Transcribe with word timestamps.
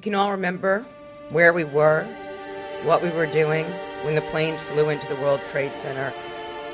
We 0.00 0.04
can 0.04 0.14
all 0.14 0.30
remember 0.30 0.86
where 1.28 1.52
we 1.52 1.64
were, 1.64 2.04
what 2.84 3.02
we 3.02 3.10
were 3.10 3.26
doing 3.26 3.66
when 4.02 4.14
the 4.14 4.22
planes 4.22 4.58
flew 4.62 4.88
into 4.88 5.06
the 5.08 5.20
World 5.20 5.42
Trade 5.50 5.76
Center 5.76 6.10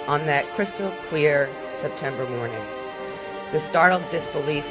on 0.07 0.27
that 0.27 0.47
crystal 0.55 0.93
clear 1.09 1.51
September 1.75 2.25
morning. 2.29 2.65
The 3.51 3.59
startled 3.59 4.09
disbelief 4.13 4.65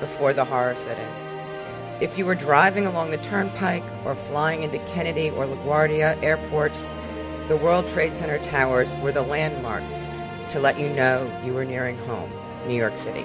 before 0.00 0.34
the 0.34 0.44
horror 0.44 0.76
set 0.76 0.98
in. 0.98 2.02
If 2.02 2.18
you 2.18 2.26
were 2.26 2.34
driving 2.34 2.84
along 2.84 3.10
the 3.10 3.16
turnpike 3.16 3.82
or 4.04 4.14
flying 4.14 4.64
into 4.64 4.80
Kennedy 4.80 5.30
or 5.30 5.46
LaGuardia 5.46 6.22
airports, 6.22 6.86
the 7.48 7.56
World 7.56 7.88
Trade 7.88 8.14
Center 8.14 8.36
towers 8.50 8.94
were 8.96 9.12
the 9.12 9.22
landmark 9.22 9.82
to 10.50 10.60
let 10.60 10.78
you 10.78 10.90
know 10.90 11.26
you 11.42 11.54
were 11.54 11.64
nearing 11.64 11.96
home, 12.00 12.30
New 12.68 12.76
York 12.76 12.98
City. 12.98 13.24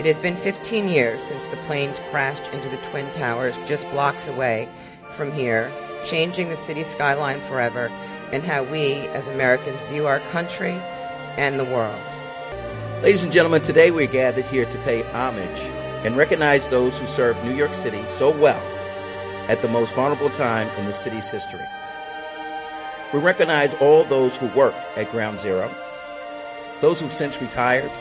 It 0.00 0.06
has 0.06 0.16
been 0.16 0.38
15 0.38 0.88
years 0.88 1.22
since 1.22 1.44
the 1.44 1.58
planes 1.66 2.00
crashed 2.10 2.50
into 2.54 2.70
the 2.70 2.78
Twin 2.88 3.12
Towers 3.12 3.54
just 3.66 3.84
blocks 3.90 4.26
away 4.28 4.66
from 5.10 5.30
here, 5.30 5.70
changing 6.06 6.48
the 6.48 6.56
city 6.56 6.84
skyline 6.84 7.42
forever 7.42 7.88
and 8.32 8.42
how 8.42 8.62
we 8.62 8.94
as 9.08 9.28
Americans 9.28 9.78
view 9.90 10.06
our 10.06 10.20
country 10.30 10.72
and 11.36 11.60
the 11.60 11.66
world. 11.66 12.00
Ladies 13.02 13.24
and 13.24 13.30
gentlemen, 13.30 13.60
today 13.60 13.90
we're 13.90 14.06
gathered 14.06 14.46
here 14.46 14.64
to 14.64 14.78
pay 14.84 15.02
homage 15.12 15.60
and 16.02 16.16
recognize 16.16 16.66
those 16.68 16.96
who 16.96 17.06
served 17.06 17.44
New 17.44 17.54
York 17.54 17.74
City 17.74 18.02
so 18.08 18.30
well 18.30 18.62
at 19.50 19.60
the 19.60 19.68
most 19.68 19.92
vulnerable 19.92 20.30
time 20.30 20.68
in 20.78 20.86
the 20.86 20.94
city's 20.94 21.28
history. 21.28 21.66
We 23.12 23.18
recognize 23.18 23.74
all 23.74 24.04
those 24.04 24.34
who 24.34 24.46
worked 24.56 24.80
at 24.96 25.10
Ground 25.10 25.40
Zero, 25.40 25.70
those 26.80 27.00
who've 27.00 27.12
since 27.12 27.38
retired, 27.42 27.92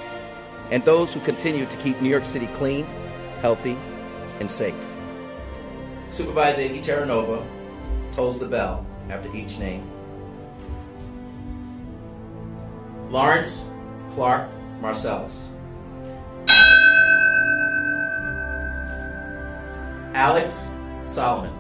and 0.72 0.84
those 0.86 1.14
who 1.14 1.20
continue 1.22 1.66
to 1.66 1.78
keep 1.78 2.02
New 2.02 2.10
York 2.10 2.26
City 2.26 2.48
clean, 2.54 2.86
healthy, 3.42 3.78
and 4.40 4.50
safe. 4.50 4.76
Supervisor 6.12 6.62
Iggy 6.62 6.84
Terranova 6.84 7.46
tolls 8.16 8.40
the 8.40 8.48
bell 8.48 8.86
after 9.10 9.34
each 9.36 9.58
name. 9.60 9.90
Lawrence 13.10 13.64
Clark 14.12 14.50
Marcellus. 14.82 15.50
Alex 20.14 20.68
Solomon. 21.06 21.54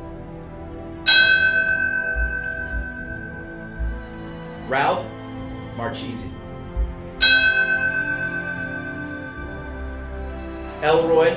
Ralph 4.67 5.05
Marchese. 5.75 6.29
Elroy 10.81 11.35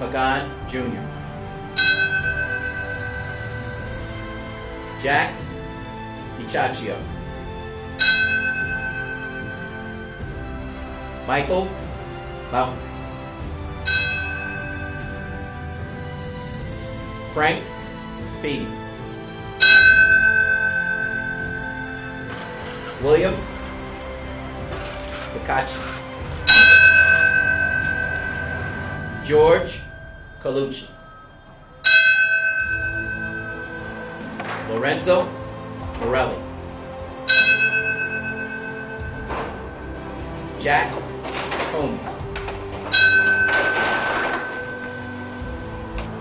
Pagan 0.00 0.50
Jr. 0.68 1.02
Jack 5.00 5.34
Ichachio. 6.40 6.96
Michael 11.28 11.68
Mountain. 12.50 12.78
Frank 17.32 17.64
Beatty. 18.42 18.66
William 23.00 23.34
Picachi. 25.32 26.01
George 29.32 29.80
Colucci. 30.42 30.86
Lorenzo 34.68 35.26
Morelli. 36.00 36.36
Jack 40.58 40.92
Comey. 41.72 41.98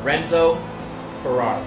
Renzo 0.04 0.58
Ferrara. 1.22 1.62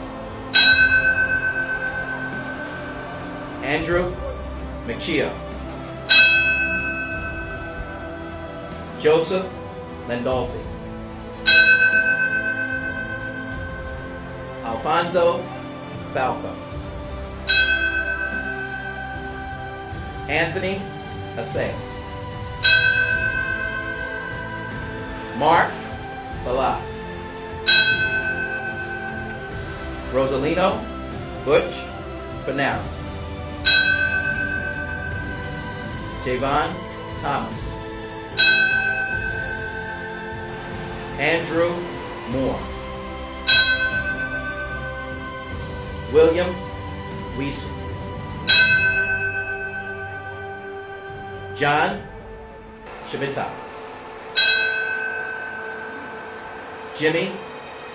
Andrew 3.63 4.17
Machia. 4.87 5.31
Joseph 8.99 9.45
Landolfi. 10.09 10.74
Alfonso 14.85 15.43
Falco. 16.13 16.55
Anthony 20.29 20.79
Assay. 21.39 21.75
Mark 25.39 25.73
Bala. 26.45 26.79
Rosalino 30.13 30.85
Butch 31.47 31.81
Panaro. 32.45 32.85
Javon 36.25 36.71
Thomas. 37.23 37.57
Andrew 41.19 41.75
Moore. 42.31 42.74
William 46.15 46.55
Weiser. 47.37 47.67
John 51.57 52.01
Shabita. 53.11 53.51
Jimmy 56.97 57.33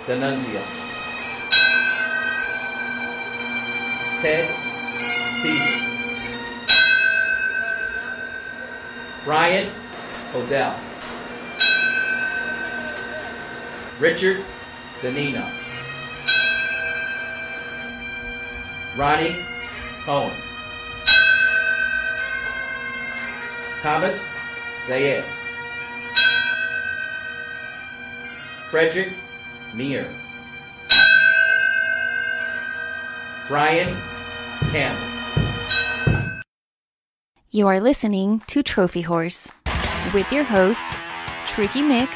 D'Annunzio. 0.06 0.60
Ted 4.22 4.50
Peasy. 5.42 5.78
Brian 9.24 9.72
Odell. 10.36 10.76
Richard 14.02 14.44
Danino. 15.02 15.59
Ronnie 19.00 19.34
Cohen. 20.04 20.36
Thomas 23.82 24.20
Zayed. 24.88 25.24
Frederick 28.70 29.14
Meir. 29.74 30.06
Brian 33.48 33.96
Campbell. 34.74 36.42
You 37.52 37.68
are 37.68 37.80
listening 37.80 38.42
to 38.48 38.62
Trophy 38.62 39.08
Wars 39.08 39.50
with 40.14 40.30
your 40.30 40.44
hosts, 40.44 40.94
Tricky 41.46 41.82
Mick, 41.82 42.10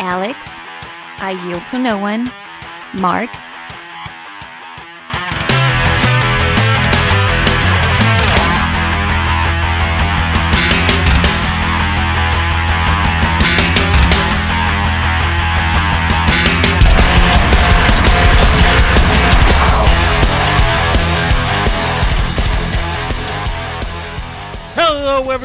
Alex, 0.00 0.48
I 0.48 1.40
Yield 1.46 1.64
to 1.68 1.78
No 1.78 1.96
One, 1.96 2.28
Mark, 3.00 3.30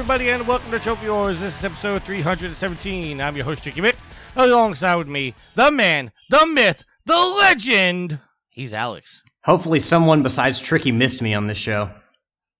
everybody, 0.09 0.30
and 0.30 0.48
welcome 0.48 0.71
to 0.71 0.80
Trophy 0.80 1.09
Wars. 1.09 1.42
This 1.42 1.57
is 1.57 1.63
episode 1.65 2.01
317. 2.04 3.19
I'm 3.19 3.36
your 3.36 3.44
host, 3.44 3.62
Tricky 3.62 3.81
Mick. 3.81 3.98
Alongside 4.38 4.95
with 4.95 5.09
me, 5.09 5.33
the 5.56 5.69
man, 5.69 6.13
the 6.30 6.45
myth, 6.48 6.86
the 7.06 7.18
legend. 7.18 8.18
He's 8.48 8.71
Alex 8.71 9.21
Hopefully, 9.44 9.80
someone 9.80 10.24
besides 10.24 10.62
Tricky 10.62 10.94
missed 10.94 11.21
me 11.21 11.33
on 11.33 11.48
this 11.48 11.57
show. 11.57 11.92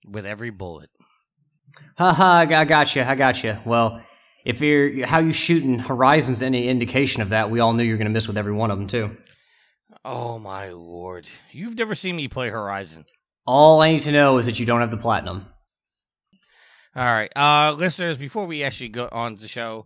with 0.06 0.26
every 0.26 0.50
bullet. 0.50 0.90
Ha 1.98 2.40
I 2.42 2.46
got- 2.46 2.60
I 2.60 2.66
gotcha, 2.66 3.10
I 3.10 3.16
gotcha. 3.16 3.62
Well, 3.64 4.02
if 4.44 4.60
you're 4.60 5.08
how 5.08 5.20
you 5.20 5.32
shooting 5.32 5.80
Horizons 5.80 6.42
any 6.42 6.68
indication 6.68 7.22
of 7.22 7.30
that, 7.30 7.50
we 7.50 7.62
all 7.62 7.72
knew 7.72 7.84
you 7.84 7.94
were 7.94 7.98
gonna 7.98 8.10
miss 8.10 8.28
with 8.28 8.38
every 8.38 8.52
one 8.54 8.72
of 8.72 8.78
them 8.78 8.88
too. 8.88 9.16
Oh 10.04 10.38
my 10.38 10.72
lord. 10.72 11.26
You've 11.54 11.78
never 11.78 11.96
seen 11.96 12.18
me 12.18 12.28
play 12.28 12.50
Horizon. 12.50 13.06
All 13.46 13.80
I 13.82 13.94
need 13.94 14.02
to 14.02 14.12
know 14.12 14.38
is 14.38 14.48
that 14.48 14.60
you 14.60 14.66
don't 14.66 14.82
have 14.82 14.92
the 14.92 14.98
platinum. 14.98 15.46
All 16.98 17.06
right. 17.06 17.32
Uh 17.36 17.76
listeners, 17.78 18.18
before 18.18 18.48
we 18.48 18.64
actually 18.64 18.90
go 18.90 19.08
on 19.12 19.36
to 19.36 19.42
the 19.42 19.48
show, 19.48 19.86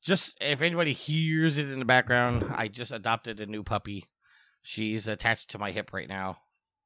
just 0.00 0.38
if 0.40 0.62
anybody 0.62 0.92
hears 0.92 1.58
it 1.58 1.68
in 1.68 1.80
the 1.80 1.84
background, 1.84 2.44
I 2.54 2.68
just 2.68 2.92
adopted 2.92 3.40
a 3.40 3.46
new 3.46 3.64
puppy. 3.64 4.06
She's 4.62 5.08
attached 5.08 5.50
to 5.50 5.58
my 5.58 5.72
hip 5.72 5.92
right 5.92 6.08
now, 6.08 6.38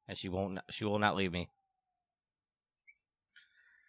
and 0.07 0.17
she 0.17 0.29
won't. 0.29 0.57
She 0.71 0.83
will 0.83 0.97
not 0.97 1.15
leave 1.15 1.31
me. 1.31 1.49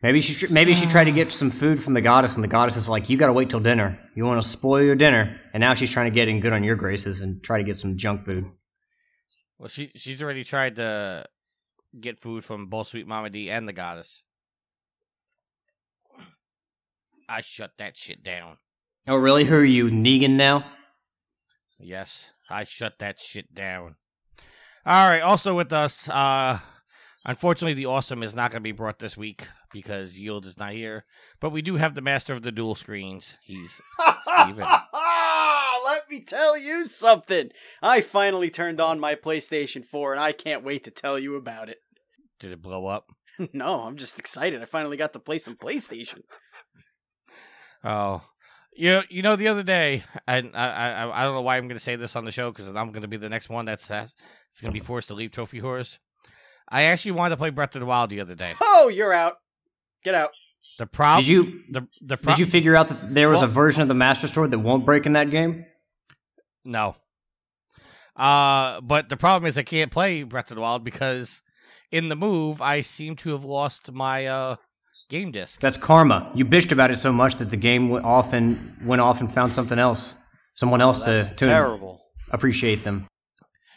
Maybe 0.03 0.21
she 0.21 0.47
maybe 0.49 0.75
she 0.75 0.85
tried 0.85 1.05
to 1.05 1.13
get 1.13 1.33
some 1.33 1.51
food 1.51 1.83
from 1.83 1.95
the 1.95 2.03
goddess, 2.03 2.35
and 2.35 2.45
the 2.45 2.49
goddess 2.49 2.77
is 2.77 2.91
like, 2.91 3.09
"You 3.09 3.17
gotta 3.17 3.33
wait 3.33 3.49
till 3.49 3.61
dinner. 3.61 3.99
You 4.15 4.27
want 4.27 4.43
to 4.43 4.49
spoil 4.49 4.83
your 4.83 4.95
dinner." 4.95 5.41
And 5.55 5.63
now 5.63 5.73
she's 5.73 5.91
trying 5.91 6.11
to 6.11 6.15
get 6.15 6.29
in 6.29 6.41
good 6.41 6.53
on 6.53 6.65
your 6.65 6.77
graces 6.77 7.23
and 7.23 7.43
try 7.43 7.59
to 7.59 7.65
get 7.65 7.79
some 7.79 7.97
junk 7.97 8.27
food. 8.27 8.45
Well, 9.59 9.69
she 9.69 9.91
she's 9.97 10.23
already 10.23 10.45
tried 10.45 10.77
to 10.77 11.25
get 11.99 12.21
food 12.21 12.45
from 12.45 12.67
both 12.67 12.89
Sweet 12.89 13.07
Mama 13.07 13.31
D 13.31 13.51
and 13.51 13.67
the 13.67 13.73
Goddess. 13.73 14.23
I 17.29 17.43
shut 17.43 17.73
that 17.79 17.97
shit 17.97 18.23
down. 18.23 18.57
Oh, 19.07 19.17
really? 19.17 19.45
Who 19.45 19.57
are 19.57 19.65
you, 19.65 19.91
Negan 19.91 20.31
now? 20.31 20.65
Yes, 21.79 22.27
I 22.51 22.65
shut 22.65 22.99
that 22.99 23.21
shit 23.21 23.55
down. 23.55 23.97
All 24.85 25.09
right. 25.09 25.21
Also 25.21 25.55
with 25.55 25.73
us, 25.73 26.09
uh, 26.09 26.59
unfortunately, 27.25 27.75
the 27.75 27.87
awesome 27.87 28.23
is 28.23 28.35
not 28.35 28.51
going 28.51 28.61
to 28.61 28.65
be 28.65 28.73
brought 28.73 28.99
this 28.99 29.17
week 29.17 29.47
because 29.73 30.19
Yield 30.19 30.47
is 30.47 30.59
not 30.59 30.73
here. 30.73 31.05
But 31.41 31.51
we 31.51 31.63
do 31.63 31.77
have 31.77 31.95
the 31.95 32.01
master 32.01 32.33
of 32.33 32.43
the 32.43 32.53
dual 32.53 32.75
screens. 32.75 33.37
He's 33.45 33.81
Steven. 34.23 34.67
Let 35.85 36.11
me 36.11 36.21
tell 36.21 36.57
you 36.57 36.87
something. 36.87 37.51
I 37.83 38.01
finally 38.01 38.51
turned 38.51 38.81
on 38.81 38.99
my 38.99 39.15
PlayStation 39.15 39.85
4 39.85 40.13
and 40.13 40.21
I 40.21 40.33
can't 40.33 40.65
wait 40.65 40.85
to 40.85 40.91
tell 40.91 41.19
you 41.19 41.37
about 41.37 41.69
it. 41.69 41.79
Did 42.41 42.53
it 42.53 42.63
blow 42.63 42.87
up? 42.87 43.07
no, 43.53 43.83
I'm 43.83 43.97
just 43.97 44.19
excited. 44.19 44.63
I 44.63 44.67
finally 44.67 44.97
got 44.97 45.13
to 45.13 45.19
play 45.19 45.39
some 45.39 45.57
PlayStation. 45.57 46.21
Oh, 47.85 48.23
you 48.75 49.03
you 49.09 49.23
know 49.23 49.37
the 49.37 49.49
other 49.49 49.63
day, 49.63 50.05
and 50.27 50.51
I 50.55 50.67
I 51.05 51.21
I 51.21 51.25
don't 51.25 51.35
know 51.35 51.41
why 51.43 51.57
I'm 51.57 51.65
going 51.69 51.77
to 51.79 51.85
say 51.85 51.97
this 51.97 52.17
on 52.17 52.25
the 52.25 52.33
show 52.33 52.51
because 52.51 52.69
I'm 52.69 52.91
going 52.93 53.03
to 53.03 53.09
be 53.09 53.17
the 53.17 53.29
next 53.29 53.49
one 53.49 53.65
that's 53.65 53.87
that's 53.89 54.15
it's 54.53 54.61
going 54.61 54.73
to 54.73 54.79
be 54.81 54.85
forced 54.85 55.09
to 55.09 55.15
leave 55.15 55.31
Trophy 55.33 55.61
Wars. 55.61 55.99
I 56.69 56.83
actually 56.85 57.13
wanted 57.13 57.31
to 57.31 57.37
play 57.39 57.51
Breath 57.51 57.75
of 57.77 57.81
the 57.81 57.87
Wild 57.87 58.11
the 58.11 58.21
other 58.21 58.35
day. 58.35 58.55
Oh, 58.61 58.89
you're 58.89 59.13
out. 59.13 59.35
Get 60.05 60.15
out. 60.15 60.31
The 60.79 60.87
problem 60.87 61.23
Did 61.25 61.29
you 61.29 61.63
the 61.71 61.87
the 62.03 62.17
pro- 62.17 62.33
did 62.35 62.39
you 62.41 62.47
figure 62.47 62.77
out 62.77 62.89
that 62.89 63.15
there 63.15 63.29
was 63.29 63.41
Well- 63.41 63.51
a 63.51 63.53
version 63.53 63.83
of 63.83 63.89
the 63.89 63.95
Master 63.95 64.29
Sword 64.29 64.51
that 64.53 64.59
won't 64.61 64.85
break 64.85 65.07
in 65.07 65.13
that 65.15 65.31
game? 65.31 65.65
no. 66.65 66.95
Uh, 68.17 68.81
but 68.81 69.09
the 69.09 69.17
problem 69.17 69.47
is 69.49 69.57
I 69.57 69.63
can't 69.63 69.93
play 69.93 70.25
Breath 70.25 70.51
of 70.51 70.57
the 70.57 70.61
Wild 70.61 70.83
because 70.83 71.43
in 71.93 72.09
the 72.09 72.17
move 72.17 72.61
I 72.61 72.83
seem 72.83 73.15
to 73.17 73.31
have 73.31 73.45
lost 73.45 73.93
my 73.93 74.27
uh 74.27 74.57
game 75.09 75.33
disc. 75.33 75.61
That's 75.61 75.77
karma. 75.77 76.31
You 76.35 76.45
bitched 76.45 76.73
about 76.73 76.91
it 76.91 76.99
so 76.99 77.13
much 77.13 77.37
that 77.37 77.51
the 77.51 77.57
game 77.57 77.89
went 77.89 78.05
off 78.05 78.33
and 78.33 78.77
went 78.85 79.01
off 79.01 79.21
and 79.21 79.33
found 79.33 79.53
something 79.53 79.79
else, 79.79 80.17
someone 80.55 80.81
else 80.81 81.01
to 81.03 81.25
to 81.25 81.47
terrible. 81.47 82.01
appreciate 82.31 82.85
them. 82.85 83.07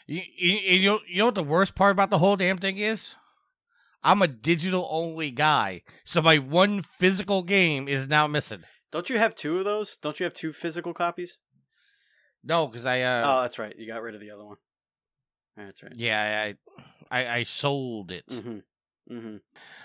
You, 0.08 0.22
you, 0.38 0.54
you 0.56 0.90
know 0.90 1.00
you 1.08 1.18
know 1.20 1.26
what 1.26 1.36
the 1.36 1.44
worst 1.44 1.76
part 1.76 1.92
about 1.92 2.10
the 2.10 2.18
whole 2.18 2.36
damn 2.36 2.58
thing 2.58 2.78
is? 2.78 3.16
I'm 4.04 4.22
a 4.22 4.28
digital 4.28 4.88
only 4.90 5.30
guy, 5.32 5.84
so 6.04 6.22
my 6.22 6.38
one 6.38 6.82
physical 6.82 7.44
game 7.44 7.88
is 7.88 8.08
now 8.08 8.28
missing. 8.28 8.64
Don't 8.92 9.10
you 9.10 9.18
have 9.20 9.36
two 9.36 9.60
of 9.60 9.64
those? 9.66 9.98
Don't 9.98 10.20
you 10.20 10.24
have 10.26 10.34
two 10.34 10.52
physical 10.54 10.94
copies? 10.94 11.38
No, 12.44 12.68
because 12.68 12.86
I 12.86 13.02
uh 13.02 13.24
oh, 13.26 13.42
that's 13.44 13.60
right. 13.60 13.74
You 13.78 13.88
got 13.88 14.02
rid 14.02 14.16
of 14.16 14.22
the 14.22 14.32
other 14.32 14.44
one. 14.44 14.58
That's 15.56 15.84
right. 15.84 15.94
yeah 15.96 16.54
I, 17.12 17.20
I 17.20 17.36
I 17.38 17.44
sold 17.44 18.12
it. 18.12 18.26
Mm-hmm. 18.28 18.60
Mm-hmm. 19.12 19.38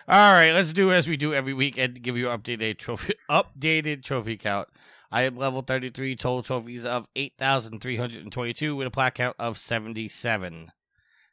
All 0.08 0.32
right, 0.32 0.52
let's 0.52 0.72
do 0.72 0.92
as 0.92 1.08
we 1.08 1.16
do 1.16 1.34
every 1.34 1.52
week 1.52 1.76
and 1.78 2.00
give 2.00 2.16
you 2.16 2.26
updated 2.26 2.78
trophy 2.78 3.14
updated 3.30 4.04
trophy 4.04 4.36
count. 4.36 4.68
I 5.10 5.22
am 5.22 5.36
level 5.36 5.62
33, 5.62 6.14
total 6.16 6.42
trophies 6.42 6.84
of 6.84 7.06
8,322 7.16 8.76
with 8.76 8.86
a 8.86 8.90
plaque 8.90 9.14
count 9.16 9.36
of 9.38 9.56
77. 9.58 10.70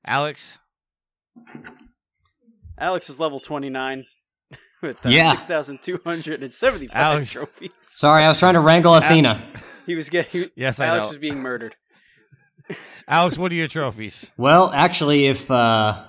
Alex, 0.05 0.57
Alex 2.79 3.09
is 3.09 3.19
level 3.19 3.39
29 3.39 4.05
with 4.81 5.05
uh, 5.05 5.09
Yeah. 5.09 5.31
6,275 5.33 6.95
Alex. 6.95 7.29
trophies. 7.31 7.69
Sorry, 7.83 8.23
I 8.23 8.29
was 8.29 8.39
trying 8.39 8.53
to 8.55 8.59
wrangle 8.59 8.95
Athena. 8.95 9.41
He 9.85 9.95
was 9.95 10.09
getting. 10.09 10.49
yes, 10.55 10.79
I 10.79 10.85
Alex 10.85 11.07
know. 11.07 11.09
was 11.09 11.17
being 11.17 11.41
murdered. 11.41 11.75
Alex, 13.05 13.37
what 13.37 13.51
are 13.51 13.55
your 13.55 13.67
trophies? 13.67 14.31
Well, 14.37 14.71
actually, 14.73 15.25
if 15.25 15.51
uh, 15.51 16.05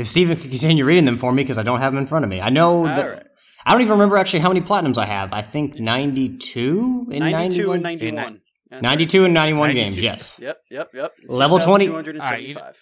if 0.00 0.08
Steven 0.08 0.36
could 0.36 0.50
continue 0.50 0.84
reading 0.84 1.04
them 1.04 1.18
for 1.18 1.32
me, 1.32 1.42
because 1.42 1.58
I 1.58 1.62
don't 1.62 1.80
have 1.80 1.92
them 1.92 2.00
in 2.00 2.06
front 2.06 2.24
of 2.24 2.30
me. 2.30 2.40
I 2.40 2.50
know 2.50 2.86
that 2.86 3.04
All 3.04 3.10
right. 3.10 3.26
I 3.64 3.72
don't 3.72 3.82
even 3.82 3.92
remember 3.92 4.16
actually 4.16 4.40
how 4.40 4.48
many 4.48 4.62
platinums 4.62 4.98
I 4.98 5.04
have. 5.04 5.32
I 5.32 5.42
think 5.42 5.78
ninety-two 5.78 7.08
in 7.10 7.20
92 7.20 7.72
and 7.72 7.82
91? 7.82 8.14
91. 8.14 8.40
That's 8.70 8.82
92 8.82 9.24
and 9.24 9.34
91 9.34 9.68
92. 9.68 9.84
games. 9.84 10.02
Yes, 10.02 10.38
right. 10.40 10.46
Yep, 10.46 10.56
yep, 10.70 10.88
yep. 10.94 11.12
Level 11.28 11.58
20? 11.58 11.86
275. 11.86 12.76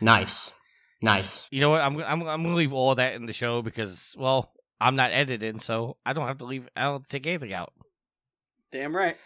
nice, 0.00 0.52
nice. 1.00 1.46
You 1.50 1.60
know 1.60 1.70
what? 1.70 1.82
I'm 1.82 1.96
I'm 1.98 2.22
I'm 2.26 2.42
gonna 2.42 2.54
leave 2.54 2.72
all 2.72 2.94
that 2.96 3.14
in 3.14 3.26
the 3.26 3.32
show 3.32 3.62
because 3.62 4.14
well, 4.18 4.52
I'm 4.80 4.96
not 4.96 5.12
editing, 5.12 5.60
so 5.60 5.96
I 6.04 6.12
don't 6.12 6.26
have 6.26 6.38
to 6.38 6.46
leave. 6.46 6.68
I 6.74 6.84
don't 6.84 7.08
take 7.08 7.26
anything 7.26 7.52
out. 7.52 7.72
Damn 8.72 8.96
right. 8.96 9.16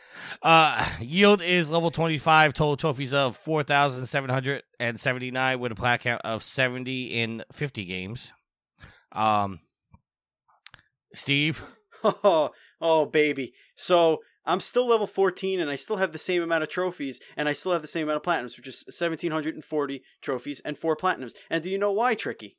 Uh, 0.42 0.86
yield 1.00 1.40
is 1.40 1.70
level 1.70 1.92
25, 1.92 2.52
total 2.52 2.76
trophies 2.76 3.14
of 3.14 3.36
4,779 3.36 5.60
with 5.60 5.72
a 5.72 5.76
plaque 5.76 6.02
count 6.02 6.20
of 6.24 6.42
70 6.42 7.20
in 7.20 7.44
50 7.52 7.84
games. 7.84 8.32
Um, 9.12 9.60
Steve, 11.14 11.62
Oh, 12.04 12.50
oh, 12.80 13.06
baby. 13.06 13.54
So 13.76 14.20
I'm 14.44 14.60
still 14.60 14.86
level 14.86 15.06
14, 15.06 15.60
and 15.60 15.70
I 15.70 15.76
still 15.76 15.96
have 15.96 16.12
the 16.12 16.18
same 16.18 16.42
amount 16.42 16.62
of 16.62 16.68
trophies, 16.68 17.20
and 17.36 17.48
I 17.48 17.52
still 17.52 17.72
have 17.72 17.82
the 17.82 17.88
same 17.88 18.04
amount 18.04 18.16
of 18.16 18.22
platinums, 18.22 18.56
which 18.56 18.68
is 18.68 18.84
1,740 18.86 20.02
trophies 20.22 20.60
and 20.64 20.78
four 20.78 20.96
platinums. 20.96 21.32
And 21.50 21.62
do 21.62 21.70
you 21.70 21.78
know 21.78 21.92
why, 21.92 22.14
Tricky? 22.14 22.56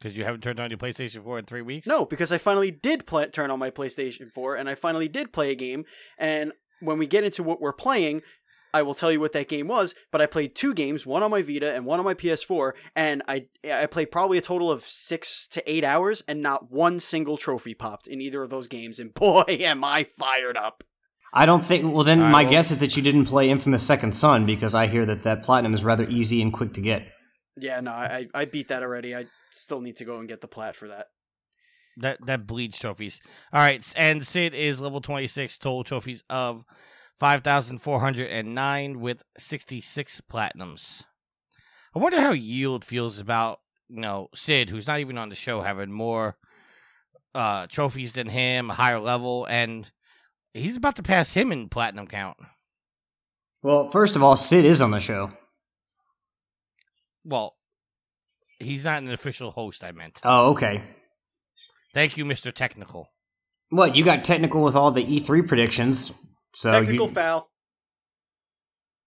Because 0.00 0.16
you 0.16 0.24
haven't 0.24 0.42
turned 0.42 0.60
on 0.60 0.70
your 0.70 0.78
PlayStation 0.78 1.22
4 1.24 1.38
in 1.40 1.44
three 1.44 1.62
weeks? 1.62 1.86
No, 1.86 2.04
because 2.04 2.32
I 2.32 2.38
finally 2.38 2.70
did 2.70 3.06
play, 3.06 3.26
turn 3.26 3.50
on 3.50 3.58
my 3.58 3.70
PlayStation 3.70 4.32
4, 4.32 4.56
and 4.56 4.68
I 4.68 4.74
finally 4.74 5.08
did 5.08 5.32
play 5.32 5.50
a 5.50 5.54
game. 5.54 5.84
And 6.18 6.52
when 6.80 6.98
we 6.98 7.06
get 7.06 7.24
into 7.24 7.42
what 7.42 7.60
we're 7.60 7.72
playing, 7.72 8.22
I 8.72 8.82
will 8.82 8.94
tell 8.94 9.10
you 9.10 9.18
what 9.20 9.32
that 9.32 9.48
game 9.48 9.66
was. 9.66 9.94
But 10.12 10.20
I 10.20 10.26
played 10.26 10.54
two 10.54 10.74
games, 10.74 11.06
one 11.06 11.22
on 11.22 11.30
my 11.30 11.42
Vita 11.42 11.74
and 11.74 11.84
one 11.86 11.98
on 11.98 12.04
my 12.04 12.14
PS4, 12.14 12.72
and 12.94 13.22
I 13.26 13.46
I 13.70 13.86
played 13.86 14.10
probably 14.10 14.38
a 14.38 14.42
total 14.42 14.70
of 14.70 14.84
six 14.84 15.46
to 15.52 15.70
eight 15.70 15.84
hours, 15.84 16.22
and 16.28 16.42
not 16.42 16.70
one 16.70 17.00
single 17.00 17.36
trophy 17.36 17.74
popped 17.74 18.06
in 18.06 18.20
either 18.20 18.42
of 18.42 18.50
those 18.50 18.68
games. 18.68 18.98
And 18.98 19.12
boy, 19.14 19.44
am 19.48 19.84
I 19.84 20.04
fired 20.04 20.56
up! 20.56 20.84
I 21.32 21.46
don't 21.46 21.64
think. 21.64 21.92
Well, 21.92 22.04
then 22.04 22.18
All 22.18 22.24
right, 22.26 22.30
my 22.30 22.42
well- 22.42 22.50
guess 22.52 22.70
is 22.70 22.78
that 22.78 22.96
you 22.96 23.02
didn't 23.02 23.24
play 23.24 23.48
Infamous 23.50 23.82
Second 23.86 24.12
Son 24.14 24.46
because 24.46 24.74
I 24.74 24.86
hear 24.86 25.06
that 25.06 25.22
that 25.24 25.42
platinum 25.42 25.74
is 25.74 25.82
rather 25.84 26.04
easy 26.08 26.42
and 26.42 26.52
quick 26.52 26.74
to 26.74 26.80
get. 26.80 27.08
Yeah, 27.56 27.80
no, 27.80 27.90
I 27.90 28.26
I 28.34 28.44
beat 28.44 28.68
that 28.68 28.82
already. 28.82 29.16
I 29.16 29.24
still 29.50 29.80
need 29.80 29.96
to 29.96 30.04
go 30.04 30.18
and 30.18 30.28
get 30.28 30.40
the 30.40 30.48
plat 30.48 30.76
for 30.76 30.88
that. 30.88 31.06
That 31.96 32.24
that 32.26 32.46
bleeds 32.46 32.78
trophies. 32.78 33.20
All 33.52 33.60
right, 33.60 33.84
and 33.96 34.24
Sid 34.24 34.54
is 34.54 34.80
level 34.80 35.00
26, 35.00 35.58
total 35.58 35.84
trophies 35.84 36.22
of 36.30 36.64
5,409 37.18 39.00
with 39.00 39.22
66 39.36 40.20
platinums. 40.30 41.02
I 41.94 41.98
wonder 41.98 42.20
how 42.20 42.32
Yield 42.32 42.84
feels 42.84 43.18
about, 43.18 43.60
you 43.88 44.00
know, 44.00 44.28
Sid, 44.34 44.70
who's 44.70 44.86
not 44.86 45.00
even 45.00 45.18
on 45.18 45.28
the 45.28 45.34
show, 45.34 45.62
having 45.62 45.90
more 45.90 46.36
uh, 47.34 47.66
trophies 47.66 48.12
than 48.12 48.28
him, 48.28 48.70
a 48.70 48.74
higher 48.74 49.00
level, 49.00 49.46
and 49.46 49.90
he's 50.54 50.76
about 50.76 50.96
to 50.96 51.02
pass 51.02 51.32
him 51.32 51.50
in 51.50 51.68
platinum 51.68 52.06
count. 52.06 52.36
Well, 53.62 53.90
first 53.90 54.14
of 54.14 54.22
all, 54.22 54.36
Sid 54.36 54.64
is 54.64 54.80
on 54.80 54.92
the 54.92 55.00
show. 55.00 55.30
Well, 57.24 57.56
he's 58.60 58.84
not 58.84 59.02
an 59.02 59.10
official 59.10 59.50
host, 59.50 59.84
I 59.84 59.92
meant. 59.92 60.20
Oh, 60.24 60.50
okay. 60.52 60.82
Thank 61.94 62.16
you, 62.16 62.24
Mr. 62.24 62.52
Technical. 62.52 63.08
What 63.70 63.96
you 63.96 64.04
got 64.04 64.24
technical 64.24 64.62
with 64.62 64.76
all 64.76 64.90
the 64.90 65.04
E3 65.04 65.46
predictions? 65.46 66.12
So 66.54 66.72
Technical 66.72 67.08
you, 67.08 67.14
foul. 67.14 67.50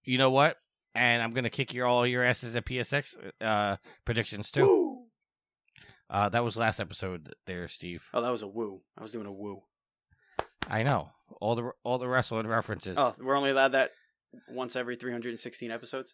You 0.03 0.17
know 0.17 0.31
what? 0.31 0.57
And 0.93 1.23
I'm 1.23 1.33
going 1.33 1.45
to 1.45 1.49
kick 1.49 1.73
your 1.73 1.85
all 1.85 2.05
your 2.05 2.23
asses 2.23 2.55
at 2.55 2.65
PSX 2.65 3.15
uh, 3.39 3.77
predictions, 4.05 4.51
too. 4.51 4.65
Woo! 4.65 4.97
Uh, 6.09 6.27
that 6.29 6.43
was 6.43 6.57
last 6.57 6.79
episode 6.79 7.33
there, 7.47 7.67
Steve. 7.69 8.03
Oh, 8.13 8.21
that 8.21 8.31
was 8.31 8.41
a 8.41 8.47
woo. 8.47 8.81
I 8.97 9.03
was 9.03 9.13
doing 9.13 9.25
a 9.25 9.31
woo. 9.31 9.61
I 10.67 10.83
know 10.83 11.09
all 11.39 11.55
the 11.55 11.71
all 11.83 11.97
the 11.97 12.07
wrestling 12.07 12.47
references. 12.47 12.97
Oh, 12.97 13.15
we're 13.17 13.37
only 13.37 13.51
allowed 13.51 13.71
that 13.71 13.91
once 14.49 14.75
every 14.75 14.97
316 14.97 15.71
episodes. 15.71 16.13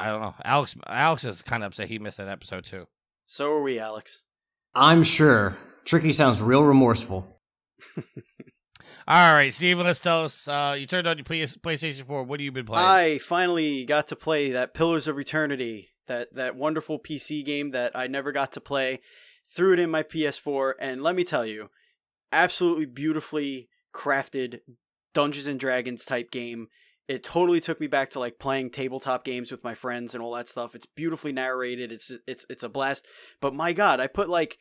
I 0.00 0.10
don't 0.10 0.20
know. 0.20 0.34
Alex 0.44 0.76
Alex 0.86 1.24
is 1.24 1.42
kind 1.42 1.62
of 1.62 1.68
upset 1.68 1.88
he 1.88 1.98
missed 1.98 2.16
that 2.18 2.28
episode 2.28 2.64
too. 2.64 2.86
So 3.26 3.52
are 3.52 3.62
we, 3.62 3.78
Alex. 3.78 4.22
I'm 4.74 5.02
sure. 5.02 5.56
Tricky 5.84 6.12
sounds 6.12 6.40
real 6.40 6.62
remorseful. 6.64 7.40
All 9.08 9.34
right, 9.34 9.52
Steven, 9.52 9.86
let's 9.86 10.00
tell 10.00 10.24
us. 10.24 10.46
Uh, 10.46 10.76
you 10.78 10.86
turned 10.86 11.08
on 11.08 11.18
your 11.18 11.24
PS- 11.24 11.56
PlayStation 11.56 12.06
4. 12.06 12.22
What 12.22 12.38
have 12.38 12.44
you 12.44 12.52
been 12.52 12.66
playing? 12.66 12.86
I 12.86 13.18
finally 13.18 13.84
got 13.84 14.08
to 14.08 14.16
play 14.16 14.52
that 14.52 14.74
Pillars 14.74 15.08
of 15.08 15.18
Eternity, 15.18 15.88
that 16.06 16.32
that 16.34 16.54
wonderful 16.54 16.98
PC 16.98 17.44
game 17.44 17.72
that 17.72 17.96
I 17.96 18.06
never 18.06 18.30
got 18.30 18.52
to 18.52 18.60
play. 18.60 19.00
Threw 19.54 19.72
it 19.72 19.80
in 19.80 19.90
my 19.90 20.04
PS4, 20.04 20.74
and 20.80 21.02
let 21.02 21.16
me 21.16 21.24
tell 21.24 21.44
you, 21.44 21.70
absolutely 22.30 22.86
beautifully 22.86 23.68
crafted 23.92 24.60
Dungeons 25.12 25.48
and 25.48 25.58
Dragons 25.58 26.04
type 26.04 26.30
game. 26.30 26.68
It 27.10 27.24
totally 27.24 27.60
took 27.60 27.80
me 27.80 27.88
back 27.88 28.10
to 28.10 28.20
like 28.20 28.38
playing 28.38 28.70
tabletop 28.70 29.24
games 29.24 29.50
with 29.50 29.64
my 29.64 29.74
friends 29.74 30.14
and 30.14 30.22
all 30.22 30.32
that 30.36 30.48
stuff. 30.48 30.76
It's 30.76 30.86
beautifully 30.86 31.32
narrated. 31.32 31.90
It's 31.90 32.12
it's 32.28 32.46
it's 32.48 32.62
a 32.62 32.68
blast. 32.68 33.04
But 33.40 33.52
my 33.52 33.72
God, 33.72 33.98
I 33.98 34.06
put 34.06 34.28
like 34.28 34.58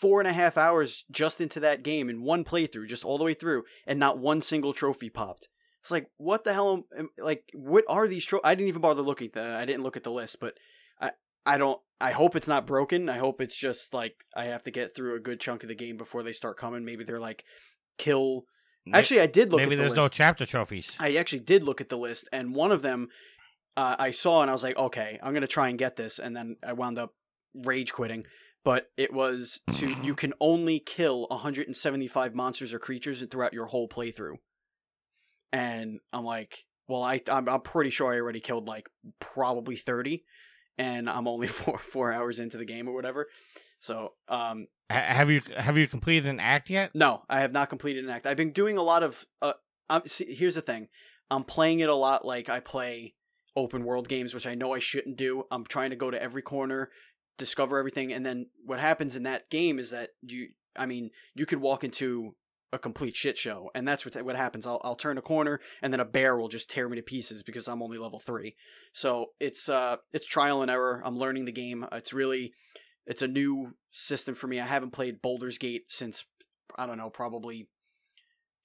four 0.00 0.18
and 0.18 0.26
a 0.26 0.32
half 0.32 0.56
hours 0.56 1.04
just 1.10 1.42
into 1.42 1.60
that 1.60 1.82
game 1.82 2.08
in 2.08 2.22
one 2.22 2.44
playthrough, 2.44 2.88
just 2.88 3.04
all 3.04 3.18
the 3.18 3.24
way 3.24 3.34
through, 3.34 3.64
and 3.86 4.00
not 4.00 4.18
one 4.18 4.40
single 4.40 4.72
trophy 4.72 5.10
popped. 5.10 5.48
It's 5.82 5.90
like, 5.90 6.06
what 6.16 6.44
the 6.44 6.54
hell? 6.54 6.84
Am, 6.98 7.10
like, 7.18 7.44
what 7.52 7.84
are 7.88 8.08
these 8.08 8.24
trophies? 8.24 8.46
I 8.46 8.54
didn't 8.54 8.68
even 8.68 8.80
bother 8.80 9.02
looking. 9.02 9.26
At 9.26 9.34
the, 9.34 9.44
I 9.44 9.66
didn't 9.66 9.82
look 9.82 9.98
at 9.98 10.04
the 10.04 10.10
list, 10.10 10.40
but 10.40 10.54
I 10.98 11.10
I 11.44 11.58
don't. 11.58 11.78
I 12.00 12.12
hope 12.12 12.36
it's 12.36 12.48
not 12.48 12.66
broken. 12.66 13.10
I 13.10 13.18
hope 13.18 13.42
it's 13.42 13.56
just 13.56 13.92
like 13.92 14.14
I 14.34 14.46
have 14.46 14.62
to 14.62 14.70
get 14.70 14.96
through 14.96 15.16
a 15.16 15.20
good 15.20 15.40
chunk 15.40 15.62
of 15.62 15.68
the 15.68 15.74
game 15.74 15.98
before 15.98 16.22
they 16.22 16.32
start 16.32 16.56
coming. 16.56 16.86
Maybe 16.86 17.04
they're 17.04 17.20
like 17.20 17.44
kill. 17.98 18.46
Actually, 18.92 19.20
I 19.20 19.26
did 19.26 19.50
look. 19.50 19.58
maybe 19.58 19.74
at 19.74 19.76
the 19.76 19.82
there's 19.82 19.90
list. 19.92 20.00
no 20.00 20.08
chapter 20.08 20.44
trophies. 20.44 20.96
I 20.98 21.16
actually 21.16 21.40
did 21.40 21.62
look 21.62 21.80
at 21.80 21.88
the 21.88 21.98
list, 21.98 22.28
and 22.32 22.54
one 22.54 22.72
of 22.72 22.82
them 22.82 23.08
uh, 23.76 23.96
I 23.98 24.10
saw, 24.10 24.42
and 24.42 24.50
I 24.50 24.52
was 24.52 24.62
like, 24.62 24.76
okay, 24.76 25.18
I'm 25.22 25.32
gonna 25.32 25.46
try 25.46 25.68
and 25.68 25.78
get 25.78 25.96
this, 25.96 26.18
and 26.18 26.34
then 26.34 26.56
I 26.66 26.72
wound 26.72 26.98
up 26.98 27.14
rage 27.54 27.92
quitting. 27.92 28.24
But 28.64 28.90
it 28.96 29.12
was 29.12 29.60
to 29.74 29.88
you 30.02 30.14
can 30.14 30.34
only 30.40 30.80
kill 30.80 31.26
175 31.28 32.34
monsters 32.34 32.72
or 32.72 32.78
creatures 32.78 33.22
throughout 33.30 33.52
your 33.52 33.66
whole 33.66 33.88
playthrough, 33.88 34.36
and 35.52 36.00
I'm 36.12 36.24
like, 36.24 36.64
well, 36.88 37.02
I 37.02 37.20
I'm, 37.30 37.48
I'm 37.48 37.60
pretty 37.60 37.90
sure 37.90 38.12
I 38.12 38.16
already 38.16 38.40
killed 38.40 38.66
like 38.66 38.88
probably 39.20 39.76
30, 39.76 40.24
and 40.76 41.08
I'm 41.08 41.28
only 41.28 41.46
four 41.48 41.78
four 41.78 42.12
hours 42.12 42.40
into 42.40 42.58
the 42.58 42.64
game 42.64 42.88
or 42.88 42.94
whatever. 42.94 43.28
So 43.82 44.14
um, 44.28 44.68
Ha- 44.90 45.14
have 45.14 45.30
you 45.30 45.42
have 45.56 45.76
you 45.76 45.88
completed 45.88 46.28
an 46.28 46.40
act 46.40 46.70
yet? 46.70 46.94
no, 46.94 47.22
I 47.28 47.40
have 47.40 47.52
not 47.52 47.68
completed 47.68 48.04
an 48.04 48.10
act. 48.10 48.26
I've 48.26 48.36
been 48.36 48.52
doing 48.52 48.76
a 48.78 48.82
lot 48.82 49.02
of. 49.02 49.26
Uh, 49.42 49.54
I'm, 49.90 50.06
see, 50.06 50.32
here's 50.34 50.54
the 50.54 50.62
thing. 50.62 50.88
I'm 51.30 51.44
playing 51.44 51.80
it 51.80 51.88
a 51.88 51.94
lot 51.94 52.24
like 52.24 52.48
I 52.48 52.60
play 52.60 53.14
open 53.56 53.84
world 53.84 54.08
games, 54.08 54.34
which 54.34 54.46
I 54.46 54.54
know 54.54 54.72
I 54.72 54.78
shouldn't 54.78 55.16
do. 55.16 55.44
I'm 55.50 55.64
trying 55.64 55.90
to 55.90 55.96
go 55.96 56.10
to 56.10 56.22
every 56.22 56.42
corner, 56.42 56.90
discover 57.38 57.78
everything, 57.78 58.12
and 58.12 58.24
then 58.24 58.46
what 58.64 58.78
happens 58.80 59.16
in 59.16 59.24
that 59.24 59.50
game 59.50 59.78
is 59.78 59.90
that 59.90 60.10
you. 60.22 60.48
I 60.76 60.86
mean, 60.86 61.10
you 61.34 61.44
could 61.44 61.60
walk 61.60 61.84
into 61.84 62.34
a 62.72 62.78
complete 62.78 63.16
shit 63.16 63.36
show, 63.36 63.70
and 63.74 63.86
that's 63.86 64.04
what 64.04 64.22
what 64.24 64.36
happens. 64.36 64.66
I'll 64.66 64.80
I'll 64.84 64.94
turn 64.94 65.18
a 65.18 65.22
corner, 65.22 65.60
and 65.82 65.92
then 65.92 66.00
a 66.00 66.04
bear 66.04 66.36
will 66.36 66.48
just 66.48 66.70
tear 66.70 66.88
me 66.88 66.96
to 66.96 67.02
pieces 67.02 67.42
because 67.42 67.66
I'm 67.66 67.82
only 67.82 67.98
level 67.98 68.20
three. 68.20 68.54
So 68.92 69.32
it's 69.40 69.68
uh 69.68 69.96
it's 70.12 70.26
trial 70.26 70.62
and 70.62 70.70
error. 70.70 71.02
I'm 71.04 71.18
learning 71.18 71.46
the 71.46 71.52
game. 71.52 71.84
It's 71.92 72.12
really 72.12 72.52
it's 73.06 73.22
a 73.22 73.28
new 73.28 73.74
system 73.90 74.34
for 74.34 74.46
me. 74.46 74.60
I 74.60 74.66
haven't 74.66 74.92
played 74.92 75.22
Baldur's 75.22 75.58
Gate 75.58 75.84
since 75.88 76.24
I 76.76 76.86
don't 76.86 76.98
know, 76.98 77.10
probably 77.10 77.68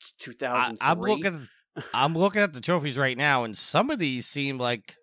I, 0.02 0.06
2003. 0.20 0.78
I'm 0.82 1.00
looking. 1.00 1.48
I'm 1.94 2.18
looking 2.18 2.42
at 2.42 2.54
the 2.54 2.62
trophies 2.62 2.98
right 2.98 3.18
now, 3.18 3.44
and 3.44 3.58
some 3.58 3.90
of 3.90 4.00
these 4.00 4.26
seem 4.26 4.58
like. 4.58 4.96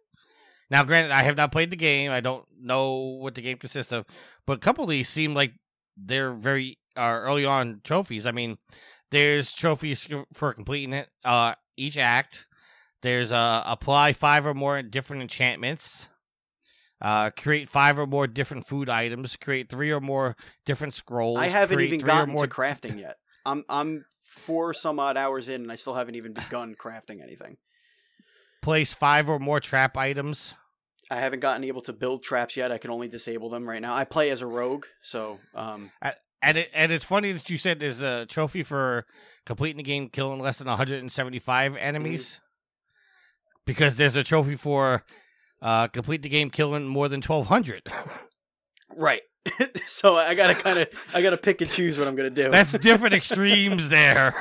Now, 0.70 0.82
granted, 0.82 1.12
I 1.12 1.22
have 1.22 1.36
not 1.36 1.52
played 1.52 1.70
the 1.70 1.76
game. 1.76 2.10
I 2.10 2.20
don't 2.20 2.44
know 2.60 3.18
what 3.20 3.34
the 3.34 3.42
game 3.42 3.58
consists 3.58 3.92
of, 3.92 4.06
but 4.46 4.56
a 4.56 4.60
couple 4.60 4.82
of 4.82 4.90
these 4.90 5.08
seem 5.08 5.34
like 5.34 5.52
they're 5.96 6.32
very 6.32 6.78
uh, 6.96 7.02
early 7.02 7.44
on 7.44 7.80
trophies. 7.84 8.26
I 8.26 8.32
mean, 8.32 8.56
there's 9.10 9.54
trophies 9.54 10.08
for 10.32 10.54
completing 10.54 10.94
it. 10.94 11.08
Uh, 11.22 11.54
each 11.76 11.96
act. 11.96 12.46
There's 13.02 13.30
uh, 13.30 13.62
apply 13.66 14.14
five 14.14 14.46
or 14.46 14.54
more 14.54 14.80
different 14.82 15.22
enchantments. 15.22 16.08
Uh, 17.04 17.28
create 17.30 17.68
five 17.68 17.98
or 17.98 18.06
more 18.06 18.26
different 18.26 18.66
food 18.66 18.88
items. 18.88 19.36
Create 19.36 19.68
three 19.68 19.90
or 19.90 20.00
more 20.00 20.36
different 20.64 20.94
scrolls. 20.94 21.38
I 21.38 21.48
haven't 21.48 21.78
even 21.78 22.00
gotten 22.00 22.32
more 22.32 22.46
to 22.46 22.52
crafting 22.52 22.98
yet. 22.98 23.16
I'm 23.44 23.62
I'm 23.68 24.06
four 24.24 24.72
some 24.72 24.98
odd 24.98 25.18
hours 25.18 25.50
in, 25.50 25.60
and 25.60 25.70
I 25.70 25.74
still 25.74 25.94
haven't 25.94 26.14
even 26.14 26.32
begun 26.32 26.74
crafting 26.74 27.22
anything. 27.22 27.58
place 28.62 28.94
five 28.94 29.28
or 29.28 29.38
more 29.38 29.60
trap 29.60 29.98
items. 29.98 30.54
I 31.10 31.20
haven't 31.20 31.40
gotten 31.40 31.64
able 31.64 31.82
to 31.82 31.92
build 31.92 32.22
traps 32.22 32.56
yet. 32.56 32.72
I 32.72 32.78
can 32.78 32.90
only 32.90 33.08
disable 33.08 33.50
them 33.50 33.68
right 33.68 33.82
now. 33.82 33.94
I 33.94 34.04
play 34.04 34.30
as 34.30 34.40
a 34.40 34.46
rogue, 34.46 34.86
so 35.02 35.38
um, 35.54 35.90
And 36.40 36.58
it, 36.58 36.70
and 36.72 36.90
it's 36.90 37.04
funny 37.04 37.32
that 37.32 37.50
you 37.50 37.58
said 37.58 37.80
there's 37.80 38.00
a 38.00 38.24
trophy 38.24 38.62
for 38.62 39.04
completing 39.44 39.76
the 39.76 39.82
game, 39.82 40.08
killing 40.08 40.40
less 40.40 40.56
than 40.56 40.68
175 40.68 41.76
enemies, 41.76 42.40
because 43.66 43.98
there's 43.98 44.16
a 44.16 44.24
trophy 44.24 44.56
for 44.56 45.04
uh, 45.64 45.88
complete 45.88 46.22
the 46.22 46.28
game, 46.28 46.50
killing 46.50 46.86
more 46.86 47.08
than 47.08 47.22
1,200. 47.22 47.90
right. 48.96 49.22
so 49.86 50.16
I 50.16 50.34
gotta 50.34 50.54
kind 50.54 50.78
of 50.78 50.88
I 51.12 51.20
gotta 51.20 51.36
pick 51.36 51.60
and 51.60 51.70
choose 51.70 51.98
what 51.98 52.08
I'm 52.08 52.16
gonna 52.16 52.30
do. 52.30 52.50
That's 52.50 52.72
different 52.72 53.14
extremes 53.14 53.90
there. 53.90 54.34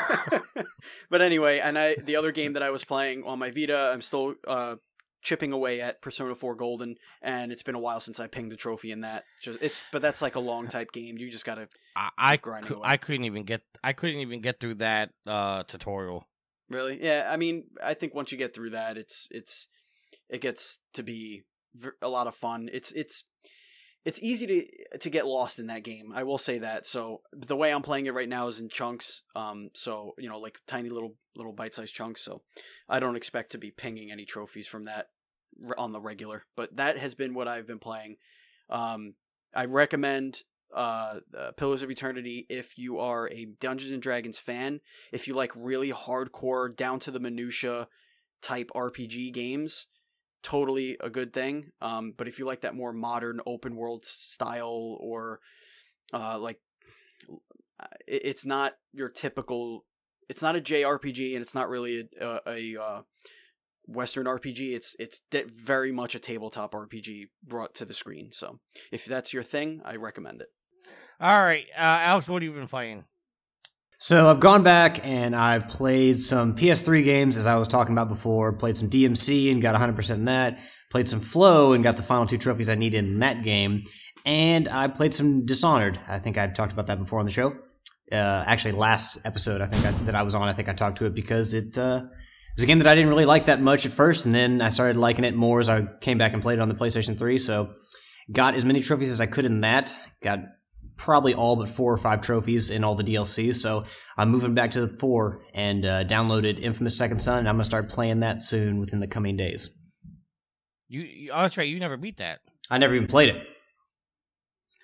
but 1.09 1.21
anyway, 1.21 1.59
and 1.59 1.77
I 1.77 1.95
the 1.95 2.15
other 2.15 2.31
game 2.31 2.53
that 2.53 2.63
I 2.63 2.69
was 2.69 2.85
playing 2.85 3.23
on 3.25 3.37
my 3.37 3.51
Vita, 3.51 3.91
I'm 3.93 4.01
still 4.01 4.35
uh, 4.47 4.75
chipping 5.21 5.51
away 5.51 5.81
at 5.81 6.01
Persona 6.01 6.35
4 6.35 6.55
Golden, 6.55 6.95
and 7.21 7.51
it's 7.51 7.63
been 7.63 7.75
a 7.75 7.79
while 7.79 7.99
since 7.99 8.21
I 8.21 8.27
pinged 8.27 8.53
a 8.53 8.55
trophy 8.55 8.91
in 8.91 9.01
that. 9.01 9.23
Just 9.41 9.61
it's 9.61 9.85
but 9.91 10.01
that's 10.01 10.21
like 10.21 10.35
a 10.35 10.39
long 10.39 10.69
type 10.69 10.93
game. 10.93 11.17
You 11.17 11.29
just 11.29 11.43
gotta 11.43 11.67
I 11.97 12.09
I, 12.17 12.37
grinding 12.37 12.69
cou- 12.69 12.75
away. 12.75 12.87
I 12.87 12.95
couldn't 12.95 13.25
even 13.25 13.43
get 13.43 13.61
I 13.83 13.91
couldn't 13.91 14.21
even 14.21 14.39
get 14.39 14.61
through 14.61 14.75
that 14.75 15.09
uh, 15.27 15.63
tutorial. 15.63 16.27
really, 16.69 17.03
yeah. 17.03 17.27
I 17.29 17.35
mean, 17.35 17.65
I 17.83 17.93
think 17.93 18.15
once 18.15 18.31
you 18.31 18.37
get 18.37 18.55
through 18.55 18.69
that, 18.69 18.97
it's 18.97 19.27
it's 19.31 19.67
it 20.29 20.41
gets 20.41 20.79
to 20.93 21.03
be 21.03 21.43
a 22.01 22.09
lot 22.09 22.27
of 22.27 22.35
fun. 22.35 22.69
It's 22.71 22.91
it's 22.91 23.25
it's 24.05 24.21
easy 24.21 24.47
to 24.47 24.97
to 24.99 25.09
get 25.09 25.25
lost 25.25 25.59
in 25.59 25.67
that 25.67 25.83
game. 25.83 26.11
I 26.13 26.23
will 26.23 26.37
say 26.37 26.59
that. 26.59 26.85
So 26.85 27.21
the 27.31 27.55
way 27.55 27.71
I'm 27.71 27.81
playing 27.81 28.05
it 28.05 28.13
right 28.13 28.29
now 28.29 28.47
is 28.47 28.59
in 28.59 28.69
chunks. 28.69 29.23
Um, 29.35 29.69
so 29.73 30.13
you 30.17 30.29
know, 30.29 30.39
like 30.39 30.59
tiny 30.67 30.89
little 30.89 31.15
little 31.35 31.53
bite 31.53 31.73
sized 31.73 31.95
chunks. 31.95 32.21
So 32.21 32.41
I 32.89 32.99
don't 32.99 33.15
expect 33.15 33.51
to 33.51 33.57
be 33.57 33.71
pinging 33.71 34.11
any 34.11 34.25
trophies 34.25 34.67
from 34.67 34.83
that 34.85 35.07
on 35.77 35.91
the 35.91 36.01
regular. 36.01 36.43
But 36.55 36.75
that 36.77 36.97
has 36.97 37.15
been 37.15 37.33
what 37.33 37.47
I've 37.47 37.67
been 37.67 37.79
playing. 37.79 38.17
Um, 38.69 39.13
I 39.55 39.65
recommend 39.65 40.41
uh, 40.73 41.19
uh, 41.37 41.51
Pillars 41.51 41.83
of 41.83 41.91
Eternity 41.91 42.45
if 42.49 42.77
you 42.77 42.99
are 42.99 43.29
a 43.29 43.45
Dungeons 43.59 43.91
and 43.91 44.01
Dragons 44.01 44.39
fan. 44.39 44.79
If 45.11 45.27
you 45.27 45.33
like 45.33 45.51
really 45.55 45.91
hardcore, 45.91 46.75
down 46.75 46.99
to 47.01 47.11
the 47.11 47.19
minutia 47.19 47.87
type 48.41 48.71
RPG 48.75 49.33
games, 49.33 49.87
totally 50.43 50.97
a 50.99 51.09
good 51.09 51.33
thing. 51.33 51.71
Um, 51.81 52.13
but 52.15 52.27
if 52.27 52.37
you 52.37 52.45
like 52.45 52.61
that 52.61 52.75
more 52.75 52.93
modern 52.93 53.39
open 53.45 53.75
world 53.75 54.05
style 54.05 54.97
or 54.99 55.39
uh, 56.13 56.37
like 56.37 56.59
it, 58.07 58.21
it's 58.25 58.45
not 58.45 58.73
your 58.93 59.09
typical 59.09 59.85
it's 60.29 60.41
not 60.41 60.55
a 60.55 60.61
JRPG 60.61 61.33
and 61.33 61.41
it's 61.41 61.55
not 61.55 61.69
really 61.69 62.07
a, 62.19 62.25
a, 62.25 62.41
a 62.47 62.81
uh, 62.81 63.01
Western 63.87 64.25
RPG. 64.25 64.73
It's 64.73 64.95
it's 64.99 65.21
de- 65.29 65.45
very 65.45 65.91
much 65.91 66.15
a 66.15 66.19
tabletop 66.19 66.73
RPG 66.73 67.25
brought 67.43 67.75
to 67.75 67.85
the 67.85 67.93
screen. 67.93 68.31
So 68.31 68.59
if 68.91 69.05
that's 69.05 69.33
your 69.33 69.43
thing, 69.43 69.81
I 69.83 69.95
recommend 69.95 70.41
it. 70.41 70.47
All 71.19 71.39
right, 71.39 71.65
uh, 71.75 71.79
Alex, 71.79 72.27
what 72.27 72.41
have 72.41 72.51
you 72.51 72.57
been 72.57 72.67
playing? 72.67 73.05
So 74.03 74.29
I've 74.29 74.41
gone 74.41 74.63
back 74.63 75.07
and 75.07 75.33
I've 75.33 75.69
played 75.69 76.19
some 76.19 76.57
PS3 76.57 77.05
games, 77.05 77.37
as 77.37 77.45
I 77.45 77.55
was 77.55 77.69
talking 77.69 77.93
about 77.93 78.09
before. 78.09 78.51
Played 78.51 78.75
some 78.75 78.89
DMC 78.89 79.49
and 79.49 79.61
got 79.61 79.75
100% 79.75 80.09
in 80.09 80.25
that. 80.25 80.59
Played 80.91 81.07
some 81.07 81.21
Flow 81.21 81.71
and 81.71 81.85
got 81.85 81.95
the 81.95 82.03
final 82.03 82.27
two 82.27 82.37
trophies 82.37 82.67
I 82.67 82.75
needed 82.75 82.97
in 82.97 83.19
that 83.19 83.45
game. 83.45 83.85
And 84.25 84.67
I 84.67 84.89
played 84.89 85.15
some 85.15 85.45
Dishonored. 85.45 85.97
I 86.05 86.19
think 86.19 86.37
I 86.37 86.47
talked 86.47 86.73
about 86.73 86.87
that 86.87 86.99
before 86.99 87.19
on 87.19 87.25
the 87.25 87.31
show. 87.31 87.55
Uh, 88.11 88.43
actually, 88.45 88.73
last 88.73 89.19
episode 89.23 89.61
I 89.61 89.67
think 89.67 89.85
I, 89.85 89.91
that 90.03 90.15
I 90.15 90.23
was 90.23 90.35
on, 90.35 90.49
I 90.49 90.51
think 90.51 90.67
I 90.67 90.73
talked 90.73 90.97
to 90.97 91.05
it 91.05 91.15
because 91.15 91.53
it 91.53 91.77
uh, 91.77 92.01
was 92.57 92.63
a 92.65 92.67
game 92.67 92.79
that 92.79 92.87
I 92.87 92.95
didn't 92.95 93.09
really 93.09 93.23
like 93.23 93.45
that 93.45 93.61
much 93.61 93.85
at 93.85 93.93
first, 93.93 94.25
and 94.25 94.35
then 94.35 94.61
I 94.61 94.67
started 94.67 94.97
liking 94.97 95.23
it 95.23 95.33
more 95.33 95.61
as 95.61 95.69
I 95.69 95.85
came 96.01 96.17
back 96.17 96.33
and 96.33 96.41
played 96.41 96.59
it 96.59 96.61
on 96.61 96.67
the 96.67 96.75
PlayStation 96.75 97.17
3. 97.17 97.37
So 97.37 97.75
got 98.29 98.55
as 98.55 98.65
many 98.65 98.81
trophies 98.81 99.11
as 99.11 99.21
I 99.21 99.27
could 99.27 99.45
in 99.45 99.61
that. 99.61 99.97
Got 100.21 100.39
probably 100.97 101.33
all 101.33 101.55
but 101.55 101.69
four 101.69 101.93
or 101.93 101.97
five 101.97 102.21
trophies 102.21 102.69
in 102.69 102.83
all 102.83 102.95
the 102.95 103.03
DLCs. 103.03 103.55
So 103.55 103.85
I'm 104.17 104.29
moving 104.29 104.53
back 104.53 104.71
to 104.71 104.85
the 104.85 104.97
four 104.97 105.43
and 105.53 105.85
uh, 105.85 106.03
downloaded 106.03 106.59
Infamous 106.59 106.97
Second 106.97 107.21
Son, 107.21 107.39
and 107.39 107.49
I'm 107.49 107.55
gonna 107.55 107.65
start 107.65 107.89
playing 107.89 108.21
that 108.21 108.41
soon 108.41 108.79
within 108.79 108.99
the 108.99 109.07
coming 109.07 109.37
days. 109.37 109.69
You, 110.87 111.01
you 111.01 111.31
oh, 111.31 111.41
that's 111.41 111.57
right. 111.57 111.67
You 111.67 111.79
never 111.79 111.97
beat 111.97 112.17
that. 112.17 112.39
I 112.69 112.77
never 112.77 112.93
even 112.95 113.07
played 113.07 113.29
it. 113.29 113.47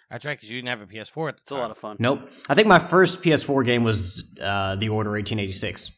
That's 0.10 0.26
right, 0.26 0.36
because 0.36 0.50
you 0.50 0.58
didn't 0.58 0.70
have 0.70 0.82
a 0.82 0.88
PS4 0.92 1.30
at 1.30 1.38
the 1.38 1.42
It's 1.44 1.52
a 1.52 1.54
time. 1.54 1.60
lot 1.60 1.72
of 1.72 1.78
fun. 1.78 1.98
Nope. 2.00 2.30
I 2.50 2.56
think 2.56 2.68
my 2.68 2.80
first 2.80 3.22
PS4 3.24 3.64
game 3.64 3.84
was 3.84 4.36
uh, 4.42 4.76
The 4.76 4.90
Order 4.90 5.12
1886. 5.12 5.96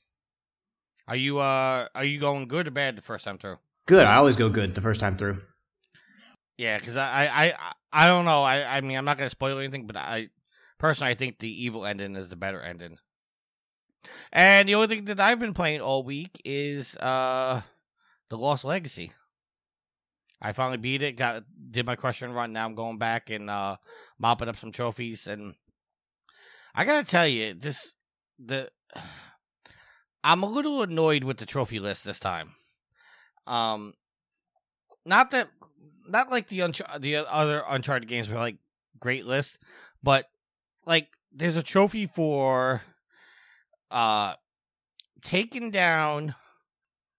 Are 1.08 1.15
you 1.15 1.39
uh 1.39 1.88
are 1.96 2.03
you 2.06 2.20
going 2.20 2.48
good 2.48 2.68
or 2.68 2.72
bad 2.72 2.98
the 2.98 3.01
first 3.01 3.25
time 3.25 3.38
through? 3.38 3.58
Good. 3.88 4.06
I 4.06 4.15
always 4.15 4.36
go 4.36 4.50
good 4.50 4.74
the 4.75 4.82
first 4.82 5.00
time 5.00 5.18
through. 5.18 5.41
Yeah, 6.58 6.77
because 6.77 6.96
I, 6.96 7.25
I 7.25 7.46
I 7.53 7.72
I 7.94 8.08
don't 8.08 8.26
know. 8.26 8.44
I 8.44 8.78
I 8.78 8.82
mean 8.82 8.98
I'm 8.98 9.06
not 9.06 9.18
gonna 9.18 9.30
spoil 9.30 9.60
anything, 9.60 9.88
but 9.88 9.98
I 9.98 10.30
personally 10.78 11.12
I 11.12 11.16
think 11.16 11.40
the 11.40 11.64
evil 11.64 11.86
ending 11.86 12.16
is 12.16 12.30
the 12.30 12.36
better 12.36 12.62
ending. 12.62 12.98
And 14.32 14.68
the 14.68 14.76
only 14.76 14.88
thing 14.88 15.06
that 15.06 15.20
I've 15.20 15.40
been 15.40 15.54
playing 15.54 15.82
all 15.82 16.04
week 16.04 16.42
is 16.46 16.96
uh 16.98 17.62
the 18.30 18.38
Lost 18.38 18.64
Legacy. 18.64 19.12
I 20.42 20.54
finally 20.54 20.78
beat 20.78 21.02
it. 21.02 21.18
Got 21.18 21.44
did 21.70 21.86
my 21.86 21.96
question 21.96 22.34
run. 22.34 22.54
Now 22.54 22.66
I'm 22.66 22.76
going 22.76 22.98
back 22.98 23.30
and 23.30 23.50
uh 23.50 23.78
mopping 24.18 24.48
up 24.48 24.58
some 24.58 24.72
trophies. 24.72 25.28
And 25.28 25.56
I 26.74 26.86
gotta 26.86 27.06
tell 27.06 27.28
you, 27.28 27.54
this 27.54 27.96
the 28.40 28.72
I'm 30.24 30.44
a 30.44 30.50
little 30.50 30.84
annoyed 30.84 31.24
with 31.24 31.38
the 31.38 31.46
trophy 31.48 31.80
list 31.80 32.06
this 32.06 32.20
time 32.20 32.54
Um, 33.48 33.96
not 35.06 35.32
that, 35.32 35.50
not 36.12 36.30
like 36.30 36.48
the 36.48 36.60
Unch- 36.60 37.01
the 37.01 37.15
other 37.18 37.63
Uncharted 37.68 38.08
games 38.08 38.30
were 38.30 38.38
like 38.38 38.58
great 39.00 39.25
list, 39.25 39.60
but 40.03 40.25
like 40.86 41.08
there's 41.32 41.56
a 41.56 41.63
trophy 41.63 42.06
for 42.06 42.82
uh 43.89 44.36
taking 45.22 45.72
down 45.72 46.36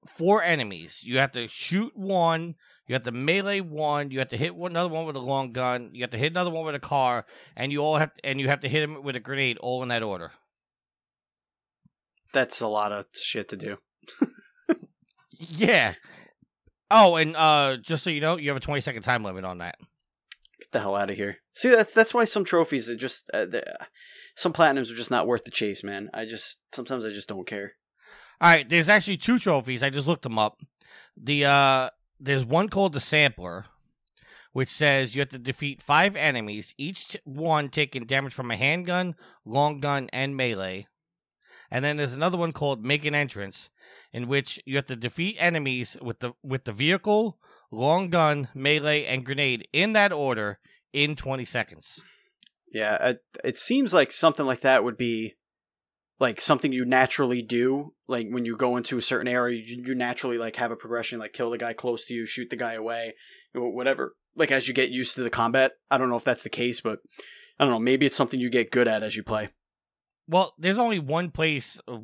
four 0.06 0.42
enemies. 0.42 1.02
You 1.04 1.18
have 1.18 1.32
to 1.32 1.48
shoot 1.48 1.96
one, 1.96 2.54
you 2.86 2.94
have 2.94 3.04
to 3.04 3.12
melee 3.12 3.60
one, 3.60 4.10
you 4.10 4.18
have 4.18 4.28
to 4.28 4.36
hit 4.36 4.54
one, 4.54 4.72
another 4.72 4.88
one 4.88 5.06
with 5.06 5.16
a 5.16 5.20
long 5.20 5.52
gun, 5.52 5.90
you 5.92 6.02
have 6.02 6.10
to 6.10 6.18
hit 6.18 6.32
another 6.32 6.50
one 6.50 6.64
with 6.64 6.74
a 6.74 6.80
car, 6.80 7.26
and 7.56 7.72
you 7.72 7.80
all 7.80 7.96
have 7.96 8.12
and 8.22 8.40
you 8.40 8.48
have 8.48 8.60
to 8.60 8.68
hit 8.68 8.82
him 8.82 9.02
with 9.02 9.16
a 9.16 9.20
grenade, 9.20 9.58
all 9.58 9.82
in 9.82 9.88
that 9.88 10.02
order. 10.02 10.32
That's 12.32 12.60
a 12.60 12.68
lot 12.68 12.92
of 12.92 13.06
shit 13.14 13.48
to 13.48 13.56
do. 13.56 13.78
Yeah. 15.48 15.94
Oh, 16.94 17.16
and 17.16 17.34
uh 17.34 17.78
just 17.78 18.04
so 18.04 18.10
you 18.10 18.20
know, 18.20 18.36
you 18.36 18.50
have 18.50 18.56
a 18.56 18.60
twenty 18.60 18.82
second 18.82 19.02
time 19.02 19.24
limit 19.24 19.44
on 19.44 19.58
that. 19.58 19.76
Get 20.60 20.70
the 20.72 20.80
hell 20.80 20.94
out 20.94 21.10
of 21.10 21.16
here. 21.16 21.38
See, 21.54 21.70
that's 21.70 21.94
that's 21.94 22.12
why 22.12 22.26
some 22.26 22.44
trophies 22.44 22.90
are 22.90 22.96
just 22.96 23.30
uh, 23.32 23.46
some 24.36 24.52
platinums 24.52 24.92
are 24.92 24.96
just 24.96 25.10
not 25.10 25.26
worth 25.26 25.44
the 25.44 25.50
chase, 25.50 25.82
man. 25.82 26.10
I 26.12 26.26
just 26.26 26.58
sometimes 26.74 27.06
I 27.06 27.10
just 27.10 27.28
don't 27.28 27.46
care. 27.46 27.72
All 28.40 28.50
right, 28.50 28.68
there's 28.68 28.88
actually 28.88 29.16
two 29.16 29.38
trophies. 29.38 29.82
I 29.82 29.90
just 29.90 30.06
looked 30.06 30.22
them 30.22 30.38
up. 30.38 30.58
The 31.16 31.46
uh 31.46 31.90
there's 32.20 32.44
one 32.44 32.68
called 32.68 32.92
the 32.92 33.00
sampler, 33.00 33.64
which 34.52 34.68
says 34.68 35.14
you 35.14 35.20
have 35.20 35.30
to 35.30 35.38
defeat 35.38 35.82
five 35.82 36.14
enemies, 36.14 36.74
each 36.76 37.08
t- 37.08 37.20
one 37.24 37.70
taking 37.70 38.04
damage 38.04 38.34
from 38.34 38.50
a 38.50 38.56
handgun, 38.56 39.14
long 39.44 39.80
gun, 39.80 40.10
and 40.12 40.36
melee. 40.36 40.86
And 41.72 41.82
then 41.82 41.96
there's 41.96 42.12
another 42.12 42.36
one 42.36 42.52
called 42.52 42.84
make 42.84 43.06
an 43.06 43.14
entrance, 43.14 43.70
in 44.12 44.28
which 44.28 44.60
you 44.66 44.76
have 44.76 44.84
to 44.86 44.94
defeat 44.94 45.36
enemies 45.38 45.96
with 46.02 46.20
the 46.20 46.34
with 46.42 46.64
the 46.64 46.72
vehicle, 46.72 47.38
long 47.70 48.10
gun, 48.10 48.48
melee, 48.54 49.06
and 49.06 49.24
grenade 49.24 49.66
in 49.72 49.94
that 49.94 50.12
order 50.12 50.58
in 50.92 51.16
20 51.16 51.46
seconds. 51.46 52.02
Yeah, 52.70 53.08
it, 53.08 53.18
it 53.42 53.56
seems 53.56 53.94
like 53.94 54.12
something 54.12 54.44
like 54.44 54.60
that 54.60 54.84
would 54.84 54.98
be 54.98 55.36
like 56.20 56.42
something 56.42 56.74
you 56.74 56.84
naturally 56.84 57.40
do. 57.40 57.94
Like 58.06 58.28
when 58.28 58.44
you 58.44 58.54
go 58.54 58.76
into 58.76 58.98
a 58.98 59.02
certain 59.02 59.28
area, 59.28 59.58
you, 59.64 59.82
you 59.82 59.94
naturally 59.94 60.36
like 60.36 60.56
have 60.56 60.72
a 60.72 60.76
progression, 60.76 61.20
like 61.20 61.32
kill 61.32 61.50
the 61.50 61.58
guy 61.58 61.72
close 61.72 62.04
to 62.06 62.14
you, 62.14 62.26
shoot 62.26 62.50
the 62.50 62.56
guy 62.56 62.74
away, 62.74 63.14
whatever. 63.54 64.14
Like 64.36 64.50
as 64.50 64.68
you 64.68 64.74
get 64.74 64.90
used 64.90 65.14
to 65.14 65.22
the 65.22 65.30
combat. 65.30 65.72
I 65.90 65.96
don't 65.96 66.10
know 66.10 66.16
if 66.16 66.24
that's 66.24 66.42
the 66.42 66.50
case, 66.50 66.82
but 66.82 66.98
I 67.58 67.64
don't 67.64 67.72
know. 67.72 67.80
Maybe 67.80 68.04
it's 68.04 68.16
something 68.16 68.38
you 68.38 68.50
get 68.50 68.70
good 68.70 68.88
at 68.88 69.02
as 69.02 69.16
you 69.16 69.22
play. 69.22 69.48
Well, 70.28 70.54
there's 70.58 70.78
only 70.78 70.98
one 70.98 71.30
place. 71.30 71.80
uh, 71.88 71.98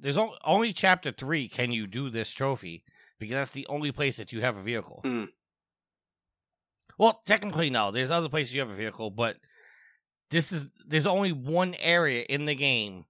There's 0.00 0.16
only, 0.16 0.36
only 0.44 0.72
chapter 0.72 1.12
three 1.12 1.48
can 1.48 1.72
you 1.72 1.86
do 1.86 2.10
this 2.10 2.30
trophy 2.32 2.84
because 3.18 3.34
that's 3.34 3.50
the 3.50 3.66
only 3.68 3.92
place 3.92 4.16
that 4.18 4.32
you 4.32 4.40
have 4.40 4.56
a 4.56 4.62
vehicle. 4.62 5.00
Mm. 5.04 5.28
Well, 6.98 7.20
technically, 7.24 7.70
no. 7.70 7.90
There's 7.92 8.10
other 8.10 8.28
places 8.28 8.54
you 8.54 8.60
have 8.60 8.70
a 8.70 8.74
vehicle, 8.74 9.10
but 9.10 9.36
this 10.30 10.52
is 10.52 10.66
there's 10.86 11.06
only 11.06 11.32
one 11.32 11.74
area 11.80 12.22
in 12.28 12.44
the 12.44 12.54
game 12.54 13.04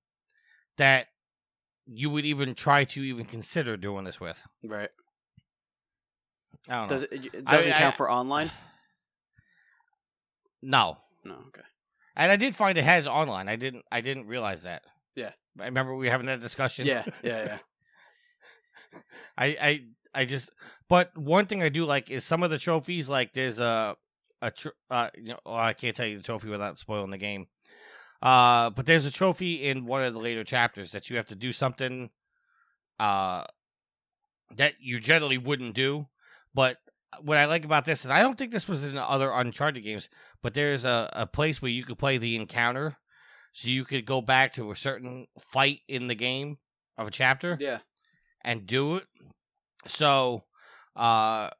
that 0.76 1.06
you 1.86 2.10
would 2.10 2.26
even 2.26 2.54
try 2.54 2.84
to 2.84 3.02
even 3.02 3.24
consider 3.24 3.76
doing 3.76 4.04
this 4.04 4.20
with. 4.20 4.40
Right. 4.62 4.90
I 6.68 6.72
don't 6.80 6.82
know. 6.82 6.88
Does 6.88 7.02
it, 7.04 7.12
it 7.34 7.44
doesn't 7.46 7.72
I- 7.72 7.78
count 7.78 7.94
for 7.96 8.10
online? 8.10 8.50
No, 10.60 10.98
No. 11.24 11.34
Okay. 11.48 11.62
And 12.18 12.30
I 12.30 12.36
did 12.36 12.54
find 12.54 12.76
it 12.76 12.84
has 12.84 13.06
online. 13.06 13.48
I 13.48 13.56
didn't. 13.56 13.84
I 13.90 14.02
didn't 14.02 14.26
realize 14.26 14.64
that. 14.64 14.82
Yeah. 15.14 15.30
I 15.58 15.64
remember 15.64 15.94
we 15.94 16.06
were 16.06 16.10
having 16.10 16.26
that 16.26 16.40
discussion. 16.40 16.86
Yeah. 16.86 17.04
Yeah. 17.22 17.44
Yeah. 17.44 17.58
I, 19.38 19.46
I 19.46 19.84
I 20.14 20.24
just 20.24 20.50
but 20.88 21.16
one 21.16 21.46
thing 21.46 21.62
I 21.62 21.68
do 21.68 21.84
like 21.84 22.10
is 22.10 22.24
some 22.24 22.42
of 22.42 22.50
the 22.50 22.58
trophies 22.58 23.08
like 23.08 23.32
there's 23.32 23.58
a 23.58 23.96
a 24.42 24.50
tr- 24.50 24.68
uh 24.90 25.10
you 25.16 25.30
know 25.30 25.38
well, 25.44 25.56
I 25.56 25.72
can't 25.72 25.94
tell 25.94 26.06
you 26.06 26.16
the 26.16 26.22
trophy 26.22 26.48
without 26.48 26.78
spoiling 26.78 27.10
the 27.10 27.18
game. 27.18 27.46
Uh 28.22 28.70
but 28.70 28.86
there's 28.86 29.04
a 29.06 29.10
trophy 29.10 29.64
in 29.68 29.86
one 29.86 30.02
of 30.02 30.12
the 30.14 30.20
later 30.20 30.44
chapters 30.44 30.92
that 30.92 31.10
you 31.10 31.16
have 31.16 31.26
to 31.26 31.34
do 31.34 31.52
something 31.52 32.10
uh 32.98 33.44
that 34.56 34.74
you 34.80 34.98
generally 34.98 35.38
wouldn't 35.38 35.74
do, 35.74 36.06
but 36.54 36.78
what 37.22 37.38
I 37.38 37.46
like 37.46 37.64
about 37.64 37.84
this, 37.84 38.04
and 38.04 38.12
I 38.12 38.20
don't 38.20 38.36
think 38.36 38.52
this 38.52 38.68
was 38.68 38.84
in 38.84 38.96
other 38.98 39.30
Uncharted 39.30 39.82
games, 39.82 40.08
but 40.42 40.54
there's 40.54 40.84
a, 40.84 41.08
a 41.12 41.26
place 41.26 41.60
where 41.62 41.70
you 41.70 41.84
could 41.84 41.98
play 41.98 42.18
the 42.18 42.36
encounter, 42.36 42.96
so 43.52 43.68
you 43.68 43.84
could 43.84 44.04
go 44.06 44.20
back 44.20 44.52
to 44.54 44.70
a 44.70 44.76
certain 44.76 45.26
fight 45.52 45.80
in 45.88 46.06
the 46.06 46.14
game 46.14 46.58
of 46.96 47.06
a 47.08 47.10
chapter 47.10 47.56
Yeah. 47.60 47.78
and 48.44 48.66
do 48.66 48.96
it. 48.96 49.06
So, 49.86 50.44
uh, 50.96 51.50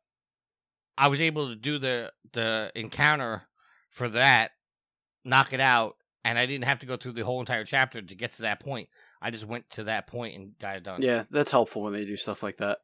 I 1.01 1.09
was 1.09 1.21
able 1.21 1.49
to 1.49 1.55
do 1.57 1.79
the 1.79 2.13
the 2.33 2.73
encounter 2.75 3.43
for 3.91 4.09
that, 4.11 4.51
knock 5.25 5.53
it 5.53 5.61
out, 5.61 5.95
and 6.25 6.37
I 6.39 6.45
didn't 6.47 6.65
have 6.65 6.81
to 6.81 6.87
go 6.87 6.97
through 6.97 7.13
the 7.13 7.25
whole 7.25 7.41
entire 7.41 7.65
chapter 7.65 8.03
to 8.03 8.15
get 8.15 8.33
to 8.33 8.43
that 8.43 8.61
point. 8.61 8.89
I 9.23 9.31
just 9.31 9.47
went 9.47 9.71
to 9.71 9.85
that 9.85 10.07
point 10.09 10.37
and 10.37 10.59
got 10.59 10.77
it 10.77 10.83
done. 10.83 11.01
Yeah. 11.03 11.25
That's 11.31 11.51
helpful 11.53 11.83
when 11.83 11.93
they 11.93 12.05
do 12.05 12.17
stuff 12.17 12.43
like 12.43 12.59
that. 12.59 12.79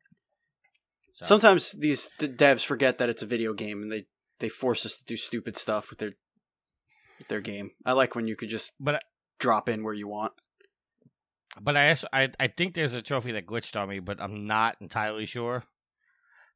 So- 1.14 1.26
Sometimes 1.26 1.72
these 1.72 2.08
d- 2.18 2.28
devs 2.28 2.64
forget 2.64 2.98
that 2.98 3.08
it's 3.08 3.22
a 3.22 3.26
video 3.26 3.52
game 3.54 3.82
and 3.82 3.90
they 3.92 4.06
they 4.40 4.48
force 4.48 4.84
us 4.84 4.96
to 4.96 5.04
do 5.04 5.16
stupid 5.16 5.56
stuff 5.56 5.90
with 5.90 5.98
their 6.00 6.12
with 7.18 7.28
their 7.28 7.40
game. 7.40 7.70
I 7.86 7.92
like 7.92 8.14
when 8.14 8.26
you 8.26 8.36
could 8.36 8.48
just 8.48 8.72
but 8.80 9.02
drop 9.38 9.68
in 9.68 9.84
where 9.84 9.94
you 9.94 10.08
want. 10.08 10.32
but 11.60 11.76
I 11.76 11.90
also, 11.90 12.08
I 12.12 12.30
I 12.40 12.48
think 12.48 12.74
there's 12.74 12.94
a 12.94 13.02
trophy 13.02 13.32
that 13.32 13.46
glitched 13.46 13.80
on 13.80 13.88
me, 13.88 14.00
but 14.00 14.20
I'm 14.20 14.46
not 14.46 14.76
entirely 14.80 15.24
sure 15.26 15.64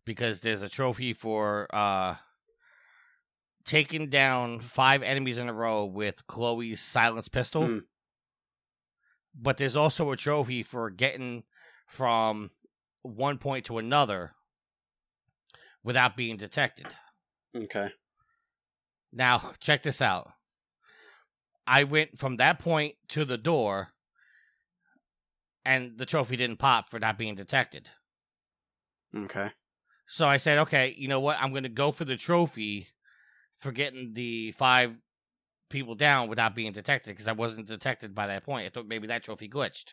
because 0.05 0.41
there's 0.41 0.63
a 0.63 0.69
trophy 0.69 1.13
for 1.13 1.69
uh 1.73 2.17
taking 3.65 4.09
down 4.09 4.59
five 4.61 5.03
enemies 5.03 5.39
in 5.39 5.49
a 5.49 5.53
row 5.53 5.85
with 5.85 6.27
Chloe's 6.27 6.81
silence 6.81 7.29
pistol. 7.29 7.67
Hmm. 7.67 7.79
But 9.41 9.57
there's 9.59 9.77
also 9.77 10.11
a 10.11 10.17
trophy 10.17 10.63
for 10.65 10.91
getting 10.91 11.45
from 11.87 12.51
one 13.03 13.39
point 13.39 13.67
to 13.67 13.79
another 13.79 14.33
without 15.83 16.17
being 16.17 16.37
detected. 16.37 16.87
Okay. 17.57 17.91
Now, 19.13 19.53
check 19.61 19.83
this 19.83 20.03
out. 20.03 20.31
I 21.67 21.85
went 21.85 22.19
from 22.19 22.37
that 22.37 22.59
point 22.59 22.95
to 23.09 23.25
the 23.25 23.37
door, 23.37 23.89
and 25.65 25.99
the 25.99 26.07
trophy 26.07 26.37
didn't 26.37 26.59
pop 26.59 26.89
for 26.89 26.99
not 26.99 27.19
being 27.19 27.35
detected. 27.35 27.89
Okay. 29.15 29.51
So 30.07 30.27
I 30.27 30.39
said, 30.39 30.59
okay, 30.61 30.95
you 30.97 31.09
know 31.09 31.21
what? 31.21 31.37
I'm 31.39 31.51
going 31.51 31.65
to 31.65 31.69
go 31.69 31.93
for 31.93 32.07
the 32.07 32.17
trophy 32.17 32.89
for 33.59 33.73
getting 33.73 34.15
the 34.15 34.53
five 34.53 34.97
people 35.69 35.95
down 35.95 36.29
without 36.29 36.55
being 36.55 36.73
detected 36.73 37.11
because 37.11 37.29
I 37.29 37.33
wasn't 37.33 37.67
detected 37.67 38.15
by 38.15 38.27
that 38.29 38.45
point. 38.45 38.67
I 38.67 38.71
thought 38.71 38.89
maybe 38.89 39.07
that 39.09 39.23
trophy 39.23 39.49
glitched. 39.49 39.93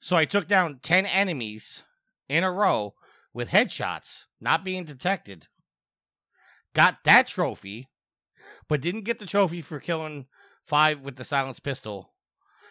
So 0.00 0.16
I 0.16 0.24
took 0.24 0.46
down 0.46 0.78
10 0.82 1.06
enemies 1.06 1.82
in 2.28 2.44
a 2.44 2.52
row 2.52 2.94
with 3.32 3.50
headshots, 3.50 4.24
not 4.40 4.64
being 4.64 4.84
detected. 4.84 5.48
Got 6.74 7.04
that 7.04 7.26
trophy, 7.26 7.88
but 8.68 8.80
didn't 8.80 9.04
get 9.04 9.18
the 9.18 9.26
trophy 9.26 9.60
for 9.60 9.80
killing 9.80 10.26
five 10.66 11.00
with 11.00 11.16
the 11.16 11.24
silenced 11.24 11.64
pistol. 11.64 12.12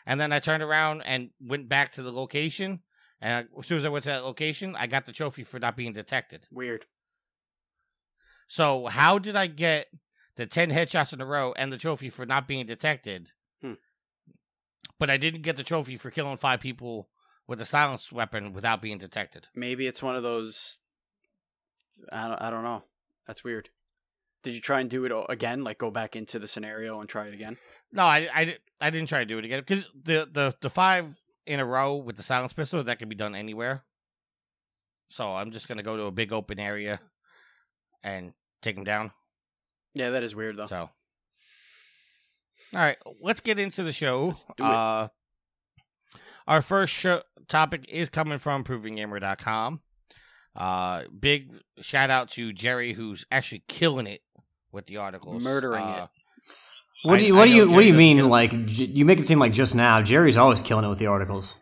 And 0.06 0.20
then 0.20 0.32
I 0.32 0.40
turned 0.40 0.64
around 0.64 1.02
and 1.02 1.30
went 1.40 1.70
back 1.70 1.92
to 1.94 2.02
the 2.02 2.12
location. 2.12 2.80
And 3.22 3.48
as 3.58 3.68
soon 3.68 3.78
as 3.78 3.86
I 3.86 3.90
went 3.90 4.04
to 4.04 4.10
that 4.10 4.24
location, 4.24 4.76
I 4.76 4.88
got 4.88 5.06
the 5.06 5.12
trophy 5.12 5.44
for 5.44 5.60
not 5.60 5.76
being 5.76 5.94
detected. 5.94 6.48
Weird. 6.52 6.86
So 8.48 8.88
how 8.88 9.20
did 9.20 9.36
I 9.36 9.48
get 9.48 9.88
the 10.36 10.46
ten 10.46 10.72
headshots 10.72 11.14
in 11.14 11.22
a 11.22 11.26
row 11.26 11.54
and 11.58 11.72
the 11.72 11.78
trophy 11.78 12.10
for 12.10 12.26
not 12.26 12.48
being 12.48 12.66
detected? 12.66 13.32
Hmm. 13.62 13.74
But 14.98 15.10
I 15.10 15.18
didn't 15.18 15.44
get 15.44 15.58
the 15.58 15.64
trophy 15.64 15.98
for 15.98 16.10
killing 16.10 16.38
five 16.38 16.62
people 16.62 17.10
with 17.50 17.60
a 17.60 17.66
silenced 17.66 18.12
weapon 18.12 18.54
without 18.54 18.80
being 18.80 19.00
detected. 19.00 19.48
Maybe 19.56 19.88
it's 19.88 20.04
one 20.04 20.16
of 20.16 20.22
those. 20.22 20.80
I 22.12 22.28
don't, 22.28 22.42
I 22.42 22.50
don't 22.52 22.64
know. 22.64 22.84
That's 23.26 23.44
weird. 23.44 23.70
Did 24.44 24.54
you 24.54 24.62
try 24.62 24.80
and 24.80 24.90
do 24.90 25.04
it 25.06 25.12
again? 25.30 25.64
Like 25.64 25.80
go 25.80 25.90
back 25.90 26.16
into 26.16 26.38
the 26.38 26.48
scenario 26.48 27.00
and 27.02 27.10
try 27.10 27.26
it 27.26 27.34
again? 27.34 27.58
No, 27.92 28.04
I, 28.04 28.30
I, 28.34 28.58
I 28.80 28.90
didn't 28.92 29.10
try 29.10 29.20
to 29.20 29.26
do 29.26 29.40
it 29.40 29.46
again 29.46 29.60
because 29.60 29.84
the, 30.04 30.30
the, 30.32 30.56
the 30.62 30.70
five 30.70 31.20
in 31.48 31.60
a 31.60 31.66
row 31.66 31.96
with 31.96 32.18
the 32.18 32.24
silence 32.24 32.54
pistol 32.54 32.84
that 32.84 33.00
can 33.00 33.10
be 33.10 33.16
done 33.16 33.34
anywhere. 33.34 33.84
So 35.10 35.34
I'm 35.34 35.50
just 35.52 35.68
gonna 35.68 35.84
go 35.84 35.98
to 35.98 36.04
a 36.04 36.12
big 36.12 36.32
open 36.32 36.60
area 36.60 37.02
and 38.04 38.34
take 38.62 38.76
them 38.76 38.84
down. 38.84 39.12
Yeah, 39.96 40.12
that 40.12 40.22
is 40.22 40.36
weird 40.36 40.56
though. 40.56 40.68
So, 40.68 40.78
all 40.78 40.90
right, 42.74 42.98
let's 43.20 43.42
get 43.42 43.58
into 43.58 43.82
the 43.82 43.92
show. 43.92 44.36
do 44.56 44.64
it. 44.64 44.70
Uh, 44.70 45.08
our 46.50 46.62
first 46.62 46.94
show 46.94 47.22
topic 47.48 47.86
is 47.88 48.10
coming 48.10 48.38
from 48.40 48.66
ProvingGamer.com. 48.66 49.80
Uh, 50.56 51.04
big 51.18 51.52
shout 51.80 52.10
out 52.10 52.30
to 52.32 52.52
Jerry, 52.52 52.92
who's 52.94 53.26
actually 53.32 53.64
killing 53.70 54.08
it 54.08 54.22
with 54.72 54.88
the 54.88 54.98
articles, 54.98 55.42
Murdering 55.44 55.82
Uh, 55.84 56.04
it. 56.04 56.10
What 57.08 57.18
do 57.18 57.24
I- 57.24 57.28
you 57.28 57.36
I 57.36 57.38
What 57.38 57.46
do 57.46 57.52
know 57.52 57.56
you 57.64 57.72
What 57.72 57.82
do 57.82 57.88
you 57.88 57.94
mean? 57.94 58.28
Like 58.28 58.66
j- 58.66 58.86
you 58.86 59.06
make 59.06 59.20
it 59.20 59.26
seem 59.26 59.40
like 59.40 59.54
just 59.54 59.74
now. 59.76 60.02
Jerry's 60.02 60.36
always 60.36 60.60
killing 60.60 60.84
it 60.84 60.90
with 60.90 61.00
the 61.00 61.08
articles. 61.08 61.56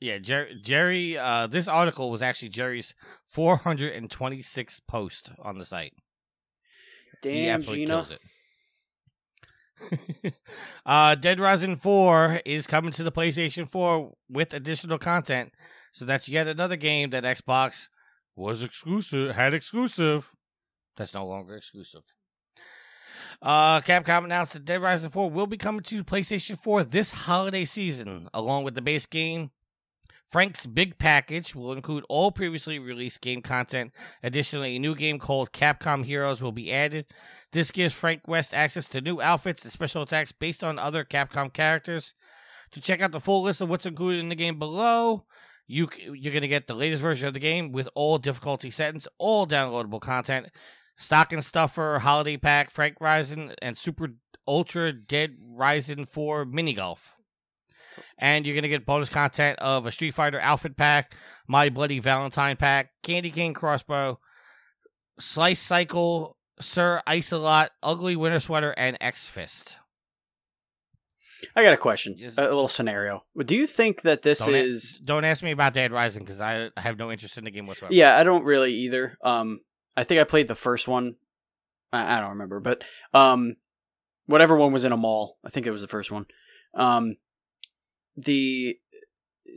Yeah, 0.00 0.16
Jerry. 0.18 0.58
Jerry 0.62 1.18
uh, 1.18 1.46
this 1.46 1.68
article 1.68 2.10
was 2.10 2.22
actually 2.22 2.48
Jerry's 2.48 2.94
426th 3.36 4.80
post 4.88 5.30
on 5.42 5.58
the 5.58 5.66
site. 5.66 5.92
he 7.22 7.28
Damn, 7.44 7.56
absolutely 7.56 7.84
Gina. 7.84 8.06
uh, 10.86 11.14
Dead 11.14 11.40
Rising 11.40 11.76
4 11.76 12.42
is 12.44 12.66
coming 12.66 12.92
to 12.92 13.02
the 13.02 13.12
PlayStation 13.12 13.68
4 13.68 14.12
with 14.28 14.54
additional 14.54 14.98
content. 14.98 15.52
So 15.92 16.04
that's 16.04 16.28
yet 16.28 16.46
another 16.46 16.76
game 16.76 17.10
that 17.10 17.24
Xbox 17.24 17.88
was 18.36 18.62
exclusive, 18.62 19.34
had 19.34 19.54
exclusive. 19.54 20.30
That's 20.96 21.14
no 21.14 21.26
longer 21.26 21.56
exclusive. 21.56 22.02
Uh, 23.42 23.80
Capcom 23.80 24.24
announced 24.24 24.52
that 24.52 24.64
Dead 24.64 24.82
Rising 24.82 25.10
4 25.10 25.30
will 25.30 25.46
be 25.46 25.56
coming 25.56 25.82
to 25.84 26.04
PlayStation 26.04 26.58
4 26.58 26.84
this 26.84 27.10
holiday 27.10 27.64
season, 27.64 28.28
along 28.34 28.64
with 28.64 28.74
the 28.74 28.82
base 28.82 29.06
game. 29.06 29.50
Frank's 30.30 30.64
Big 30.66 30.98
Package 30.98 31.54
will 31.54 31.72
include 31.72 32.04
all 32.08 32.30
previously 32.30 32.78
released 32.78 33.20
game 33.20 33.42
content. 33.42 33.92
Additionally, 34.22 34.76
a 34.76 34.78
new 34.78 34.94
game 34.94 35.18
called 35.18 35.52
Capcom 35.52 36.04
Heroes 36.04 36.40
will 36.40 36.52
be 36.52 36.72
added. 36.72 37.06
This 37.52 37.72
gives 37.72 37.94
Frank 37.94 38.28
West 38.28 38.54
access 38.54 38.86
to 38.88 39.00
new 39.00 39.20
outfits 39.20 39.64
and 39.64 39.72
special 39.72 40.02
attacks 40.02 40.30
based 40.30 40.62
on 40.62 40.78
other 40.78 41.04
Capcom 41.04 41.52
characters. 41.52 42.14
To 42.72 42.80
check 42.80 43.00
out 43.00 43.10
the 43.10 43.18
full 43.18 43.42
list 43.42 43.60
of 43.60 43.68
what's 43.68 43.86
included 43.86 44.20
in 44.20 44.28
the 44.28 44.36
game 44.36 44.58
below, 44.58 45.24
you 45.66 45.88
you're 45.98 46.32
going 46.32 46.42
to 46.42 46.48
get 46.48 46.68
the 46.68 46.74
latest 46.74 47.02
version 47.02 47.26
of 47.26 47.34
the 47.34 47.40
game 47.40 47.72
with 47.72 47.88
all 47.96 48.18
difficulty 48.18 48.70
settings, 48.70 49.08
all 49.18 49.46
downloadable 49.46 50.00
content, 50.00 50.46
Stocking 50.96 51.42
Stuffer, 51.42 51.98
holiday 52.00 52.36
pack, 52.36 52.70
Frank 52.70 52.96
Rising, 53.00 53.52
and 53.60 53.76
Super 53.76 54.10
Ultra 54.46 54.92
Dead 54.92 55.36
Rising 55.40 56.06
4 56.06 56.44
mini 56.44 56.74
golf. 56.74 57.16
And 58.18 58.44
you're 58.46 58.54
going 58.54 58.62
to 58.62 58.68
get 58.68 58.86
bonus 58.86 59.08
content 59.08 59.58
of 59.58 59.86
a 59.86 59.92
Street 59.92 60.14
Fighter 60.14 60.40
outfit 60.40 60.76
pack, 60.76 61.14
My 61.48 61.68
Bloody 61.68 61.98
Valentine 61.98 62.56
pack, 62.56 62.90
Candy 63.02 63.30
Cane 63.30 63.54
crossbow, 63.54 64.18
Slice 65.18 65.60
Cycle, 65.60 66.36
Sir 66.60 67.02
Slicealot, 67.06 67.68
Ugly 67.82 68.16
Winter 68.16 68.40
Sweater, 68.40 68.72
and 68.72 68.96
X 69.00 69.26
Fist. 69.26 69.76
I 71.56 71.62
got 71.62 71.72
a 71.72 71.78
question, 71.78 72.16
Yes. 72.18 72.36
a 72.36 72.42
little 72.42 72.68
scenario. 72.68 73.24
Do 73.44 73.56
you 73.56 73.66
think 73.66 74.02
that 74.02 74.20
this 74.22 74.40
Don't, 74.40 74.54
a- 74.54 74.58
is? 74.58 75.00
don't 75.02 75.24
ask 75.24 75.42
me 75.42 75.52
about 75.52 75.72
Dead 75.72 75.90
Rising 75.90 76.22
because 76.22 76.40
I, 76.40 76.68
I 76.76 76.80
have 76.82 76.98
no 76.98 77.10
interest 77.10 77.38
in 77.38 77.44
the 77.44 77.50
game 77.50 77.66
whatsoever. 77.66 77.94
Yeah, 77.94 78.16
I 78.16 78.24
don't 78.24 78.44
really 78.44 78.72
either. 78.74 79.16
Um, 79.22 79.60
I 79.96 80.04
think 80.04 80.20
I 80.20 80.24
played 80.24 80.48
the 80.48 80.54
first 80.54 80.86
one. 80.86 81.14
I, 81.92 82.16
I 82.16 82.20
don't 82.20 82.30
remember, 82.30 82.60
but 82.60 82.84
um, 83.14 83.56
whatever 84.26 84.54
one 84.56 84.72
was 84.72 84.84
in 84.84 84.92
a 84.92 84.96
mall. 84.98 85.38
I 85.44 85.48
think 85.48 85.66
it 85.66 85.70
was 85.70 85.80
the 85.80 85.88
first 85.88 86.10
one. 86.10 86.26
Um, 86.74 87.16
the 88.24 88.78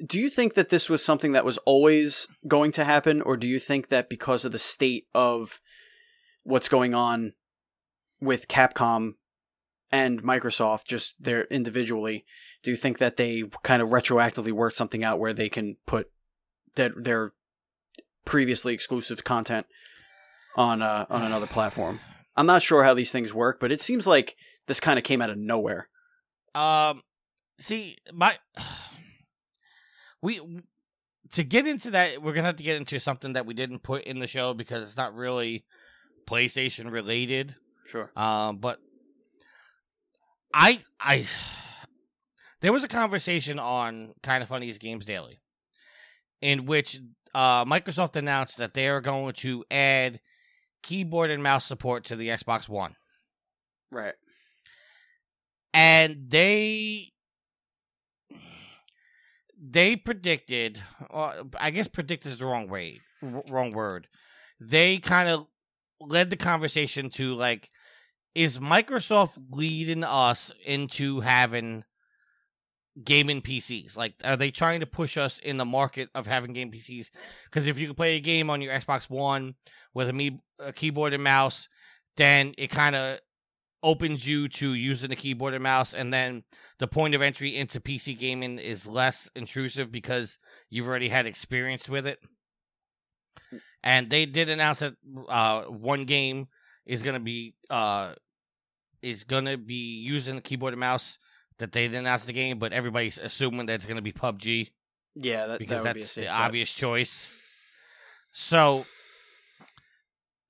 do 0.07 0.19
you 0.19 0.29
think 0.29 0.55
that 0.55 0.69
this 0.69 0.89
was 0.89 1.03
something 1.03 1.33
that 1.33 1.45
was 1.45 1.57
always 1.59 2.27
going 2.47 2.71
to 2.73 2.83
happen, 2.83 3.21
or 3.21 3.37
do 3.37 3.47
you 3.47 3.59
think 3.59 3.89
that 3.89 4.09
because 4.09 4.43
of 4.43 4.51
the 4.51 4.59
state 4.59 5.07
of 5.13 5.61
what's 6.43 6.67
going 6.67 6.93
on 6.93 7.33
with 8.19 8.47
Capcom 8.47 9.13
and 9.91 10.23
Microsoft, 10.23 10.85
just 10.85 11.21
their 11.21 11.43
individually, 11.45 12.25
do 12.63 12.71
you 12.71 12.77
think 12.77 12.97
that 12.97 13.17
they 13.17 13.43
kind 13.61 13.81
of 13.81 13.89
retroactively 13.89 14.51
worked 14.51 14.75
something 14.75 15.03
out 15.03 15.19
where 15.19 15.33
they 15.33 15.49
can 15.49 15.77
put 15.85 16.09
their, 16.75 16.91
their 16.95 17.33
previously 18.25 18.73
exclusive 18.73 19.23
content 19.23 19.67
on 20.55 20.81
uh, 20.81 21.05
on 21.09 21.21
another 21.25 21.47
platform? 21.47 21.99
I'm 22.35 22.47
not 22.47 22.63
sure 22.63 22.83
how 22.83 22.95
these 22.95 23.11
things 23.11 23.33
work, 23.33 23.59
but 23.59 23.71
it 23.71 23.81
seems 23.81 24.07
like 24.07 24.35
this 24.65 24.79
kind 24.79 24.97
of 24.97 25.05
came 25.05 25.21
out 25.21 25.29
of 25.29 25.37
nowhere. 25.37 25.87
Um, 26.55 27.03
see, 27.59 27.97
my 28.13 28.37
we 30.21 30.41
to 31.31 31.43
get 31.43 31.65
into 31.65 31.91
that, 31.91 32.21
we're 32.21 32.33
gonna 32.33 32.47
have 32.47 32.57
to 32.57 32.63
get 32.63 32.77
into 32.77 32.99
something 32.99 33.33
that 33.33 33.45
we 33.45 33.53
didn't 33.53 33.83
put 33.83 34.03
in 34.03 34.19
the 34.19 34.27
show 34.27 34.53
because 34.53 34.83
it's 34.83 34.97
not 34.97 35.15
really 35.15 35.65
PlayStation 36.27 36.91
related. 36.91 37.55
Sure. 37.85 38.11
Um, 38.15 38.57
but 38.57 38.79
I 40.53 40.83
I 40.99 41.25
there 42.61 42.73
was 42.73 42.83
a 42.83 42.89
conversation 42.89 43.59
on 43.59 44.13
Kind 44.21 44.43
of 44.43 44.49
Funny's 44.49 44.77
Games 44.77 45.05
Daily 45.05 45.39
in 46.41 46.65
which 46.65 46.99
uh, 47.33 47.65
Microsoft 47.65 48.15
announced 48.15 48.57
that 48.57 48.73
they 48.73 48.87
are 48.89 49.01
going 49.01 49.33
to 49.33 49.63
add 49.71 50.19
keyboard 50.83 51.31
and 51.31 51.41
mouse 51.41 51.65
support 51.65 52.05
to 52.05 52.15
the 52.15 52.27
Xbox 52.27 52.67
One 52.67 52.95
Right. 53.91 54.13
and 55.73 56.29
they 56.29 57.12
they 59.65 59.95
predicted 59.95 60.81
uh, 61.13 61.43
i 61.59 61.71
guess 61.71 61.87
predict 61.87 62.25
is 62.25 62.39
the 62.39 62.45
wrong 62.45 62.67
way 62.67 62.99
wrong 63.49 63.71
word. 63.71 64.07
They 64.59 64.97
kind 64.97 65.29
of 65.29 65.47
led 65.99 66.29
the 66.29 66.37
conversation 66.37 67.09
to 67.11 67.33
like 67.33 67.69
is 68.35 68.59
microsoft 68.59 69.37
leading 69.51 70.03
us 70.03 70.51
into 70.65 71.21
having 71.21 71.83
gaming 73.03 73.41
pcs 73.41 73.97
like 73.97 74.13
are 74.23 74.37
they 74.37 74.51
trying 74.51 74.79
to 74.79 74.85
push 74.85 75.17
us 75.17 75.39
in 75.39 75.57
the 75.57 75.65
market 75.65 76.09
of 76.13 76.27
having 76.27 76.53
game 76.53 76.71
pcs 76.71 77.09
because 77.45 77.65
if 77.65 77.79
you 77.79 77.87
can 77.87 77.95
play 77.95 78.17
a 78.17 78.19
game 78.19 78.51
on 78.51 78.61
your 78.61 78.71
xbox 78.75 79.09
one 79.09 79.55
with 79.95 80.09
a, 80.09 80.13
me- 80.13 80.39
a 80.59 80.71
keyboard 80.71 81.11
and 81.11 81.23
mouse 81.23 81.67
then 82.17 82.53
it 82.55 82.67
kind 82.67 82.95
of 82.95 83.17
opens 83.83 84.25
you 84.25 84.47
to 84.47 84.73
using 84.73 85.09
the 85.09 85.15
keyboard 85.15 85.53
and 85.53 85.61
mouse 85.61 85.93
and 85.93 86.13
then 86.13 86.43
the 86.79 86.87
point 86.87 87.13
of 87.13 87.21
entry 87.21 87.55
into 87.55 87.79
PC 87.79 88.17
gaming 88.17 88.57
is 88.57 88.87
less 88.87 89.29
intrusive 89.35 89.91
because 89.91 90.39
you've 90.69 90.87
already 90.87 91.09
had 91.09 91.25
experience 91.25 91.89
with 91.89 92.07
it. 92.07 92.19
And 93.83 94.09
they 94.09 94.25
did 94.25 94.49
announce 94.49 94.79
that 94.79 94.93
uh, 95.27 95.63
one 95.63 96.05
game 96.05 96.47
is 96.85 97.03
going 97.03 97.15
to 97.15 97.19
be 97.19 97.55
uh, 97.69 98.13
is 99.01 99.25
going 99.25 99.45
to 99.45 99.57
be 99.57 99.99
using 99.99 100.35
the 100.35 100.41
keyboard 100.41 100.73
and 100.73 100.79
mouse 100.79 101.19
that 101.57 101.73
they 101.73 101.83
didn't 101.87 101.99
announce 102.05 102.25
the 102.25 102.33
game, 102.33 102.57
but 102.59 102.71
everybody's 102.73 103.17
assuming 103.17 103.65
that 103.65 103.73
it's 103.73 103.85
going 103.85 103.97
to 103.97 104.01
be 104.01 104.13
PUBG 104.13 104.71
Yeah, 105.15 105.47
that, 105.47 105.59
because 105.59 105.83
that 105.83 105.95
be 105.95 105.99
that's 105.99 106.11
safe 106.11 106.23
the 106.23 106.29
bet. 106.29 106.39
obvious 106.39 106.73
choice. 106.73 107.29
So 108.31 108.85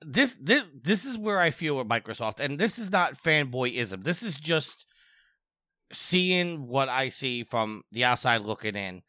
this 0.06 0.36
this 0.40 0.64
this 0.82 1.06
is 1.06 1.18
where 1.18 1.40
I 1.40 1.52
feel 1.52 1.78
with 1.78 1.88
Microsoft, 1.88 2.40
and 2.40 2.60
this 2.60 2.78
is 2.80 2.92
not 2.92 3.22
fanboyism. 3.22 4.04
This 4.04 4.24
is 4.24 4.38
just 4.38 4.86
seeing 5.92 6.68
what 6.68 6.90
I 6.90 7.10
see 7.10 7.44
from 7.44 7.84
the 7.92 8.04
outside 8.04 8.42
looking 8.42 8.76
in, 8.76 9.02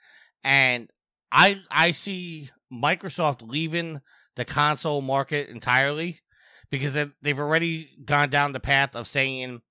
and 0.43 0.91
I 1.33 1.61
I 1.71 1.93
see 1.93 2.51
Microsoft 2.73 3.49
leaving 3.49 4.01
the 4.37 4.45
console 4.45 5.01
market 5.01 5.49
entirely 5.49 6.21
because 6.71 6.95
they- 6.95 7.13
they've 7.23 7.39
already 7.39 7.97
gone 8.05 8.31
down 8.31 8.51
the 8.51 8.59
path 8.59 8.97
of 8.97 9.07
saying 9.07 9.63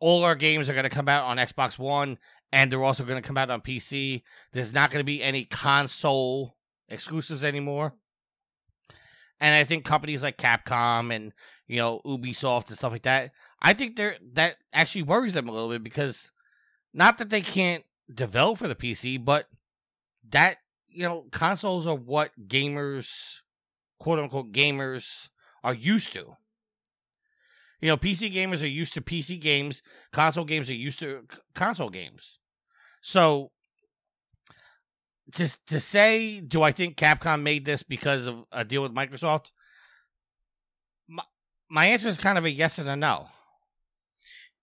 all 0.00 0.24
our 0.24 0.34
games 0.34 0.68
are 0.68 0.72
going 0.74 0.82
to 0.84 0.90
come 0.90 1.08
out 1.08 1.24
on 1.24 1.36
Xbox 1.36 1.78
One 1.78 2.18
and 2.52 2.70
they're 2.70 2.82
also 2.82 3.04
going 3.04 3.22
to 3.22 3.26
come 3.26 3.38
out 3.38 3.50
on 3.50 3.60
PC. 3.60 4.22
There's 4.52 4.72
not 4.74 4.90
going 4.90 5.00
to 5.00 5.04
be 5.04 5.22
any 5.22 5.44
console 5.44 6.56
exclusives 6.88 7.44
anymore. 7.44 7.94
And 9.44 9.54
I 9.54 9.64
think 9.64 9.84
companies 9.84 10.22
like 10.22 10.38
Capcom 10.38 11.14
and 11.14 11.34
you 11.66 11.76
know 11.76 12.00
Ubisoft 12.06 12.68
and 12.68 12.78
stuff 12.78 12.92
like 12.92 13.02
that, 13.02 13.32
I 13.60 13.74
think 13.74 13.94
they're 13.94 14.16
that 14.32 14.56
actually 14.72 15.02
worries 15.02 15.34
them 15.34 15.50
a 15.50 15.52
little 15.52 15.68
bit 15.68 15.84
because 15.84 16.32
not 16.94 17.18
that 17.18 17.28
they 17.28 17.42
can't 17.42 17.84
develop 18.12 18.56
for 18.56 18.68
the 18.68 18.74
PC, 18.74 19.22
but 19.22 19.48
that 20.30 20.56
you 20.88 21.02
know 21.02 21.26
consoles 21.30 21.86
are 21.86 21.94
what 21.94 22.30
gamers, 22.48 23.42
quote 23.98 24.18
unquote 24.18 24.50
gamers, 24.50 25.28
are 25.62 25.74
used 25.74 26.14
to. 26.14 26.38
You 27.82 27.88
know, 27.90 27.98
PC 27.98 28.34
gamers 28.34 28.62
are 28.62 28.66
used 28.66 28.94
to 28.94 29.02
PC 29.02 29.38
games. 29.38 29.82
Console 30.10 30.46
games 30.46 30.70
are 30.70 30.74
used 30.74 31.00
to 31.00 31.26
console 31.54 31.90
games. 31.90 32.38
So, 33.02 33.50
to 35.32 35.66
to 35.66 35.80
say, 35.80 36.40
do 36.40 36.62
I 36.62 36.72
think 36.72 36.96
Capcom 36.96 37.42
made 37.42 37.64
this 37.64 37.82
because 37.82 38.26
of 38.26 38.44
a 38.52 38.64
deal 38.64 38.82
with 38.82 38.94
Microsoft? 38.94 39.50
My, 41.08 41.22
my 41.70 41.86
answer 41.86 42.08
is 42.08 42.18
kind 42.18 42.38
of 42.38 42.44
a 42.44 42.50
yes 42.50 42.78
and 42.78 42.88
a 42.88 42.96
no. 42.96 43.28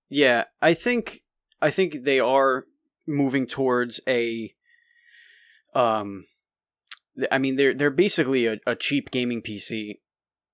Yeah, 0.09 0.45
I 0.61 0.73
think 0.73 1.23
I 1.61 1.71
think 1.71 2.03
they 2.03 2.19
are 2.19 2.65
moving 3.07 3.47
towards 3.47 3.99
a 4.07 4.53
um 5.73 6.25
I 7.31 7.37
mean 7.37 7.55
they're 7.55 7.73
they're 7.73 7.89
basically 7.89 8.45
a, 8.45 8.59
a 8.67 8.75
cheap 8.75 9.11
gaming 9.11 9.41
PC 9.41 9.99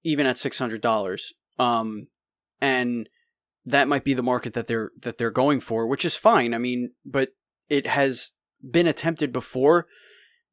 even 0.03 0.25
at 0.25 0.35
$600. 0.37 1.21
Um 1.59 2.07
and 2.61 3.09
that 3.65 3.87
might 3.87 4.05
be 4.05 4.13
the 4.13 4.23
market 4.23 4.53
that 4.53 4.67
they're 4.67 4.91
that 5.01 5.17
they're 5.17 5.31
going 5.31 5.59
for, 5.59 5.85
which 5.87 6.05
is 6.05 6.15
fine. 6.15 6.53
I 6.53 6.57
mean, 6.57 6.91
but 7.05 7.29
it 7.67 7.85
has 7.87 8.31
been 8.71 8.88
attempted 8.88 9.32
before 9.32 9.88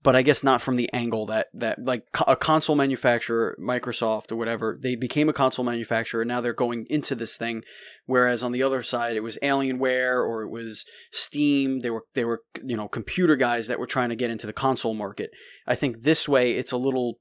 but 0.05 0.15
I 0.15 0.21
guess 0.21 0.45
not 0.45 0.61
from 0.61 0.77
the 0.77 0.93
angle 0.93 1.27
that 1.27 1.49
that 1.55 1.83
like 1.83 2.05
a 2.29 2.37
console 2.37 2.77
manufacturer, 2.77 3.57
Microsoft 3.59 4.31
or 4.31 4.37
whatever, 4.37 4.79
they 4.81 4.97
became 4.97 5.31
a 5.31 5.33
console 5.33 5.65
manufacturer 5.65 6.21
and 6.21 6.29
now 6.29 6.43
they're 6.43 6.53
going 6.53 6.87
into 6.91 7.15
this 7.15 7.39
thing. 7.39 7.63
Whereas 8.05 8.43
on 8.43 8.53
the 8.53 8.63
other 8.63 8.83
side, 8.83 9.17
it 9.17 9.23
was 9.23 9.39
Alienware 9.43 10.17
or 10.17 10.43
it 10.43 10.51
was 10.51 10.85
Steam. 11.11 11.81
They 11.81 11.89
were 11.89 12.05
they 12.13 12.27
were 12.27 12.43
you 12.63 12.77
know 12.77 12.87
computer 12.87 13.35
guys 13.35 13.67
that 13.67 13.79
were 13.79 13.87
trying 13.87 14.11
to 14.11 14.17
get 14.17 14.31
into 14.31 14.47
the 14.47 14.53
console 14.53 14.95
market. 14.95 15.31
I 15.67 15.75
think 15.75 16.03
this 16.03 16.29
way 16.29 16.53
it's 16.53 16.73
a 16.73 16.77
little 16.77 17.15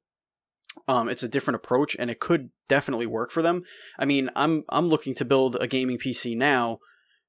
um, 0.89 1.07
it's 1.07 1.23
a 1.23 1.29
different 1.29 1.55
approach 1.55 1.95
and 1.97 2.11
it 2.11 2.19
could 2.19 2.49
definitely 2.67 3.05
work 3.05 3.31
for 3.31 3.41
them. 3.41 3.63
I 3.97 4.03
mean, 4.03 4.29
I'm 4.35 4.65
I'm 4.67 4.89
looking 4.89 5.15
to 5.15 5.25
build 5.25 5.55
a 5.55 5.67
gaming 5.67 5.99
PC 5.99 6.35
now 6.35 6.79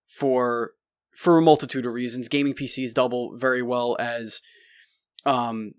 for 0.08 0.72
for 1.16 1.38
a 1.38 1.42
multitude 1.42 1.86
of 1.86 1.92
reasons. 1.92 2.28
Gaming 2.28 2.54
PCs 2.54 2.92
double 2.92 3.36
very 3.36 3.62
well 3.62 3.96
as 3.98 4.40
um 5.24 5.72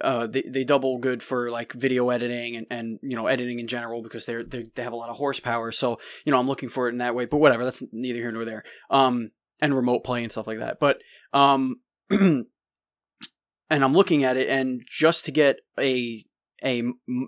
uh 0.00 0.26
they, 0.26 0.42
they 0.42 0.64
double 0.64 0.98
good 0.98 1.22
for 1.22 1.50
like 1.50 1.72
video 1.72 2.08
editing 2.10 2.56
and, 2.56 2.66
and 2.70 2.98
you 3.02 3.16
know 3.16 3.26
editing 3.26 3.58
in 3.58 3.66
general 3.66 4.02
because 4.02 4.24
they're, 4.24 4.42
they 4.42 4.66
they 4.74 4.82
have 4.82 4.92
a 4.92 4.96
lot 4.96 5.10
of 5.10 5.16
horsepower. 5.16 5.72
So 5.72 5.98
you 6.24 6.32
know 6.32 6.38
i'm 6.38 6.46
looking 6.46 6.68
for 6.68 6.88
it 6.88 6.92
in 6.92 6.98
that 6.98 7.14
way 7.14 7.26
but 7.26 7.38
whatever 7.38 7.64
that's 7.64 7.82
neither 7.92 8.20
here 8.20 8.32
nor 8.32 8.44
there. 8.44 8.64
Um 8.90 9.30
and 9.60 9.74
remote 9.74 10.04
play 10.04 10.22
and 10.22 10.32
stuff 10.32 10.46
like 10.46 10.58
that. 10.58 10.78
But 10.80 10.98
um 11.32 11.80
and 12.10 13.84
i'm 13.84 13.94
looking 13.94 14.24
at 14.24 14.36
it 14.36 14.48
and 14.48 14.82
just 14.90 15.24
to 15.26 15.32
get 15.32 15.56
a 15.78 16.24
a 16.64 16.82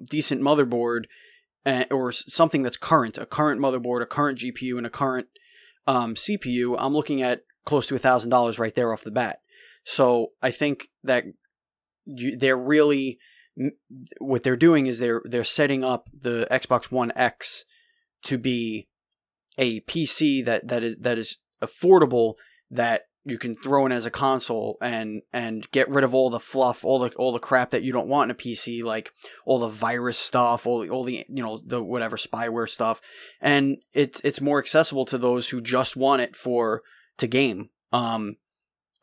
decent 0.08 0.42
motherboard 0.42 1.04
uh, 1.66 1.84
or 1.90 2.12
something 2.12 2.62
that's 2.62 2.76
current 2.76 3.18
a 3.18 3.26
current 3.26 3.60
motherboard 3.60 4.02
a 4.02 4.06
current 4.06 4.38
gpu 4.38 4.76
and 4.76 4.86
a 4.86 4.90
current 4.90 5.28
um, 5.86 6.14
cpu 6.14 6.76
i'm 6.78 6.92
looking 6.92 7.22
at 7.22 7.42
close 7.64 7.86
to 7.86 7.94
a 7.94 7.98
thousand 7.98 8.30
dollars 8.30 8.58
right 8.58 8.74
there 8.74 8.92
off 8.92 9.04
the 9.04 9.10
bat. 9.10 9.40
So 9.84 10.28
I 10.42 10.50
think 10.50 10.88
that 11.04 11.24
they're 12.06 12.56
really 12.56 13.18
what 14.18 14.42
they're 14.42 14.56
doing 14.56 14.86
is 14.86 14.98
they're 14.98 15.22
they're 15.24 15.44
setting 15.44 15.84
up 15.84 16.08
the 16.18 16.46
Xbox 16.50 16.90
One 16.90 17.12
X 17.14 17.64
to 18.24 18.38
be 18.38 18.88
a 19.58 19.80
PC 19.82 20.44
that 20.44 20.68
that 20.68 20.84
is 20.84 20.96
that 21.00 21.18
is 21.18 21.38
affordable 21.62 22.34
that 22.70 23.02
you 23.30 23.38
can 23.38 23.54
throw 23.54 23.86
in 23.86 23.92
as 23.92 24.06
a 24.06 24.10
console 24.10 24.76
and 24.82 25.22
and 25.32 25.70
get 25.70 25.88
rid 25.88 26.04
of 26.04 26.14
all 26.14 26.30
the 26.30 26.40
fluff, 26.40 26.84
all 26.84 26.98
the 26.98 27.10
all 27.14 27.32
the 27.32 27.38
crap 27.38 27.70
that 27.70 27.82
you 27.82 27.92
don't 27.92 28.08
want 28.08 28.30
in 28.30 28.34
a 28.34 28.38
PC, 28.38 28.82
like 28.82 29.12
all 29.46 29.58
the 29.58 29.68
virus 29.68 30.18
stuff, 30.18 30.66
all 30.66 30.80
the 30.80 30.90
all 30.90 31.04
the 31.04 31.24
you 31.28 31.42
know 31.42 31.60
the 31.64 31.82
whatever 31.82 32.16
spyware 32.16 32.68
stuff, 32.68 33.00
and 33.40 33.78
it's 33.92 34.20
it's 34.24 34.40
more 34.40 34.58
accessible 34.58 35.04
to 35.06 35.18
those 35.18 35.48
who 35.48 35.60
just 35.60 35.96
want 35.96 36.22
it 36.22 36.36
for 36.36 36.82
to 37.18 37.26
game. 37.26 37.70
Um, 37.92 38.36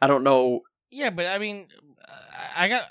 I 0.02 0.08
don't 0.08 0.24
know. 0.24 0.62
Yeah, 0.92 1.10
but 1.10 1.28
I 1.28 1.38
mean, 1.38 1.68
I 2.56 2.68
got. 2.68 2.84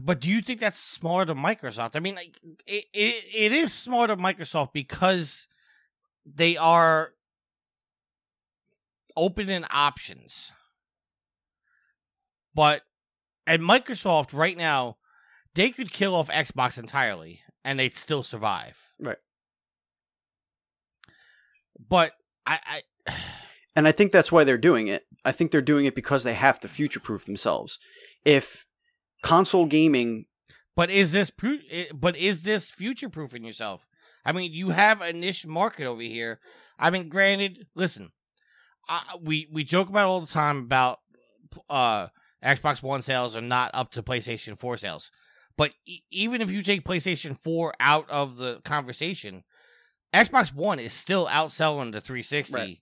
But 0.00 0.20
do 0.20 0.28
you 0.28 0.40
think 0.40 0.60
that's 0.60 0.78
smart 0.78 1.28
of 1.28 1.36
Microsoft? 1.36 1.96
I 1.96 2.00
mean, 2.00 2.14
like 2.14 2.38
it, 2.66 2.84
it, 2.92 3.24
it 3.34 3.52
is 3.52 3.72
smart 3.72 4.10
of 4.10 4.18
Microsoft 4.18 4.72
because 4.72 5.48
they 6.24 6.56
are 6.56 7.12
open 9.16 9.48
in 9.48 9.64
options. 9.70 10.52
But 12.54 12.82
at 13.46 13.60
Microsoft 13.60 14.32
right 14.32 14.56
now, 14.56 14.96
they 15.54 15.70
could 15.70 15.92
kill 15.92 16.14
off 16.14 16.28
Xbox 16.28 16.78
entirely 16.78 17.40
and 17.64 17.78
they'd 17.78 17.96
still 17.96 18.22
survive. 18.22 18.92
Right. 19.00 19.18
But 21.88 22.12
I, 22.46 22.82
I 23.06 23.12
And 23.74 23.88
I 23.88 23.92
think 23.92 24.12
that's 24.12 24.30
why 24.30 24.44
they're 24.44 24.58
doing 24.58 24.88
it. 24.88 25.04
I 25.24 25.32
think 25.32 25.50
they're 25.50 25.62
doing 25.62 25.86
it 25.86 25.94
because 25.94 26.24
they 26.24 26.34
have 26.34 26.60
to 26.60 26.68
future 26.68 27.00
proof 27.00 27.24
themselves. 27.24 27.78
If 28.24 28.66
console 29.22 29.66
gaming 29.66 30.26
But 30.76 30.90
is 30.90 31.12
this 31.12 31.32
but 31.94 32.16
is 32.16 32.42
this 32.42 32.70
future 32.70 33.08
proofing 33.08 33.44
yourself? 33.44 33.86
I 34.24 34.32
mean, 34.32 34.52
you 34.52 34.70
have 34.70 35.00
a 35.00 35.12
niche 35.12 35.46
market 35.46 35.86
over 35.86 36.02
here. 36.02 36.38
I 36.78 36.90
mean, 36.90 37.08
granted, 37.08 37.66
listen, 37.74 38.12
I, 38.88 39.02
we 39.20 39.48
we 39.50 39.64
joke 39.64 39.88
about 39.88 40.06
all 40.06 40.20
the 40.20 40.26
time 40.26 40.58
about 40.58 41.00
uh 41.70 42.08
Xbox 42.44 42.82
One 42.82 43.02
sales 43.02 43.36
are 43.36 43.40
not 43.40 43.70
up 43.74 43.92
to 43.92 44.02
PlayStation 44.02 44.58
4 44.58 44.76
sales. 44.76 45.10
But 45.56 45.72
e- 45.86 46.00
even 46.10 46.40
if 46.40 46.50
you 46.50 46.62
take 46.62 46.84
PlayStation 46.84 47.38
4 47.38 47.74
out 47.78 48.10
of 48.10 48.36
the 48.36 48.60
conversation, 48.64 49.44
Xbox 50.12 50.52
One 50.52 50.78
is 50.80 50.92
still 50.92 51.26
outselling 51.28 51.92
the 51.92 52.00
360 52.00 52.54
Right. 52.56 52.78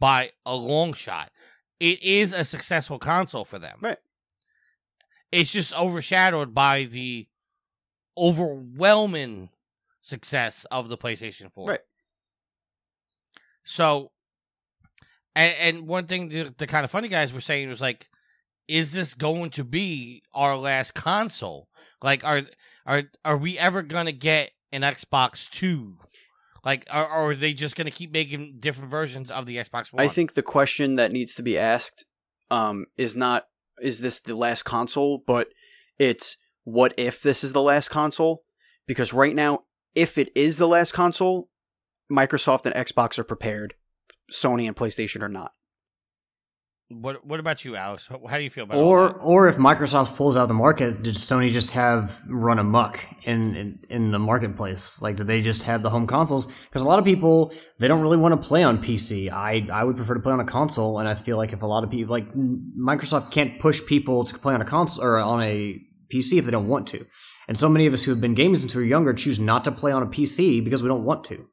by 0.00 0.30
a 0.46 0.54
long 0.54 0.94
shot. 0.94 1.30
It 1.78 2.02
is 2.02 2.32
a 2.32 2.42
successful 2.44 2.98
console 2.98 3.44
for 3.44 3.58
them. 3.58 3.78
Right. 3.82 3.98
It's 5.30 5.52
just 5.52 5.76
overshadowed 5.78 6.54
by 6.54 6.84
the 6.84 7.26
overwhelming 8.16 9.50
success 10.00 10.64
of 10.70 10.88
the 10.88 10.96
PlayStation 10.96 11.52
4. 11.52 11.68
Right. 11.68 11.80
So, 13.64 14.12
and, 15.36 15.54
and 15.60 15.86
one 15.86 16.06
thing 16.06 16.30
the, 16.30 16.54
the 16.56 16.66
kind 16.66 16.84
of 16.84 16.90
funny 16.90 17.08
guys 17.08 17.32
were 17.32 17.40
saying 17.40 17.68
was 17.68 17.80
like, 17.80 18.08
is 18.66 18.92
this 18.92 19.14
going 19.14 19.50
to 19.50 19.64
be 19.64 20.22
our 20.34 20.56
last 20.56 20.94
console? 20.94 21.68
Like, 22.02 22.24
are 22.24 22.42
are 22.86 23.04
are 23.24 23.36
we 23.36 23.58
ever 23.58 23.82
gonna 23.82 24.12
get 24.12 24.50
an 24.72 24.82
Xbox 24.82 25.48
Two? 25.48 25.98
Like, 26.64 26.86
are, 26.90 27.06
are 27.06 27.34
they 27.34 27.52
just 27.52 27.76
gonna 27.76 27.90
keep 27.90 28.10
making 28.10 28.56
different 28.58 28.90
versions 28.90 29.30
of 29.30 29.46
the 29.46 29.58
Xbox 29.58 29.92
One? 29.92 30.04
I 30.04 30.08
think 30.08 30.34
the 30.34 30.42
question 30.42 30.96
that 30.96 31.12
needs 31.12 31.34
to 31.34 31.42
be 31.42 31.58
asked 31.58 32.04
um, 32.50 32.86
is 32.96 33.16
not 33.16 33.46
is 33.80 34.00
this 34.00 34.20
the 34.20 34.34
last 34.34 34.64
console, 34.64 35.22
but 35.26 35.48
it's 35.98 36.36
what 36.64 36.94
if 36.96 37.22
this 37.22 37.44
is 37.44 37.52
the 37.52 37.62
last 37.62 37.90
console? 37.90 38.42
Because 38.86 39.12
right 39.12 39.34
now, 39.34 39.60
if 39.94 40.18
it 40.18 40.30
is 40.34 40.56
the 40.56 40.68
last 40.68 40.92
console, 40.92 41.48
Microsoft 42.10 42.66
and 42.66 42.74
Xbox 42.74 43.18
are 43.18 43.24
prepared. 43.24 43.74
Sony 44.32 44.66
and 44.66 44.76
PlayStation 44.76 45.22
or 45.22 45.28
not. 45.28 45.52
What 46.88 47.26
What 47.26 47.40
about 47.40 47.64
you, 47.64 47.74
Alex? 47.74 48.06
How 48.06 48.20
how 48.28 48.36
do 48.36 48.44
you 48.44 48.50
feel 48.50 48.62
about 48.62 48.78
all 48.78 48.84
Or 48.84 49.08
that? 49.08 49.16
or 49.16 49.48
if 49.48 49.56
Microsoft 49.56 50.14
pulls 50.14 50.36
out 50.36 50.42
of 50.42 50.48
the 50.48 50.54
market, 50.54 51.02
did 51.02 51.16
Sony 51.16 51.50
just 51.50 51.72
have 51.72 52.22
run 52.28 52.60
amok 52.60 53.04
in, 53.24 53.56
in 53.56 53.80
in 53.90 54.10
the 54.12 54.20
marketplace? 54.20 55.02
Like, 55.02 55.16
do 55.16 55.24
they 55.24 55.42
just 55.42 55.64
have 55.64 55.82
the 55.82 55.90
home 55.90 56.06
consoles? 56.06 56.46
Because 56.46 56.82
a 56.82 56.86
lot 56.86 57.00
of 57.00 57.04
people 57.04 57.52
they 57.80 57.88
don't 57.88 58.02
really 58.02 58.16
want 58.18 58.40
to 58.40 58.48
play 58.48 58.62
on 58.62 58.78
PC. 58.80 59.32
I 59.32 59.66
I 59.72 59.82
would 59.82 59.96
prefer 59.96 60.14
to 60.14 60.20
play 60.20 60.32
on 60.32 60.38
a 60.38 60.44
console, 60.44 61.00
and 61.00 61.08
I 61.08 61.14
feel 61.14 61.36
like 61.36 61.52
if 61.52 61.62
a 61.62 61.66
lot 61.66 61.82
of 61.82 61.90
people 61.90 62.12
like 62.12 62.32
Microsoft 62.34 63.32
can't 63.32 63.58
push 63.58 63.84
people 63.84 64.22
to 64.22 64.38
play 64.38 64.54
on 64.54 64.60
a 64.60 64.64
console 64.64 65.02
or 65.04 65.18
on 65.18 65.42
a 65.42 65.80
PC 66.14 66.38
if 66.38 66.44
they 66.44 66.52
don't 66.52 66.68
want 66.68 66.86
to. 66.88 67.04
And 67.48 67.58
so 67.58 67.68
many 67.68 67.86
of 67.86 67.94
us 67.94 68.04
who 68.04 68.12
have 68.12 68.20
been 68.20 68.34
gaming 68.34 68.58
since 68.58 68.76
we 68.76 68.82
were 68.82 68.88
younger 68.88 69.12
choose 69.12 69.40
not 69.40 69.64
to 69.64 69.72
play 69.72 69.90
on 69.90 70.04
a 70.04 70.06
PC 70.06 70.62
because 70.62 70.84
we 70.84 70.88
don't 70.88 71.04
want 71.04 71.24
to. 71.24 71.48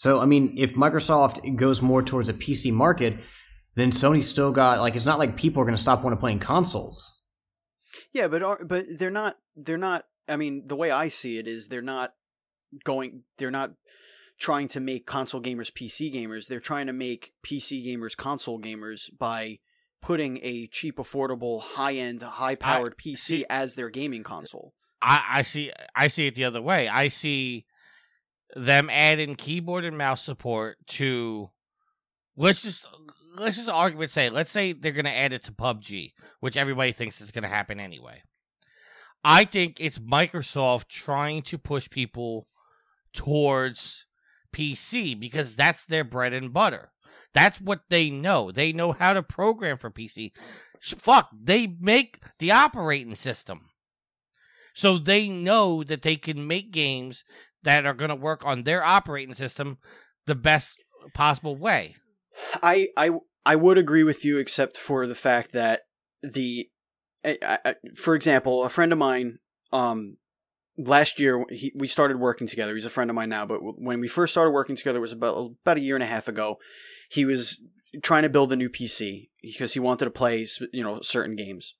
So 0.00 0.18
I 0.18 0.24
mean, 0.24 0.54
if 0.56 0.76
Microsoft 0.76 1.56
goes 1.56 1.82
more 1.82 2.02
towards 2.02 2.30
a 2.30 2.32
PC 2.32 2.72
market, 2.72 3.18
then 3.74 3.90
Sony 3.90 4.24
still 4.24 4.50
got 4.50 4.80
like 4.80 4.96
it's 4.96 5.04
not 5.04 5.18
like 5.18 5.36
people 5.36 5.60
are 5.60 5.66
going 5.66 5.76
to 5.76 5.80
stop 5.80 6.02
wanting 6.02 6.16
to 6.16 6.20
play 6.20 6.32
in 6.32 6.38
consoles. 6.38 7.20
Yeah, 8.14 8.28
but 8.28 8.42
are, 8.42 8.64
but 8.64 8.86
they're 8.96 9.10
not 9.10 9.36
they're 9.56 9.76
not 9.76 10.06
I 10.26 10.36
mean, 10.36 10.62
the 10.66 10.74
way 10.74 10.90
I 10.90 11.08
see 11.08 11.36
it 11.36 11.46
is 11.46 11.68
they're 11.68 11.82
not 11.82 12.14
going 12.82 13.24
they're 13.36 13.50
not 13.50 13.72
trying 14.38 14.68
to 14.68 14.80
make 14.80 15.04
console 15.06 15.42
gamers 15.42 15.70
PC 15.70 16.10
gamers. 16.14 16.46
They're 16.46 16.60
trying 16.60 16.86
to 16.86 16.94
make 16.94 17.34
PC 17.46 17.86
gamers 17.86 18.16
console 18.16 18.58
gamers 18.58 19.10
by 19.18 19.58
putting 20.00 20.38
a 20.42 20.66
cheap 20.68 20.96
affordable 20.96 21.60
high-end 21.60 22.22
high-powered 22.22 22.96
PC 22.96 23.18
see- 23.18 23.46
as 23.50 23.74
their 23.74 23.90
gaming 23.90 24.22
console. 24.22 24.72
I, 25.02 25.24
I 25.30 25.42
see 25.42 25.70
I 25.94 26.08
see 26.08 26.26
it 26.26 26.36
the 26.36 26.44
other 26.44 26.62
way. 26.62 26.88
I 26.88 27.08
see 27.08 27.66
them 28.54 28.90
adding 28.90 29.36
keyboard 29.36 29.84
and 29.84 29.96
mouse 29.96 30.22
support 30.22 30.76
to 30.86 31.50
let's 32.36 32.62
just 32.62 32.86
let's 33.36 33.56
just 33.56 33.68
argument 33.68 34.10
say 34.10 34.30
let's 34.30 34.50
say 34.50 34.72
they're 34.72 34.92
gonna 34.92 35.10
add 35.10 35.32
it 35.32 35.42
to 35.44 35.52
PUBG, 35.52 36.12
which 36.40 36.56
everybody 36.56 36.92
thinks 36.92 37.20
is 37.20 37.30
gonna 37.30 37.48
happen 37.48 37.80
anyway. 37.80 38.22
I 39.22 39.44
think 39.44 39.80
it's 39.80 39.98
Microsoft 39.98 40.88
trying 40.88 41.42
to 41.42 41.58
push 41.58 41.90
people 41.90 42.48
towards 43.12 44.06
PC 44.52 45.18
because 45.18 45.56
that's 45.56 45.84
their 45.84 46.04
bread 46.04 46.32
and 46.32 46.52
butter. 46.52 46.90
That's 47.32 47.60
what 47.60 47.82
they 47.90 48.10
know. 48.10 48.50
They 48.50 48.72
know 48.72 48.92
how 48.92 49.12
to 49.12 49.22
program 49.22 49.76
for 49.76 49.90
PC. 49.90 50.32
Fuck, 50.80 51.30
they 51.38 51.66
make 51.66 52.20
the 52.38 52.50
operating 52.50 53.14
system. 53.14 53.66
So 54.74 54.98
they 54.98 55.28
know 55.28 55.84
that 55.84 56.02
they 56.02 56.16
can 56.16 56.46
make 56.46 56.70
games 56.70 57.24
that 57.62 57.86
are 57.86 57.94
going 57.94 58.10
to 58.10 58.14
work 58.14 58.44
on 58.44 58.64
their 58.64 58.82
operating 58.82 59.34
system 59.34 59.78
the 60.26 60.34
best 60.34 60.76
possible 61.14 61.56
way. 61.56 61.96
I 62.62 62.88
I 62.96 63.10
I 63.44 63.56
would 63.56 63.78
agree 63.78 64.04
with 64.04 64.24
you, 64.24 64.38
except 64.38 64.76
for 64.76 65.06
the 65.06 65.14
fact 65.14 65.52
that 65.52 65.80
the, 66.22 66.68
I, 67.24 67.38
I, 67.42 67.74
for 67.96 68.14
example, 68.14 68.64
a 68.64 68.68
friend 68.68 68.92
of 68.92 68.98
mine, 68.98 69.38
um, 69.72 70.16
last 70.76 71.18
year 71.18 71.44
he, 71.50 71.72
we 71.74 71.88
started 71.88 72.18
working 72.18 72.46
together. 72.46 72.74
He's 72.74 72.84
a 72.84 72.90
friend 72.90 73.10
of 73.10 73.16
mine 73.16 73.28
now, 73.28 73.46
but 73.46 73.60
when 73.60 74.00
we 74.00 74.08
first 74.08 74.32
started 74.32 74.52
working 74.52 74.76
together 74.76 75.00
was 75.00 75.12
about 75.12 75.52
about 75.62 75.76
a 75.76 75.80
year 75.80 75.96
and 75.96 76.02
a 76.02 76.06
half 76.06 76.28
ago. 76.28 76.58
He 77.10 77.24
was 77.24 77.60
trying 78.02 78.22
to 78.22 78.28
build 78.28 78.52
a 78.52 78.56
new 78.56 78.68
PC 78.68 79.30
because 79.42 79.72
he 79.72 79.80
wanted 79.80 80.04
to 80.04 80.10
play, 80.12 80.46
you 80.72 80.84
know, 80.84 81.00
certain 81.02 81.34
games. 81.34 81.74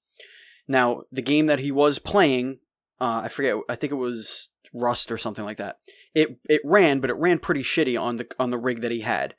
Now, 0.66 1.02
the 1.12 1.22
game 1.22 1.46
that 1.46 1.60
he 1.60 1.70
was 1.70 1.98
playing, 1.98 2.58
uh, 3.00 3.22
I 3.24 3.28
forget, 3.28 3.56
I 3.68 3.76
think 3.76 3.92
it 3.92 3.96
was 3.96 4.49
Rust 4.72 5.10
or 5.10 5.18
something 5.18 5.44
like 5.44 5.58
that. 5.58 5.76
It 6.14 6.38
it 6.48 6.60
ran, 6.64 7.00
but 7.00 7.10
it 7.10 7.16
ran 7.16 7.38
pretty 7.38 7.62
shitty 7.62 8.00
on 8.00 8.16
the 8.16 8.26
on 8.38 8.50
the 8.50 8.58
rig 8.58 8.82
that 8.82 8.92
he 8.92 9.00
had. 9.00 9.34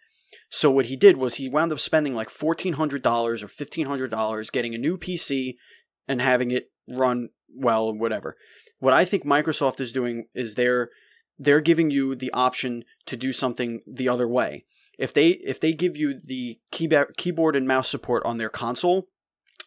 So 0.50 0.70
what 0.72 0.86
he 0.86 0.96
did 0.96 1.18
was 1.18 1.36
he 1.36 1.50
wound 1.50 1.72
up 1.72 1.80
spending 1.80 2.14
like 2.14 2.30
fourteen 2.30 2.74
hundred 2.74 3.02
dollars 3.02 3.44
or 3.44 3.48
fifteen 3.48 3.86
hundred 3.86 4.12
dollars 4.12 4.50
getting 4.50 4.76
a 4.76 4.80
new 4.80 4.98
PC 4.98 5.56
and 6.08 6.22
having 6.22 6.52
it 6.52 6.72
run 6.88 7.30
well, 7.54 7.94
whatever. 7.94 8.36
What 8.80 8.94
I 8.94 9.06
think 9.06 9.26
Microsoft 9.26 9.80
is 9.80 9.92
doing 9.92 10.28
is 10.34 10.56
they're 10.56 10.90
they're 11.38 11.62
giving 11.62 11.90
you 11.90 12.16
the 12.16 12.32
option 12.34 12.84
to 13.06 13.18
do 13.18 13.34
something 13.34 13.82
the 13.88 14.10
other 14.10 14.28
way. 14.28 14.66
If 14.98 15.14
they 15.14 15.30
if 15.30 15.60
they 15.60 15.74
give 15.74 15.98
you 15.98 16.20
the 16.22 16.60
keyboard 16.72 17.16
keyboard 17.18 17.56
and 17.56 17.68
mouse 17.68 17.90
support 17.90 18.24
on 18.26 18.38
their 18.38 18.50
console, 18.50 19.08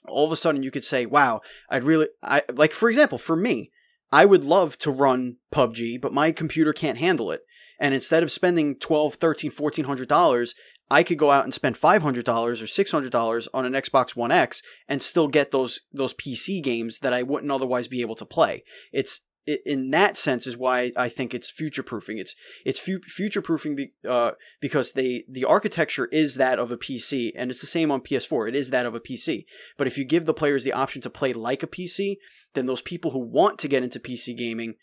all 0.07 0.27
of 0.27 0.33
a 0.33 0.37
sudden 0.37 0.63
you 0.63 0.71
could 0.71 0.85
say, 0.85 1.07
"Wow, 1.07 1.41
I'd 1.71 1.85
really 1.85 2.09
I 2.23 2.43
like 2.53 2.73
for 2.73 2.89
example, 2.89 3.19
for 3.19 3.37
me, 3.37 3.71
I 4.15 4.27
would 4.27 4.45
love 4.45 4.79
to 4.79 4.93
run 4.93 5.39
PUBG, 5.53 6.01
but 6.01 6.13
my 6.13 6.31
computer 6.31 6.73
can't 6.73 6.99
handle 6.99 7.33
it. 7.33 7.41
And 7.81 7.93
instead 7.93 8.23
of 8.23 8.31
spending 8.31 8.77
12, 8.77 9.15
13, 9.17 9.51
1400 9.51 10.07
dollars, 10.07 10.55
I 10.89 11.03
could 11.03 11.19
go 11.19 11.33
out 11.33 11.43
and 11.43 11.53
spend 11.53 11.75
$500 11.75 12.05
or 12.07 12.53
$600 12.53 13.49
on 13.53 13.67
an 13.67 13.73
Xbox 13.73 14.15
One 14.15 14.31
X 14.31 14.63
and 14.87 15.03
still 15.03 15.27
get 15.27 15.51
those 15.51 15.81
those 15.93 16.15
PC 16.15 16.63
games 16.63 17.01
that 17.01 17.13
I 17.13 17.25
wouldn't 17.25 17.51
otherwise 17.51 17.89
be 17.89 18.03
able 18.03 18.15
to 18.15 18.25
play. 18.25 18.63
It's 18.93 19.15
it, 19.17 19.21
in 19.47 19.91
that 19.91 20.17
sense 20.17 20.47
is 20.47 20.57
why 20.57 20.91
I 20.97 21.09
think 21.09 21.35
it's 21.35 21.51
future 21.51 21.83
proofing. 21.83 22.19
It's 22.19 22.35
it's 22.65 22.79
fu- 22.81 23.01
future 23.01 23.43
proofing 23.43 23.77
be, 23.77 23.93
uh, 24.09 24.33
because 24.61 24.93
they 24.93 25.25
the 25.29 25.45
architecture 25.45 26.07
is 26.07 26.37
that 26.37 26.59
of 26.59 26.71
a 26.73 26.77
PC, 26.77 27.33
and 27.37 27.51
it's 27.51 27.61
the 27.61 27.67
same 27.67 27.91
on 27.91 28.01
PS4. 28.01 28.49
It 28.49 28.55
is 28.55 28.71
that 28.71 28.87
of 28.87 28.95
a 28.95 29.01
PC. 29.01 29.45
But 29.77 29.87
if 29.87 29.99
you 29.99 30.05
give 30.05 30.27
the 30.27 30.35
players 30.35 30.65
the 30.65 30.73
option 30.73 31.03
to 31.03 31.11
play 31.11 31.33
like 31.33 31.63
a 31.63 31.67
PC, 31.67 32.17
then 32.55 32.67
those 32.67 32.83
people 32.83 33.11
who 33.11 33.19
want 33.19 33.59
to 33.59 33.69
get 33.69 33.83
into 33.83 34.01
PC 34.01 34.37
gaming 34.37 34.75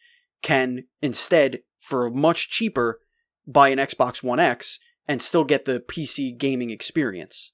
can 0.41 0.85
instead, 1.01 1.61
for 1.79 2.09
much 2.09 2.49
cheaper, 2.49 2.99
buy 3.47 3.69
an 3.69 3.79
Xbox 3.79 4.21
One 4.21 4.39
X 4.39 4.79
and 5.07 5.21
still 5.21 5.43
get 5.43 5.65
the 5.65 5.79
PC 5.79 6.37
gaming 6.37 6.69
experience. 6.69 7.51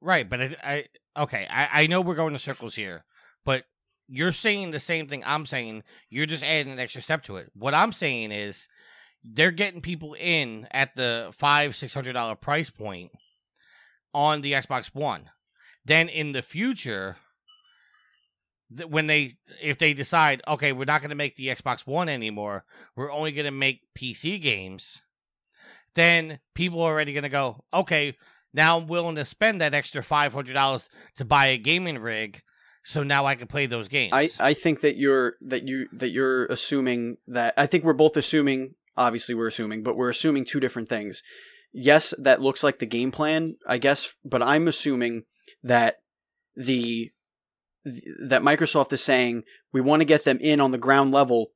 Right, 0.00 0.28
but 0.28 0.40
I, 0.40 0.56
I 0.62 1.22
okay, 1.22 1.46
I, 1.50 1.82
I 1.82 1.86
know 1.88 2.00
we're 2.00 2.14
going 2.14 2.32
to 2.32 2.38
circles 2.38 2.76
here, 2.76 3.04
but 3.44 3.64
you're 4.10 4.32
saying 4.32 4.72
the 4.72 4.80
same 4.80 5.06
thing 5.06 5.22
I'm 5.24 5.46
saying. 5.46 5.84
You're 6.10 6.26
just 6.26 6.42
adding 6.42 6.72
an 6.72 6.80
extra 6.80 7.00
step 7.00 7.22
to 7.24 7.36
it. 7.36 7.50
What 7.54 7.74
I'm 7.74 7.92
saying 7.92 8.32
is 8.32 8.68
they're 9.22 9.52
getting 9.52 9.80
people 9.80 10.14
in 10.14 10.66
at 10.72 10.96
the 10.96 11.30
five, 11.32 11.76
six 11.76 11.94
hundred 11.94 12.14
dollar 12.14 12.34
price 12.34 12.70
point 12.70 13.12
on 14.12 14.40
the 14.40 14.52
Xbox 14.52 14.94
One. 14.94 15.30
Then 15.84 16.08
in 16.08 16.32
the 16.32 16.42
future, 16.42 17.16
when 18.88 19.06
they 19.06 19.34
if 19.62 19.78
they 19.78 19.94
decide, 19.94 20.42
okay, 20.46 20.72
we're 20.72 20.84
not 20.84 21.00
going 21.00 21.10
to 21.10 21.16
make 21.16 21.36
the 21.36 21.48
Xbox 21.48 21.86
One 21.86 22.08
anymore, 22.08 22.64
we're 22.96 23.12
only 23.12 23.30
going 23.30 23.44
to 23.44 23.52
make 23.52 23.82
PC 23.96 24.42
games. 24.42 25.02
Then 25.94 26.40
people 26.54 26.80
are 26.82 26.92
already 26.92 27.12
going 27.12 27.24
to 27.24 27.28
go, 27.28 27.64
okay, 27.72 28.16
now 28.52 28.78
I'm 28.78 28.86
willing 28.88 29.16
to 29.16 29.24
spend 29.24 29.60
that 29.60 29.74
extra 29.74 30.02
five 30.02 30.34
hundred 30.34 30.54
dollars 30.54 30.90
to 31.14 31.24
buy 31.24 31.46
a 31.46 31.58
gaming 31.58 31.98
rig 31.98 32.42
so 32.82 33.02
now 33.02 33.26
I 33.26 33.34
can 33.34 33.46
play 33.46 33.66
those 33.66 33.88
games. 33.88 34.12
I, 34.12 34.28
I 34.38 34.54
think 34.54 34.80
that 34.80 34.96
you're 34.96 35.34
that 35.42 35.66
you 35.66 35.88
that 35.92 36.10
you're 36.10 36.46
assuming 36.46 37.18
that 37.28 37.54
I 37.56 37.66
think 37.66 37.84
we're 37.84 37.92
both 37.92 38.16
assuming 38.16 38.74
obviously 38.96 39.34
we're 39.34 39.48
assuming, 39.48 39.82
but 39.82 39.96
we're 39.96 40.10
assuming 40.10 40.44
two 40.44 40.60
different 40.60 40.88
things. 40.88 41.22
Yes, 41.72 42.12
that 42.18 42.42
looks 42.42 42.62
like 42.64 42.78
the 42.78 42.86
game 42.86 43.12
plan, 43.12 43.56
I 43.66 43.78
guess, 43.78 44.14
but 44.24 44.42
I'm 44.42 44.66
assuming 44.68 45.24
that 45.62 45.96
the 46.56 47.10
that 47.84 48.42
Microsoft 48.42 48.92
is 48.92 49.02
saying 49.02 49.44
we 49.72 49.80
want 49.80 50.00
to 50.00 50.06
get 50.06 50.24
them 50.24 50.38
in 50.40 50.60
on 50.60 50.70
the 50.70 50.78
ground 50.78 51.12
level 51.12 51.52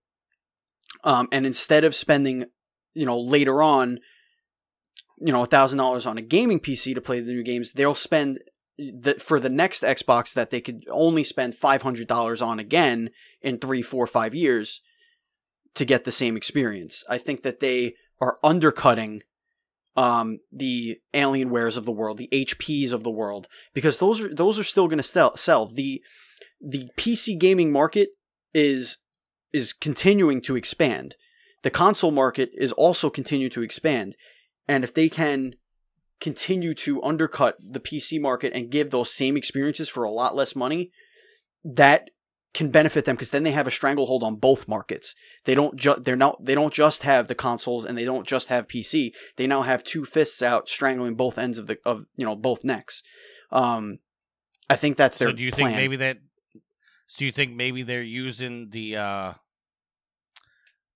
um, 1.02 1.28
and 1.32 1.44
instead 1.44 1.84
of 1.84 1.94
spending 1.94 2.46
you 2.94 3.04
know 3.04 3.20
later 3.20 3.62
on 3.62 3.98
you 5.18 5.32
know 5.32 5.44
$1000 5.44 6.06
on 6.06 6.18
a 6.18 6.22
gaming 6.22 6.60
PC 6.60 6.94
to 6.94 7.00
play 7.00 7.20
the 7.20 7.34
new 7.34 7.42
games 7.42 7.72
they'll 7.72 7.94
spend 7.94 8.38
for 9.20 9.38
the 9.38 9.50
next 9.50 9.82
Xbox 9.82 10.32
that 10.34 10.50
they 10.50 10.60
could 10.60 10.84
only 10.90 11.24
spend 11.24 11.54
five 11.54 11.82
hundred 11.82 12.08
dollars 12.08 12.42
on 12.42 12.58
again 12.58 13.10
in 13.40 13.58
three, 13.58 13.82
four, 13.82 14.06
five 14.06 14.34
years 14.34 14.80
to 15.74 15.84
get 15.84 16.04
the 16.04 16.12
same 16.12 16.36
experience. 16.36 17.04
I 17.08 17.18
think 17.18 17.42
that 17.42 17.60
they 17.60 17.94
are 18.20 18.38
undercutting 18.42 19.22
um, 19.96 20.38
the 20.52 20.98
Alienwares 21.12 21.76
of 21.76 21.84
the 21.84 21.92
world, 21.92 22.18
the 22.18 22.28
HPs 22.32 22.92
of 22.92 23.04
the 23.04 23.10
world, 23.10 23.46
because 23.74 23.98
those 23.98 24.20
are 24.20 24.34
those 24.34 24.58
are 24.58 24.64
still 24.64 24.88
going 24.88 24.98
to 24.98 25.02
sell. 25.02 25.36
Sell 25.36 25.66
the 25.66 26.02
the 26.60 26.88
PC 26.96 27.38
gaming 27.38 27.70
market 27.70 28.10
is 28.52 28.98
is 29.52 29.72
continuing 29.72 30.40
to 30.42 30.56
expand. 30.56 31.14
The 31.62 31.70
console 31.70 32.10
market 32.10 32.50
is 32.54 32.72
also 32.72 33.08
continuing 33.08 33.52
to 33.52 33.62
expand, 33.62 34.16
and 34.66 34.82
if 34.84 34.94
they 34.94 35.08
can 35.08 35.54
continue 36.20 36.74
to 36.74 37.02
undercut 37.02 37.56
the 37.60 37.80
PC 37.80 38.20
market 38.20 38.52
and 38.54 38.70
give 38.70 38.90
those 38.90 39.12
same 39.12 39.36
experiences 39.36 39.88
for 39.88 40.04
a 40.04 40.10
lot 40.10 40.34
less 40.34 40.56
money, 40.56 40.90
that 41.64 42.10
can 42.54 42.70
benefit 42.70 43.04
them 43.04 43.16
because 43.16 43.32
then 43.32 43.42
they 43.42 43.50
have 43.50 43.66
a 43.66 43.70
stranglehold 43.70 44.22
on 44.22 44.36
both 44.36 44.68
markets. 44.68 45.14
They 45.44 45.54
don't 45.54 45.76
ju- 45.76 46.00
they're 46.00 46.14
not 46.14 46.44
they 46.44 46.54
don't 46.54 46.72
just 46.72 47.02
have 47.02 47.26
the 47.26 47.34
consoles 47.34 47.84
and 47.84 47.98
they 47.98 48.04
don't 48.04 48.26
just 48.26 48.48
have 48.48 48.68
PC. 48.68 49.12
They 49.36 49.46
now 49.46 49.62
have 49.62 49.82
two 49.82 50.04
fists 50.04 50.40
out 50.40 50.68
strangling 50.68 51.16
both 51.16 51.36
ends 51.36 51.58
of 51.58 51.66
the 51.66 51.78
of 51.84 52.06
you 52.16 52.24
know 52.24 52.36
both 52.36 52.64
necks. 52.64 53.02
Um, 53.50 53.98
I 54.70 54.76
think 54.76 54.96
that's 54.96 55.18
their. 55.18 55.28
So 55.28 55.34
do 55.34 55.42
you 55.42 55.50
plan. 55.50 55.68
think 55.68 55.76
maybe 55.76 55.96
that? 55.96 56.18
So 57.08 57.24
you 57.24 57.32
think 57.32 57.54
maybe 57.54 57.82
they're 57.82 58.02
using 58.02 58.70
the 58.70 58.96
uh 58.96 59.32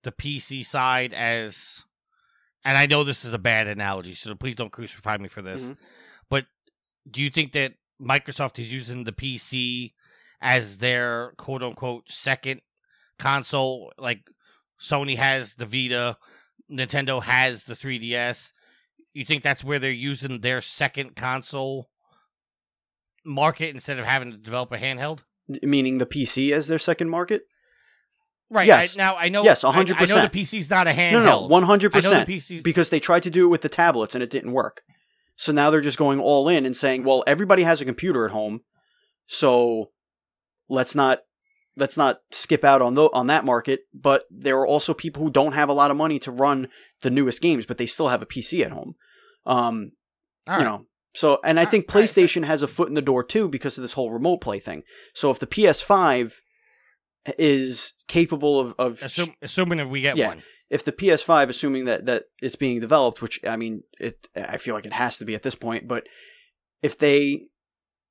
the 0.05 0.13
PC 0.13 0.65
side 0.65 1.13
as 1.13 1.85
and 2.65 2.77
I 2.77 2.87
know 2.87 3.05
this 3.05 3.25
is 3.25 3.33
a 3.33 3.39
bad 3.39 3.67
analogy, 3.67 4.15
so 4.15 4.35
please 4.35 4.57
don't 4.57 4.73
crucify 4.73 5.17
me 5.17 5.29
for 5.29 5.43
this. 5.43 5.65
Mhm. 5.65 5.77
But 6.29 6.47
do 7.11 7.23
you 7.23 7.31
think 7.31 7.53
that 7.53 7.75
Microsoft 8.01 8.59
is 8.59 8.73
using 8.73 9.05
the 9.05 9.13
PC 9.13 9.95
as 10.41 10.79
their 10.79 11.33
quote 11.37 11.63
unquote 11.63 12.11
second 12.11 12.61
console? 13.19 13.93
Like 13.99 14.29
Sony 14.81 15.17
has 15.17 15.55
the 15.55 15.67
Vita, 15.67 16.19
Nintendo 16.71 17.23
has 17.23 17.65
the 17.65 17.75
3DS. 17.75 18.53
You 19.15 19.25
think 19.25 19.43
that's 19.43 19.65
where 19.65 19.79
they're 19.79 19.91
using 19.91 20.41
their 20.41 20.61
second 20.61 21.17
console 21.17 21.91
market 23.25 23.71
instead 23.71 23.99
of 23.99 24.07
having 24.07 24.31
to 24.31 24.37
develop 24.37 24.73
a 24.73 24.79
handheld? 24.79 25.21
meaning 25.63 25.97
the 25.97 26.05
PC 26.05 26.53
as 26.53 26.67
their 26.69 26.79
second 26.79 27.09
market? 27.09 27.49
Right. 28.51 28.67
Yes. 28.67 28.97
I, 28.97 28.99
now 28.99 29.17
I 29.17 29.29
know. 29.29 29.45
Yes, 29.45 29.63
I- 29.63 29.71
I, 29.71 29.83
know 29.85 29.95
100%. 29.95 30.33
the 30.33 30.41
PC's 30.41 30.71
not 30.71 30.87
a 30.87 30.91
handheld. 30.91 31.13
No, 31.13 31.25
no, 31.25 31.47
one 31.47 31.63
hundred 31.65 31.93
the 31.93 32.01
percent. 32.01 32.63
Because 32.63 32.91
they 32.91 33.01
tried 33.01 33.25
to 33.25 33.31
do 33.31 33.45
it 33.45 33.49
with 33.49 33.61
the 33.61 33.69
tablets 33.69 34.15
and 34.15 34.23
it 34.25 34.31
didn't 34.31 34.53
work. 34.53 34.83
So 35.37 35.53
now 35.53 35.71
they're 35.71 35.81
just 35.81 35.99
going 35.99 36.19
all 36.19 36.49
in 36.49 36.67
and 36.67 36.77
saying, 36.77 37.05
well, 37.05 37.23
everybody 37.27 37.63
has 37.63 37.81
a 37.81 37.85
computer 37.85 38.25
at 38.25 38.33
home, 38.33 38.63
so 39.27 39.91
let's 40.69 40.95
not 40.95 41.21
let's 41.77 41.97
not 41.97 42.19
skip 42.33 42.65
out 42.65 42.83
on 42.83 42.95
tho- 42.95 43.11
on 43.13 43.29
that 43.29 43.45
market. 43.45 43.81
But 43.95 44.25
there 44.31 44.59
are 44.59 44.67
also 44.67 44.95
people 44.95 45.23
who 45.23 45.31
don't 45.31 45.53
have 45.53 45.69
a 45.69 45.75
lot 45.75 45.91
of 45.91 45.97
money 45.97 46.19
to 46.21 46.33
run 46.33 46.69
the 47.03 47.11
newest 47.11 47.41
games, 47.41 47.67
but 47.67 47.79
they 47.79 47.87
still 47.87 48.09
have 48.09 48.23
a 48.23 48.27
PC 48.27 48.65
at 48.65 48.73
home. 48.73 48.95
Um, 49.47 49.93
you 50.49 50.65
know, 50.65 50.87
so 51.15 51.39
and 51.45 51.61
I 51.61 51.65
think 51.67 51.85
right, 51.89 51.95
all 51.97 52.01
right, 52.01 52.09
PlayStation 52.09 52.45
has 52.45 52.63
a 52.63 52.69
foot 52.69 52.89
in 52.89 52.95
the 52.95 53.03
door 53.03 53.23
too 53.23 53.49
because 53.49 53.79
of 53.79 53.83
this 53.83 53.93
whole 53.93 54.11
remote 54.11 54.41
play 54.41 54.59
thing. 54.59 54.83
So 55.15 55.31
if 55.31 55.39
the 55.39 55.47
PS5 55.47 56.33
is 57.39 57.93
capable 58.07 58.61
of, 58.61 58.75
of 58.79 59.03
Assume, 59.03 59.35
assuming 59.43 59.79
that 59.79 59.89
we 59.89 60.01
get 60.01 60.17
Yeah. 60.17 60.29
one. 60.29 60.43
if 60.71 60.85
the 60.85 60.93
PS5, 60.93 61.49
assuming 61.49 61.87
that 61.87 62.07
that 62.07 62.25
it's 62.41 62.57
being 62.57 62.81
developed, 62.81 63.23
which 63.23 63.41
I 63.45 63.57
mean, 63.57 63.83
it 63.99 64.29
I 64.37 64.57
feel 64.57 64.75
like 64.75 64.87
it 64.87 64.93
has 64.93 65.19
to 65.19 65.25
be 65.25 65.35
at 65.35 65.43
this 65.43 65.55
point, 65.55 65.89
but 65.89 66.05
if 66.83 66.99
they 66.99 67.47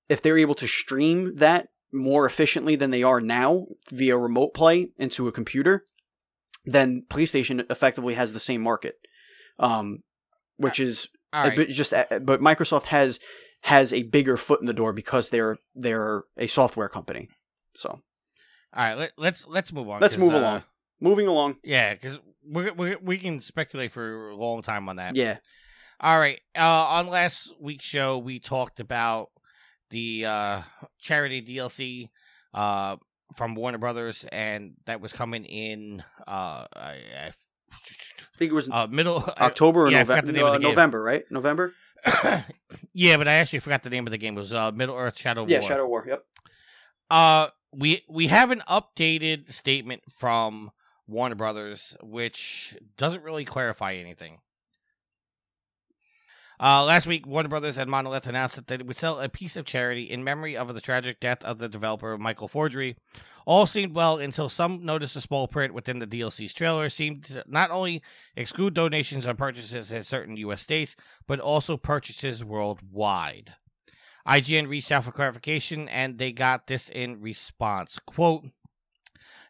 if 0.09 0.21
they're 0.21 0.37
able 0.37 0.55
to 0.55 0.67
stream 0.67 1.35
that 1.37 1.67
more 1.93 2.25
efficiently 2.25 2.75
than 2.75 2.91
they 2.91 3.03
are 3.03 3.21
now 3.21 3.65
via 3.91 4.17
remote 4.17 4.53
play 4.53 4.89
into 4.97 5.27
a 5.27 5.31
computer, 5.31 5.83
then 6.65 7.03
PlayStation 7.09 7.65
effectively 7.69 8.15
has 8.15 8.33
the 8.33 8.39
same 8.39 8.61
market, 8.61 8.95
um, 9.59 9.99
which 10.57 10.79
is 10.79 11.07
right. 11.33 11.55
but 11.55 11.69
just 11.69 11.93
uh, 11.93 12.05
but 12.21 12.41
Microsoft 12.41 12.83
has 12.83 13.19
has 13.61 13.91
a 13.91 14.03
bigger 14.03 14.37
foot 14.37 14.59
in 14.59 14.67
the 14.67 14.73
door 14.73 14.93
because 14.93 15.29
they're 15.29 15.57
they're 15.75 16.23
a 16.37 16.47
software 16.47 16.89
company. 16.89 17.29
So 17.73 18.01
All 18.73 18.83
right. 18.83 18.97
Let, 18.97 19.11
let's 19.17 19.45
let's 19.47 19.73
move 19.73 19.89
on. 19.89 20.01
Let's 20.01 20.17
move 20.17 20.33
uh, 20.33 20.39
along. 20.39 20.63
Moving 20.99 21.27
along. 21.27 21.57
Yeah, 21.63 21.93
because 21.93 22.19
we 22.45 22.71
we 22.71 22.95
we 22.95 23.17
can 23.17 23.39
speculate 23.39 23.91
for 23.91 24.29
a 24.29 24.35
long 24.35 24.61
time 24.61 24.89
on 24.89 24.97
that. 24.97 25.15
Yeah. 25.15 25.37
All 25.99 26.19
right. 26.19 26.39
Uh, 26.55 26.85
on 26.85 27.07
last 27.07 27.53
week's 27.59 27.85
show, 27.85 28.17
we 28.17 28.39
talked 28.39 28.79
about 28.79 29.29
the 29.89 30.25
uh, 30.25 30.61
charity 30.99 31.41
DLC 31.41 32.09
uh, 32.53 32.97
from 33.35 33.55
Warner 33.55 33.77
Brothers, 33.77 34.25
and 34.31 34.73
that 34.85 35.01
was 35.01 35.13
coming 35.13 35.45
in 35.45 36.03
uh, 36.27 36.65
I, 36.75 36.97
I 37.25 37.31
think 38.37 38.51
it 38.51 38.55
was 38.55 38.69
uh, 38.69 38.87
middle 38.87 39.23
October 39.39 39.87
or 39.87 39.91
yeah, 39.91 40.03
November. 40.03 40.43
Uh. 40.43 40.57
November, 40.57 41.01
right? 41.01 41.23
November. 41.31 41.73
yeah, 42.93 43.17
but 43.17 43.27
I 43.27 43.33
actually 43.33 43.59
forgot 43.59 43.83
the 43.83 43.89
name 43.89 44.05
of 44.05 44.11
the 44.11 44.17
game. 44.17 44.37
It 44.37 44.41
was 44.41 44.53
uh, 44.53 44.71
Middle 44.71 44.95
Earth 44.95 45.17
Shadow 45.17 45.45
Yeah, 45.47 45.57
War. 45.57 45.61
Yeah, 45.63 45.67
Shadow 45.67 45.87
War. 45.87 46.05
Yep. 46.07 46.23
Uh, 47.09 47.47
we 47.77 48.03
we 48.09 48.27
have 48.27 48.51
an 48.51 48.63
updated 48.67 49.53
statement 49.53 50.01
from 50.09 50.71
Warner 51.07 51.35
Brothers, 51.35 51.95
which 52.01 52.75
doesn't 52.97 53.23
really 53.23 53.45
clarify 53.45 53.93
anything. 53.93 54.39
Uh, 56.59 56.83
last 56.83 57.05
week, 57.05 57.27
Warner 57.27 57.49
Brothers 57.49 57.77
and 57.77 57.89
Monolith 57.89 58.25
announced 58.25 58.55
that 58.55 58.65
they 58.65 58.77
would 58.77 58.97
sell 58.97 59.19
a 59.19 59.29
piece 59.29 59.55
of 59.55 59.65
charity 59.65 60.03
in 60.03 60.23
memory 60.23 60.57
of 60.57 60.73
the 60.73 60.81
tragic 60.81 61.19
death 61.19 61.43
of 61.43 61.59
the 61.59 61.69
developer 61.69 62.17
Michael 62.17 62.49
Forgione. 62.49 62.95
All 63.45 63.67
seemed 63.67 63.93
well 63.93 64.17
until 64.17 64.49
some 64.49 64.83
noticed 64.83 65.15
a 65.15 65.21
small 65.21 65.47
print 65.47 65.73
within 65.73 65.99
the 65.99 66.07
DLC's 66.07 66.53
trailer 66.53 66.89
seemed 66.89 67.25
to 67.25 67.43
not 67.47 67.69
only 67.69 68.01
exclude 68.35 68.73
donations 68.73 69.25
on 69.27 69.37
purchases 69.37 69.91
in 69.91 70.03
certain 70.03 70.35
U.S. 70.37 70.63
states, 70.63 70.95
but 71.27 71.39
also 71.39 71.77
purchases 71.77 72.43
worldwide. 72.43 73.53
IGN 74.27 74.67
reached 74.67 74.91
out 74.91 75.05
for 75.05 75.11
clarification, 75.11 75.87
and 75.87 76.17
they 76.17 76.31
got 76.31 76.67
this 76.67 76.89
in 76.89 77.21
response. 77.21 77.99
Quote, 78.05 78.45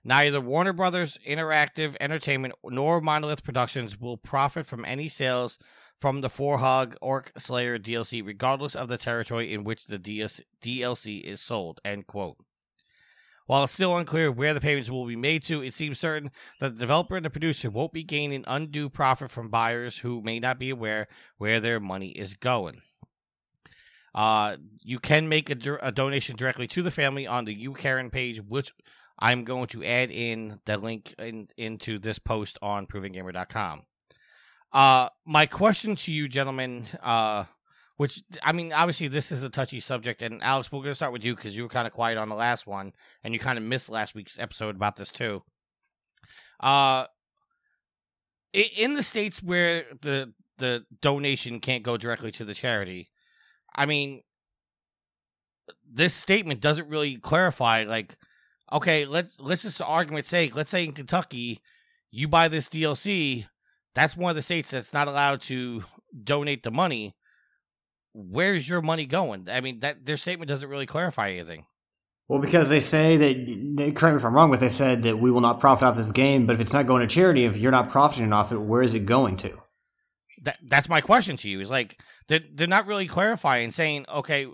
Neither 0.03 0.39
Warner 0.39 0.73
Brothers 0.73 1.17
Interactive 1.28 1.95
Entertainment 1.99 2.53
nor 2.63 3.01
Monolith 3.01 3.43
Productions 3.43 3.99
will 3.99 4.17
profit 4.17 4.65
from 4.65 4.86
any 4.86 5.09
sales 5.09 5.57
from 5.99 6.21
the 6.21 6.30
Forthog 6.30 6.95
Orc 7.01 7.32
Slayer 7.38 7.80
DLC, 7.80 8.25
regardless 8.25 8.75
of 8.75 8.88
the 8.88 8.97
territory 8.97 9.53
in 9.53 9.63
which 9.63 9.88
the 9.88 9.99
DLC 9.99 11.23
is 11.23 11.41
sold. 11.41 11.82
End 11.84 12.07
quote. 12.07 12.38
While 13.47 13.63
it's 13.63 13.73
still 13.73 13.97
unclear 13.97 14.32
where 14.32 14.53
the 14.53 14.61
payments 14.61 14.89
will 14.89 15.07
be 15.07 15.15
made 15.15 15.43
to, 15.43 15.61
it 15.61 15.73
seems 15.73 15.99
certain 15.99 16.32
that 16.59 16.73
the 16.73 16.80
developer 16.80 17.15
and 17.15 17.25
the 17.25 17.30
producer 17.30 17.69
won't 17.69 17.93
be 17.93 18.03
gaining 18.03 18.43
undue 18.45 18.89
profit 18.89 19.32
from 19.32 19.49
buyers 19.49 19.99
who 19.99 20.21
may 20.21 20.39
not 20.39 20.59
be 20.59 20.69
aware 20.69 21.07
where 21.38 21.59
their 21.59 21.80
money 21.80 22.09
is 22.09 22.34
going. 22.34 22.82
Uh, 24.18 24.57
you 24.84 24.97
can 24.97 25.30
make 25.30 25.51
a, 25.51 25.78
a 25.80 25.91
donation 25.91 26.36
directly 26.36 26.65
to 26.65 26.82
the 26.82 26.89
family 26.89 27.28
on 27.28 27.45
the 27.45 27.55
YouCaring 27.55 28.11
page, 28.11 28.41
which 28.41 28.74
I'm 29.20 29.43
going 29.43 29.68
to 29.68 29.86
add 29.86 30.09
in 30.09 30.59
the 30.65 30.80
link 30.80 31.13
in, 31.20 31.49
into 31.55 31.99
this 31.99 32.18
post 32.18 32.57
on 32.59 32.88
ProvenGamer.com. 32.88 33.84
Uh, 34.74 35.09
my 35.24 35.45
question 35.45 35.95
to 35.97 36.11
you, 36.11 36.28
gentlemen, 36.28 36.88
uh, 37.03 37.45
which 37.97 38.24
I 38.41 38.53
mean, 38.53 38.74
obviously 38.74 39.07
this 39.07 39.32
is 39.32 39.43
a 39.43 39.51
touchy 39.51 39.80
subject, 39.80 40.24
and 40.24 40.41
Alex, 40.41 40.72
we're 40.72 40.82
gonna 40.82 40.95
start 40.95 41.13
with 41.13 41.24
you 41.24 41.36
because 41.36 41.55
you 41.55 41.61
were 41.61 41.70
kind 41.70 41.86
of 41.86 41.93
quiet 41.93 42.18
on 42.18 42.28
the 42.28 42.36
last 42.36 42.65
one, 42.65 42.93
and 43.24 43.36
you 43.36 43.39
kind 43.39 43.59
of 43.59 43.63
missed 43.63 43.88
last 43.88 44.15
week's 44.15 44.39
episode 44.39 44.76
about 44.76 44.95
this 44.95 45.11
too. 45.11 45.43
Uh, 46.59 47.05
in 48.51 48.95
the 48.95 49.03
states 49.03 49.43
where 49.43 49.86
the 50.01 50.34
the 50.57 50.86
donation 51.01 51.59
can't 51.59 51.84
go 51.84 51.97
directly 51.97 52.32
to 52.32 52.43
the 52.43 52.55
charity, 52.55 53.09
I 53.78 53.86
mean, 53.86 54.23
this 55.89 56.13
statement 56.13 56.59
doesn't 56.59 56.89
really 56.89 57.17
clarify. 57.17 57.86
Like, 57.88 58.17
okay, 58.71 59.05
let 59.05 59.28
let's 59.39 59.61
just 59.61 59.82
argument 59.82 60.25
sake, 60.25 60.55
let's 60.55 60.71
say 60.71 60.84
in 60.84 60.93
Kentucky, 60.93 61.61
you 62.11 62.28
buy 62.28 62.47
this 62.47 62.67
DLC 62.67 63.45
that's 63.97 64.15
one 64.15 64.30
of 64.30 64.36
the 64.36 64.43
states 64.43 64.69
that's 64.69 64.93
not 64.93 65.07
allowed 65.07 65.41
to 65.41 65.84
donate 66.23 66.61
the 66.61 66.69
money. 66.69 67.15
Where's 68.13 68.69
your 68.69 68.84
money 68.84 69.07
going? 69.07 69.47
I 69.49 69.59
mean, 69.59 69.80
that 69.80 70.05
their 70.05 70.17
statement 70.17 70.49
doesn't 70.49 70.69
really 70.69 70.86
clarify 70.86 71.32
anything. 71.32 71.65
Well, 72.28 72.39
because 72.39 72.69
they 72.69 72.80
say 72.80 73.17
that, 73.17 73.75
they, 73.75 73.91
correct 73.91 74.13
me 74.13 74.19
if 74.19 74.25
I'm 74.25 74.36
wrong, 74.36 74.51
but 74.51 74.59
they 74.59 74.69
said 74.69 75.01
that 75.03 75.17
we 75.17 75.32
will 75.32 75.41
not 75.41 75.59
profit 75.59 75.86
off 75.86 75.95
this 75.95 76.11
game. 76.11 76.45
But 76.45 76.53
if 76.53 76.59
it's 76.59 76.73
not 76.73 76.86
going 76.86 77.01
to 77.01 77.07
charity, 77.07 77.45
if 77.45 77.57
you're 77.57 77.71
not 77.71 77.89
profiting 77.89 78.32
off 78.34 78.51
it, 78.51 78.61
where 78.61 78.84
is 78.84 78.93
it 78.93 79.07
going 79.07 79.38
to? 79.38 79.57
That 80.43 80.57
that's 80.63 80.89
my 80.89 81.01
question 81.01 81.38
to 81.38 81.49
you. 81.49 81.59
Is 81.59 81.69
like 81.69 81.99
they're 82.27 82.41
they're 82.53 82.67
not 82.67 82.88
really 82.88 83.07
clarifying, 83.07 83.71
saying 83.71 84.05
okay, 84.13 84.47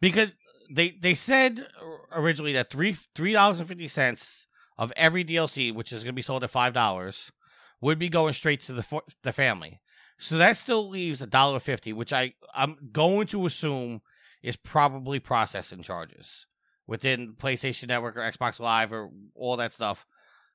because 0.00 0.34
they 0.70 0.96
they 1.00 1.14
said 1.14 1.66
originally 2.12 2.52
that 2.54 2.70
three 2.70 2.96
three 3.14 3.32
dollars 3.32 3.60
and 3.60 3.68
fifty 3.68 3.88
cents 3.88 4.46
of 4.78 4.92
every 4.96 5.24
DLC, 5.24 5.74
which 5.74 5.92
is 5.92 6.02
going 6.02 6.12
to 6.12 6.16
be 6.16 6.22
sold 6.22 6.44
at 6.44 6.50
five 6.50 6.74
dollars, 6.74 7.32
would 7.80 7.98
be 7.98 8.08
going 8.08 8.32
straight 8.32 8.60
to 8.62 8.72
the 8.72 9.00
the 9.22 9.32
family. 9.32 9.80
So 10.18 10.38
that 10.38 10.56
still 10.56 10.88
leaves 10.88 11.20
a 11.22 11.26
dollar 11.26 11.60
fifty, 11.60 11.92
which 11.92 12.12
I 12.12 12.34
I'm 12.54 12.76
going 12.92 13.26
to 13.28 13.46
assume 13.46 14.00
is 14.42 14.56
probably 14.56 15.18
processing 15.20 15.82
charges 15.82 16.46
within 16.86 17.34
PlayStation 17.34 17.88
Network 17.88 18.16
or 18.16 18.20
Xbox 18.20 18.60
Live 18.60 18.92
or 18.92 19.10
all 19.34 19.56
that 19.56 19.72
stuff. 19.72 20.06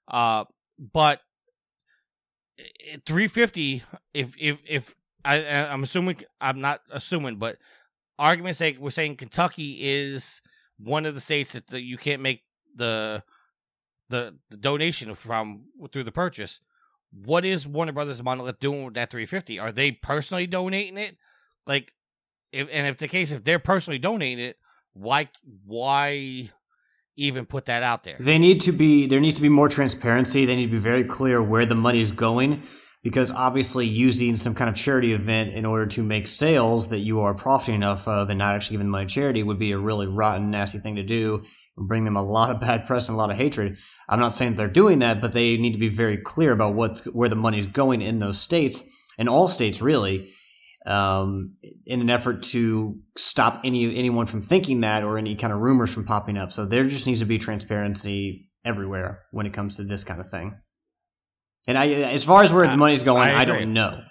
Uh, 0.08 0.46
but 0.80 1.20
Eh, 2.60 2.98
three 3.06 3.28
fifty, 3.28 3.84
if 4.14 4.36
if 4.40 4.60
if 4.68 4.96
I 5.24 5.44
I'm 5.46 5.84
assuming 5.84 6.18
I'm 6.40 6.62
not 6.62 6.82
assuming, 6.92 7.38
but 7.38 7.58
argument's 8.20 8.60
sake, 8.60 8.78
we're 8.80 8.90
saying 8.92 9.18
Kentucky 9.18 9.78
is 9.82 10.42
one 10.78 11.06
of 11.06 11.16
the 11.16 11.22
states 11.22 11.54
that 11.54 11.68
the, 11.68 11.82
you 11.82 11.98
can't 11.98 12.22
make 12.22 12.44
the 12.76 13.24
the 14.10 14.36
the 14.50 14.58
donation 14.58 15.14
from 15.16 15.66
through 15.92 16.04
the 16.04 16.12
purchase 16.12 16.60
what 17.12 17.46
is 17.46 17.68
Warner 17.68 17.92
Brothers 17.92 18.24
Monolith 18.24 18.60
doing 18.60 18.86
with 18.86 18.94
that 18.96 19.12
350? 19.12 19.60
Are 19.60 19.72
they 19.72 19.92
personally 19.92 20.48
donating 20.48 20.98
it? 20.98 21.18
Like, 21.68 21.94
if, 22.52 22.68
and 22.72 22.88
if 22.88 22.98
the 22.98 23.08
case, 23.08 23.32
if 23.32 23.44
they're 23.44 23.60
personally 23.60 24.00
donating 24.00 24.44
it, 24.44 24.58
why 24.94 25.30
why 25.66 26.50
even 27.22 27.46
put 27.46 27.66
that 27.66 27.84
out 27.84 28.04
there? 28.04 28.18
They 28.20 28.40
need 28.40 28.62
to 28.62 28.72
be 28.72 29.08
there 29.08 29.20
needs 29.20 29.36
to 29.36 29.42
be 29.42 29.50
more 29.50 29.70
transparency. 29.70 30.46
They 30.46 30.56
need 30.56 30.68
to 30.68 30.72
be 30.72 30.78
very 30.78 31.04
clear 31.04 31.42
where 31.42 31.66
the 31.66 31.76
money 31.76 32.02
is 32.02 32.12
going 32.12 32.64
because 33.04 33.32
obviously 33.32 33.88
using 33.88 34.36
some 34.36 34.54
kind 34.54 34.70
of 34.70 34.76
charity 34.76 35.14
event 35.14 35.54
in 35.54 35.66
order 35.66 35.88
to 35.88 36.04
make 36.04 36.28
sales 36.28 36.90
that 36.90 37.00
you 37.00 37.22
are 37.22 37.34
profiting 37.34 37.76
enough 37.76 38.08
of 38.08 38.30
and 38.30 38.38
not 38.38 38.56
actually 38.56 38.76
giving 38.76 38.90
money 38.90 39.08
to 39.08 39.14
charity 39.14 39.42
would 39.42 39.58
be 39.60 39.72
a 39.72 39.78
really 39.78 40.08
rotten, 40.08 40.52
nasty 40.52 40.78
thing 40.78 40.98
to 40.98 41.04
do 41.04 41.44
and 41.78 41.88
bring 41.88 42.04
them 42.04 42.18
a 42.18 42.24
lot 42.24 42.52
of 42.52 42.60
bad 42.62 42.86
press 42.86 43.10
and 43.10 43.16
a 43.16 43.18
lot 43.18 43.32
of 43.32 43.38
hatred. 43.38 43.78
I'm 44.08 44.20
not 44.20 44.36
saying 44.36 44.56
they're 44.56 44.68
doing 44.68 45.00
that, 45.00 45.22
but 45.22 45.34
they 45.34 45.58
need 45.58 45.74
to 45.74 45.80
be 45.80 45.90
very 45.90 46.18
clear 46.18 46.52
about 46.52 46.76
what 46.76 47.00
where 47.14 47.30
the 47.30 47.36
money 47.36 47.60
is 47.60 47.66
going 47.66 48.02
in 48.02 48.20
those 48.20 48.40
states 48.40 48.84
and 49.18 49.30
all 49.30 49.48
states 49.48 49.82
really, 49.82 50.32
um, 50.86 51.56
in 51.86 52.02
an 52.02 52.10
effort 52.10 52.44
to 52.44 53.00
stop 53.16 53.62
any 53.64 53.96
anyone 53.96 54.26
from 54.26 54.42
thinking 54.42 54.82
that 54.82 55.04
or 55.04 55.18
any 55.18 55.36
kind 55.36 55.54
of 55.54 55.60
rumors 55.60 55.94
from 55.94 56.06
popping 56.06 56.38
up. 56.38 56.52
So 56.52 56.66
there 56.66 56.84
just 56.86 57.08
needs 57.08 57.20
to 57.20 57.26
be 57.26 57.38
transparency 57.38 58.50
everywhere 58.66 59.24
when 59.32 59.46
it 59.46 59.54
comes 59.54 59.78
to 59.78 59.84
this 59.84 60.04
kind 60.04 60.20
of 60.20 60.30
thing. 60.30 60.60
And 61.68 61.78
I, 61.78 61.88
as 61.88 62.24
far 62.24 62.44
as 62.44 62.52
where 62.52 62.68
the 62.68 62.78
money's 62.78 63.04
going, 63.04 63.30
I, 63.30 63.42
I 63.42 63.46
don't 63.46 63.74
know. 63.74 64.02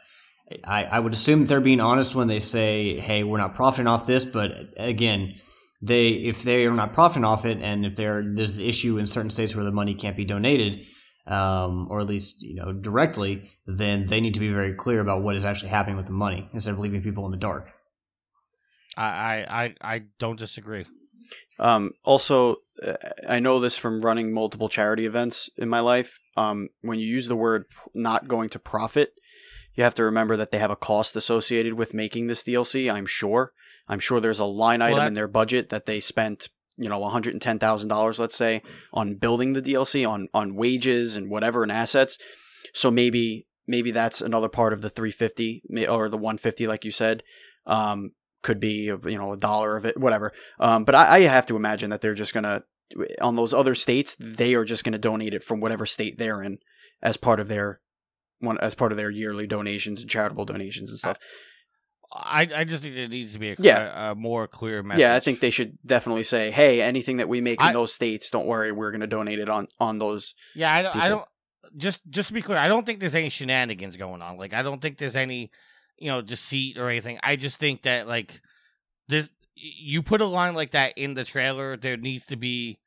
I, 0.64 0.84
I 0.84 0.98
would 0.98 1.12
assume 1.12 1.46
they're 1.46 1.60
being 1.60 1.80
honest 1.80 2.14
when 2.14 2.28
they 2.28 2.40
say, 2.40 2.96
"Hey, 2.96 3.24
we're 3.24 3.38
not 3.38 3.54
profiting 3.54 3.86
off 3.86 4.06
this," 4.06 4.24
but 4.24 4.52
again 4.76 5.34
they 5.82 6.10
if 6.10 6.42
they 6.42 6.66
are 6.66 6.74
not 6.74 6.92
profiting 6.92 7.24
off 7.24 7.46
it, 7.46 7.58
and 7.60 7.86
if 7.86 7.96
there 7.96 8.22
there's 8.34 8.58
an 8.58 8.64
issue 8.64 8.98
in 8.98 9.06
certain 9.06 9.30
states 9.30 9.54
where 9.54 9.64
the 9.64 9.72
money 9.72 9.94
can't 9.94 10.16
be 10.16 10.24
donated, 10.24 10.86
um, 11.26 11.88
or 11.90 12.00
at 12.00 12.06
least 12.06 12.42
you 12.42 12.54
know 12.54 12.72
directly, 12.72 13.50
then 13.66 14.06
they 14.06 14.20
need 14.20 14.34
to 14.34 14.40
be 14.40 14.50
very 14.50 14.74
clear 14.74 15.00
about 15.00 15.22
what 15.22 15.36
is 15.36 15.44
actually 15.44 15.70
happening 15.70 15.96
with 15.96 16.06
the 16.06 16.12
money 16.12 16.48
instead 16.52 16.72
of 16.72 16.78
leaving 16.78 17.02
people 17.02 17.24
in 17.26 17.30
the 17.30 17.36
dark. 17.36 17.72
I 18.96 19.44
I 19.48 19.94
I 19.94 20.02
don't 20.18 20.38
disagree. 20.38 20.86
Um, 21.58 21.92
also, 22.04 22.56
uh, 22.82 22.94
I 23.28 23.38
know 23.40 23.60
this 23.60 23.76
from 23.76 24.00
running 24.00 24.32
multiple 24.32 24.68
charity 24.68 25.06
events 25.06 25.50
in 25.56 25.68
my 25.68 25.80
life. 25.80 26.18
Um, 26.36 26.68
when 26.80 26.98
you 26.98 27.06
use 27.06 27.28
the 27.28 27.36
word 27.36 27.66
not 27.94 28.28
going 28.28 28.48
to 28.50 28.58
profit, 28.58 29.12
you 29.74 29.84
have 29.84 29.94
to 29.96 30.04
remember 30.04 30.36
that 30.36 30.50
they 30.50 30.58
have 30.58 30.70
a 30.70 30.76
cost 30.76 31.14
associated 31.16 31.74
with 31.74 31.94
making 31.94 32.26
this 32.26 32.42
DLC. 32.42 32.92
I'm 32.92 33.06
sure. 33.06 33.52
I'm 33.88 34.00
sure 34.00 34.20
there's 34.20 34.38
a 34.38 34.44
line 34.44 34.82
item 34.82 34.94
well, 34.94 35.02
that, 35.02 35.08
in 35.08 35.14
their 35.14 35.28
budget 35.28 35.68
that 35.68 35.86
they 35.86 36.00
spent, 36.00 36.48
you 36.80 36.88
know, 36.88 37.00
$110,000, 37.00 38.18
let's 38.18 38.36
say, 38.36 38.62
on 38.92 39.14
building 39.16 39.52
the 39.52 39.62
DLC, 39.62 40.08
on 40.08 40.28
on 40.32 40.54
wages 40.54 41.14
and 41.14 41.30
whatever 41.30 41.62
and 41.62 41.70
assets. 41.70 42.18
So 42.74 42.90
maybe 42.90 43.46
maybe 43.66 43.90
that's 43.90 44.20
another 44.20 44.48
part 44.48 44.72
of 44.72 44.80
the 44.80 44.90
350 44.90 45.62
or 45.88 46.08
the 46.08 46.16
150, 46.16 46.66
like 46.66 46.84
you 46.84 46.90
said. 46.90 47.22
Um, 47.66 48.12
could 48.42 48.58
be 48.58 48.84
you 48.84 49.18
know 49.18 49.32
a 49.32 49.36
dollar 49.36 49.76
of 49.76 49.84
it, 49.84 49.98
whatever. 49.98 50.32
Um, 50.58 50.84
but 50.84 50.94
I, 50.94 51.16
I 51.16 51.20
have 51.22 51.46
to 51.46 51.56
imagine 51.56 51.90
that 51.90 52.00
they're 52.00 52.14
just 52.14 52.32
gonna 52.32 52.62
on 53.20 53.36
those 53.36 53.54
other 53.54 53.74
states, 53.74 54.16
they 54.18 54.54
are 54.54 54.64
just 54.64 54.82
gonna 54.82 54.98
donate 54.98 55.34
it 55.34 55.44
from 55.44 55.60
whatever 55.60 55.84
state 55.84 56.18
they're 56.18 56.42
in 56.42 56.58
as 57.02 57.18
part 57.18 57.40
of 57.40 57.48
their 57.48 57.80
one 58.38 58.58
as 58.60 58.74
part 58.74 58.92
of 58.92 58.98
their 58.98 59.10
yearly 59.10 59.46
donations 59.46 60.00
and 60.00 60.10
charitable 60.10 60.46
donations 60.46 60.90
and 60.90 60.98
stuff. 60.98 61.18
I, 62.12 62.48
I 62.54 62.64
just 62.64 62.82
think 62.82 62.96
it 62.96 63.08
needs 63.08 63.34
to 63.34 63.38
be 63.38 63.50
a, 63.50 63.56
yeah. 63.58 64.08
a, 64.08 64.12
a, 64.12 64.14
more 64.14 64.48
clear 64.48 64.82
message. 64.82 65.00
Yeah, 65.00 65.14
I 65.14 65.20
think 65.20 65.40
they 65.40 65.50
should 65.50 65.78
definitely 65.86 66.24
say, 66.24 66.50
"Hey, 66.50 66.82
anything 66.82 67.18
that 67.18 67.28
we 67.28 67.40
make 67.40 67.60
in 67.60 67.68
I, 67.68 67.72
those 67.72 67.92
states, 67.92 68.30
don't 68.30 68.46
worry, 68.46 68.72
we're 68.72 68.90
going 68.90 69.02
to 69.02 69.06
donate 69.06 69.38
it 69.38 69.48
on 69.48 69.68
on 69.78 69.98
those." 69.98 70.34
Yeah, 70.54 70.74
I 70.74 70.82
don't, 70.82 70.96
I 70.96 71.08
don't. 71.08 71.24
Just 71.76 72.00
just 72.10 72.28
to 72.28 72.34
be 72.34 72.42
clear, 72.42 72.58
I 72.58 72.66
don't 72.66 72.84
think 72.84 72.98
there's 72.98 73.14
any 73.14 73.28
shenanigans 73.28 73.96
going 73.96 74.22
on. 74.22 74.38
Like, 74.38 74.52
I 74.52 74.62
don't 74.62 74.82
think 74.82 74.98
there's 74.98 75.14
any, 75.14 75.52
you 75.98 76.08
know, 76.08 76.20
deceit 76.20 76.78
or 76.78 76.88
anything. 76.88 77.20
I 77.22 77.36
just 77.36 77.60
think 77.60 77.82
that 77.82 78.08
like 78.08 78.40
this, 79.06 79.30
you 79.54 80.02
put 80.02 80.20
a 80.20 80.26
line 80.26 80.54
like 80.54 80.72
that 80.72 80.98
in 80.98 81.14
the 81.14 81.24
trailer, 81.24 81.76
there 81.76 81.96
needs 81.96 82.26
to 82.26 82.36
be 82.36 82.80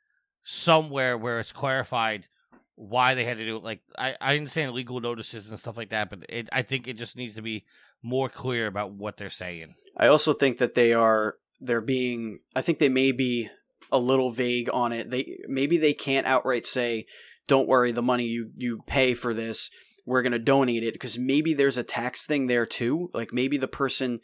somewhere 0.43 1.17
where 1.17 1.39
it's 1.39 1.53
clarified 1.53 2.26
why 2.76 3.13
they 3.13 3.24
had 3.24 3.38
to 3.38 3.45
do 3.45 3.55
it. 3.55 3.63
Like, 3.63 3.80
I 3.97 4.15
I 4.19 4.36
understand 4.36 4.74
legal 4.74 4.99
notices 4.99 5.49
and 5.49 5.57
stuff 5.57 5.78
like 5.78 5.91
that, 5.91 6.09
but 6.09 6.26
it, 6.28 6.49
I 6.51 6.63
think 6.63 6.89
it 6.89 6.97
just 6.97 7.15
needs 7.15 7.36
to 7.36 7.41
be 7.41 7.63
more 8.03 8.29
clear 8.29 8.67
about 8.67 8.91
what 8.91 9.17
they're 9.17 9.29
saying. 9.29 9.75
I 9.97 10.07
also 10.07 10.33
think 10.33 10.57
that 10.57 10.75
they 10.75 10.93
are 10.93 11.37
they're 11.59 11.81
being 11.81 12.39
I 12.55 12.61
think 12.61 12.79
they 12.79 12.89
may 12.89 13.11
be 13.11 13.49
a 13.91 13.99
little 13.99 14.31
vague 14.31 14.69
on 14.71 14.91
it. 14.91 15.09
They 15.09 15.37
maybe 15.47 15.77
they 15.77 15.93
can't 15.93 16.27
outright 16.27 16.65
say, 16.65 17.05
"Don't 17.47 17.67
worry, 17.67 17.91
the 17.91 18.01
money 18.01 18.25
you 18.25 18.51
you 18.55 18.81
pay 18.85 19.13
for 19.13 19.33
this, 19.33 19.69
we're 20.05 20.21
going 20.21 20.33
to 20.33 20.39
donate 20.39 20.83
it," 20.83 20.93
because 20.93 21.17
maybe 21.17 21.53
there's 21.53 21.77
a 21.77 21.83
tax 21.83 22.25
thing 22.25 22.47
there 22.47 22.65
too. 22.65 23.09
Like 23.13 23.31
maybe 23.31 23.57
the 23.57 23.67
person 23.67 24.19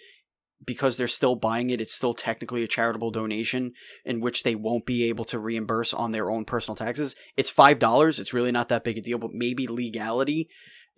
because 0.65 0.97
they're 0.97 1.07
still 1.07 1.35
buying 1.35 1.69
it, 1.69 1.79
it's 1.79 1.93
still 1.93 2.13
technically 2.13 2.63
a 2.63 2.67
charitable 2.67 3.11
donation 3.11 3.71
in 4.03 4.19
which 4.19 4.43
they 4.43 4.55
won't 4.55 4.85
be 4.85 5.05
able 5.05 5.23
to 5.23 5.39
reimburse 5.39 5.93
on 5.93 6.11
their 6.11 6.29
own 6.29 6.43
personal 6.43 6.75
taxes. 6.75 7.15
It's 7.37 7.49
five 7.49 7.79
dollars. 7.79 8.19
It's 8.19 8.33
really 8.33 8.51
not 8.51 8.69
that 8.69 8.83
big 8.83 8.97
a 8.97 9.01
deal, 9.01 9.19
but 9.19 9.31
maybe 9.33 9.67
legality 9.67 10.49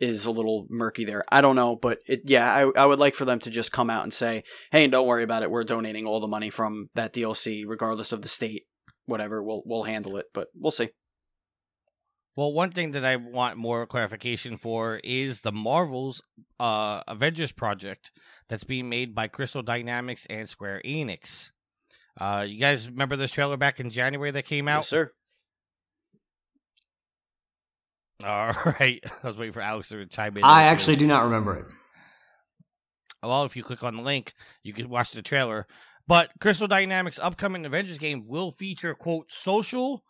is 0.02 0.26
a 0.26 0.32
little 0.32 0.66
murky 0.70 1.06
there. 1.06 1.24
I 1.30 1.42
don't 1.42 1.56
know, 1.56 1.76
but 1.76 2.00
it 2.08 2.24
yeah, 2.26 2.52
I, 2.52 2.82
I 2.82 2.86
would 2.86 3.00
like 3.00 3.14
for 3.14 3.24
them 3.24 3.40
to 3.40 3.52
just 3.52 3.72
come 3.72 3.90
out 3.90 4.04
and 4.04 4.12
say, 4.12 4.44
hey, 4.72 4.88
don't 4.88 5.08
worry 5.08 5.24
about 5.24 5.44
it. 5.44 5.52
We're 5.52 5.64
donating 5.64 6.08
all 6.08 6.20
the 6.20 6.28
money 6.28 6.50
from 6.50 6.90
that 6.96 7.14
DLC, 7.14 7.64
regardless 7.66 8.12
of 8.12 8.22
the 8.22 8.28
state. 8.28 8.64
Whatever, 9.06 9.44
we'll 9.44 9.62
we'll 9.66 9.84
handle 9.84 10.18
it, 10.18 10.26
but 10.34 10.48
we'll 10.56 10.72
see. 10.72 10.90
Well, 12.36 12.54
one 12.54 12.72
thing 12.72 12.92
that 12.92 13.06
I 13.06 13.18
want 13.18 13.58
more 13.58 13.86
clarification 13.86 14.58
for 14.58 15.02
is 15.04 15.42
the 15.42 15.52
Marvel's 15.52 16.22
uh, 16.60 17.02
Avengers 17.08 17.52
project 17.52 18.12
that's 18.48 18.64
being 18.64 18.90
made 18.90 19.14
by 19.14 19.28
Crystal 19.28 19.62
Dynamics 19.62 20.26
and 20.30 20.48
Square 20.48 20.82
Enix. 20.86 21.52
Uh, 22.20 22.46
you 22.48 22.60
guys 22.60 22.90
remember 22.90 23.18
this 23.18 23.32
trailer 23.32 23.58
back 23.58 23.80
in 23.80 23.90
January 23.90 24.32
that 24.32 24.46
came 24.46 24.68
out? 24.68 24.80
Yes, 24.80 24.88
sir. 24.88 25.12
All 28.26 28.54
right. 28.80 29.04
I 29.24 29.28
was 29.28 29.38
waiting 29.38 29.54
for 29.54 29.62
Alex 29.62 29.90
to 29.90 30.06
chime 30.06 30.38
in. 30.38 30.44
I 30.44 30.64
actually 30.64 30.96
do 30.96 31.08
not 31.08 31.24
remember 31.24 31.56
it. 31.56 31.66
Well, 33.24 33.46
if 33.46 33.56
you 33.56 33.64
click 33.64 33.84
on 33.84 33.96
the 33.96 34.02
link, 34.02 34.34
you 34.64 34.74
can 34.74 34.90
watch 34.90 35.12
the 35.12 35.22
trailer. 35.22 35.68
But 36.08 36.32
Crystal 36.40 36.68
Dynamics' 36.68 37.20
upcoming 37.22 37.66
Avengers 37.66 38.00
game 38.00 38.28
will 38.28 38.52
feature, 38.52 38.96
quote, 38.96 39.32
social, 39.32 40.04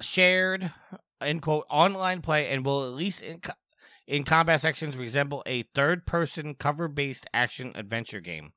shared, 0.00 0.72
end 1.20 1.42
quote, 1.42 1.66
online 1.68 2.22
play 2.22 2.48
and 2.48 2.64
will 2.64 2.86
at 2.86 2.92
least 2.92 3.20
in, 3.22 3.40
co- 3.40 3.52
in 4.06 4.24
combat 4.24 4.60
sections 4.60 4.96
resemble 4.96 5.42
a 5.46 5.62
third 5.74 6.06
person 6.06 6.54
cover 6.54 6.86
based 6.88 7.26
action 7.34 7.72
adventure 7.74 8.20
game. 8.20 8.52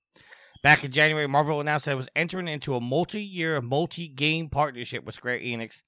Back 0.62 0.84
in 0.84 0.92
January, 0.92 1.28
Marvel 1.28 1.62
announced 1.62 1.86
that 1.86 1.94
it 1.94 1.96
was 1.96 2.10
entering 2.16 2.48
into 2.48 2.76
a 2.76 2.82
multi 2.82 3.22
year, 3.22 3.62
multi 3.62 4.08
game 4.08 4.50
partnership 4.50 5.06
with 5.06 5.16
Square 5.16 5.40
Enix, 5.40 5.84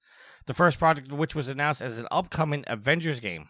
the 0.46 0.54
first 0.54 0.80
project 0.80 1.12
of 1.12 1.18
which 1.18 1.36
was 1.36 1.50
announced 1.50 1.82
as 1.82 1.98
an 1.98 2.08
upcoming 2.10 2.64
Avengers 2.68 3.20
game. 3.20 3.50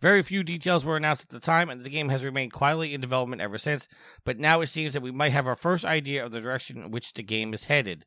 Very 0.00 0.22
few 0.22 0.42
details 0.42 0.84
were 0.84 0.96
announced 0.96 1.22
at 1.22 1.28
the 1.28 1.40
time, 1.40 1.70
and 1.70 1.84
the 1.84 1.90
game 1.90 2.08
has 2.08 2.24
remained 2.24 2.52
quietly 2.52 2.92
in 2.92 3.00
development 3.00 3.40
ever 3.40 3.58
since, 3.58 3.86
but 4.24 4.38
now 4.38 4.60
it 4.60 4.66
seems 4.66 4.92
that 4.92 5.02
we 5.02 5.12
might 5.12 5.30
have 5.30 5.46
our 5.46 5.56
first 5.56 5.84
idea 5.84 6.24
of 6.24 6.32
the 6.32 6.40
direction 6.40 6.82
in 6.82 6.90
which 6.90 7.12
the 7.12 7.22
game 7.22 7.54
is 7.54 7.64
headed. 7.64 8.04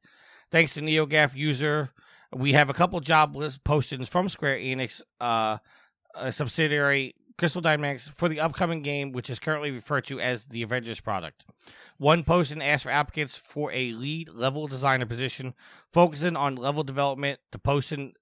Thanks 0.51 0.74
to 0.74 0.82
NeoGaf 0.82 1.36
user, 1.36 1.91
we 2.34 2.53
have 2.53 2.70
a 2.70 2.74
couple 2.74 2.99
job 2.99 3.36
list 3.36 3.63
postings 3.63 4.09
from 4.09 4.28
Square 4.28 4.57
Enix, 4.57 5.01
uh, 5.22 5.57
a 6.13 6.32
subsidiary 6.32 7.16
Crystal 7.38 7.61
Dynamics, 7.61 8.09
for 8.16 8.30
the 8.30 8.39
upcoming 8.39 8.82
game, 8.82 9.11
which 9.11 9.30
is 9.30 9.39
currently 9.39 9.72
referred 9.72 10.05
to 10.05 10.20
as 10.20 10.45
the 10.45 10.61
Avengers 10.61 10.99
product. 10.99 11.45
One 11.98 12.26
posting 12.26 12.62
asked 12.62 12.84
for 12.84 12.89
applicants 12.89 13.38
for 13.38 13.72
a 13.72 13.93
lead 13.93 14.30
level 14.30 14.68
designer 14.68 15.06
position, 15.06 15.54
focusing 15.93 16.36
on 16.36 16.58
level 16.58 16.84
development. 16.84 17.39
The 17.52 17.60
posting 17.60 18.14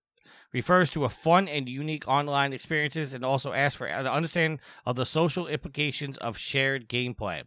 refers 0.52 0.92
to 0.92 1.06
a 1.06 1.10
fun 1.10 1.48
and 1.48 1.68
unique 1.68 2.08
online 2.08 2.54
experiences 2.54 3.16
and 3.16 3.26
also 3.26 3.54
asks 3.54 3.78
for 3.78 3.88
an 3.88 4.06
understanding 4.06 4.60
of 4.86 4.96
the 4.96 5.06
social 5.06 5.48
implications 5.48 6.18
of 6.18 6.38
shared 6.38 6.88
gameplay, 6.88 7.44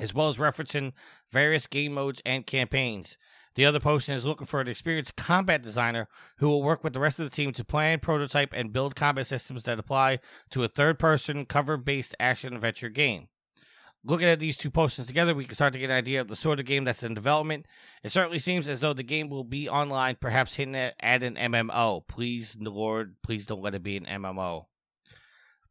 as 0.00 0.12
well 0.12 0.28
as 0.28 0.38
referencing 0.38 0.92
various 1.30 1.68
game 1.68 1.92
modes 1.92 2.20
and 2.26 2.44
campaigns. 2.44 3.16
The 3.54 3.64
other 3.64 3.80
posting 3.80 4.16
is 4.16 4.24
looking 4.24 4.46
for 4.46 4.60
an 4.60 4.68
experienced 4.68 5.14
combat 5.14 5.62
designer 5.62 6.08
who 6.38 6.48
will 6.48 6.62
work 6.62 6.82
with 6.82 6.94
the 6.94 7.00
rest 7.00 7.20
of 7.20 7.30
the 7.30 7.36
team 7.36 7.52
to 7.52 7.64
plan, 7.64 8.00
prototype, 8.00 8.52
and 8.52 8.72
build 8.72 8.96
combat 8.96 9.26
systems 9.26 9.64
that 9.64 9.78
apply 9.78 10.18
to 10.50 10.64
a 10.64 10.68
third 10.68 10.98
person 10.98 11.44
cover 11.44 11.76
based 11.76 12.16
action 12.18 12.54
adventure 12.54 12.88
game. 12.88 13.28
Looking 14.04 14.28
at 14.28 14.40
these 14.40 14.56
two 14.56 14.70
postings 14.70 15.06
together, 15.06 15.32
we 15.32 15.44
can 15.44 15.54
start 15.54 15.72
to 15.74 15.78
get 15.78 15.90
an 15.90 15.96
idea 15.96 16.20
of 16.20 16.26
the 16.26 16.34
sort 16.34 16.58
of 16.58 16.66
game 16.66 16.82
that's 16.82 17.04
in 17.04 17.14
development. 17.14 17.66
It 18.02 18.10
certainly 18.10 18.40
seems 18.40 18.66
as 18.66 18.80
though 18.80 18.92
the 18.92 19.04
game 19.04 19.30
will 19.30 19.44
be 19.44 19.68
online, 19.68 20.16
perhaps 20.20 20.56
hinting 20.56 20.90
at, 20.98 21.22
an 21.22 21.36
MMO. 21.36 22.06
Please, 22.08 22.56
Lord, 22.60 23.14
please 23.22 23.46
don't 23.46 23.62
let 23.62 23.76
it 23.76 23.82
be 23.84 23.96
an 23.96 24.06
MMO. 24.06 24.66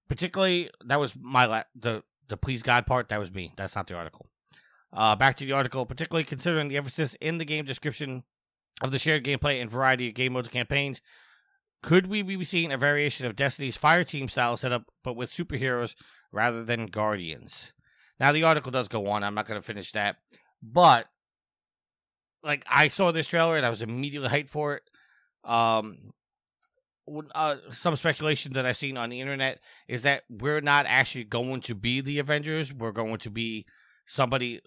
Particularly, 0.08 0.70
that 0.86 1.00
was 1.00 1.14
my 1.20 1.46
la- 1.46 1.64
the 1.76 2.04
the 2.30 2.38
please 2.38 2.64
God 2.64 2.86
part. 2.86 3.10
That 3.10 3.20
was 3.20 3.34
me. 3.34 3.54
That's 3.58 3.76
not 3.76 3.88
the 3.88 3.96
article. 3.96 4.30
Uh, 4.94 5.16
back 5.16 5.36
to 5.38 5.46
the 5.46 5.52
article, 5.52 5.86
particularly 5.86 6.24
considering 6.24 6.70
the 6.70 6.78
emphasis 6.78 7.16
in 7.16 7.38
the 7.38 7.46
game 7.46 7.66
description 7.66 8.24
of 8.82 8.92
the 8.92 9.00
shared 9.00 9.26
gameplay 9.26 9.62
and 9.62 9.70
variety 9.70 10.08
of 10.08 10.16
game 10.16 10.34
modes 10.34 10.48
and 10.48 10.54
campaigns. 10.54 11.02
Could 11.84 12.08
we 12.08 12.22
be 12.22 12.44
seeing 12.44 12.72
a 12.72 12.78
variation 12.78 13.26
of 13.26 13.36
Destiny's 13.36 13.78
fire 13.78 14.04
team 14.04 14.30
style 14.30 14.56
setup, 14.56 14.86
but 15.04 15.16
with 15.16 15.32
superheroes 15.32 15.96
rather 16.32 16.64
than 16.64 16.86
Guardians? 16.86 17.74
Now, 18.22 18.32
the 18.32 18.44
article 18.44 18.72
does 18.72 18.88
go 18.88 19.08
on. 19.08 19.24
I'm 19.24 19.34
not 19.34 19.48
going 19.48 19.60
to 19.60 19.66
finish 19.66 19.94
that. 19.94 20.18
But, 20.62 21.08
like, 22.44 22.64
I 22.70 22.88
saw 22.88 23.12
this 23.12 23.26
trailer 23.26 23.58
and 23.58 23.66
I 23.66 23.72
was 23.72 23.82
immediately 23.82 24.30
hyped 24.30 24.50
for 24.50 24.76
it. 24.76 24.84
Um, 25.44 26.14
uh, 27.34 27.56
some 27.72 27.96
speculation 27.96 28.54
that 28.54 28.64
I've 28.64 28.78
seen 28.78 28.96
on 28.96 29.10
the 29.10 29.22
internet 29.22 29.60
is 29.88 30.04
that 30.04 30.22
we're 30.30 30.62
not 30.62 30.86
actually 30.86 31.24
going 31.24 31.62
to 31.62 31.74
be 31.74 32.00
the 32.00 32.20
Avengers. 32.20 32.72
We're 32.72 32.92
going 32.92 33.18
to 33.18 33.32
be 33.32 33.66
somebody 34.06 34.62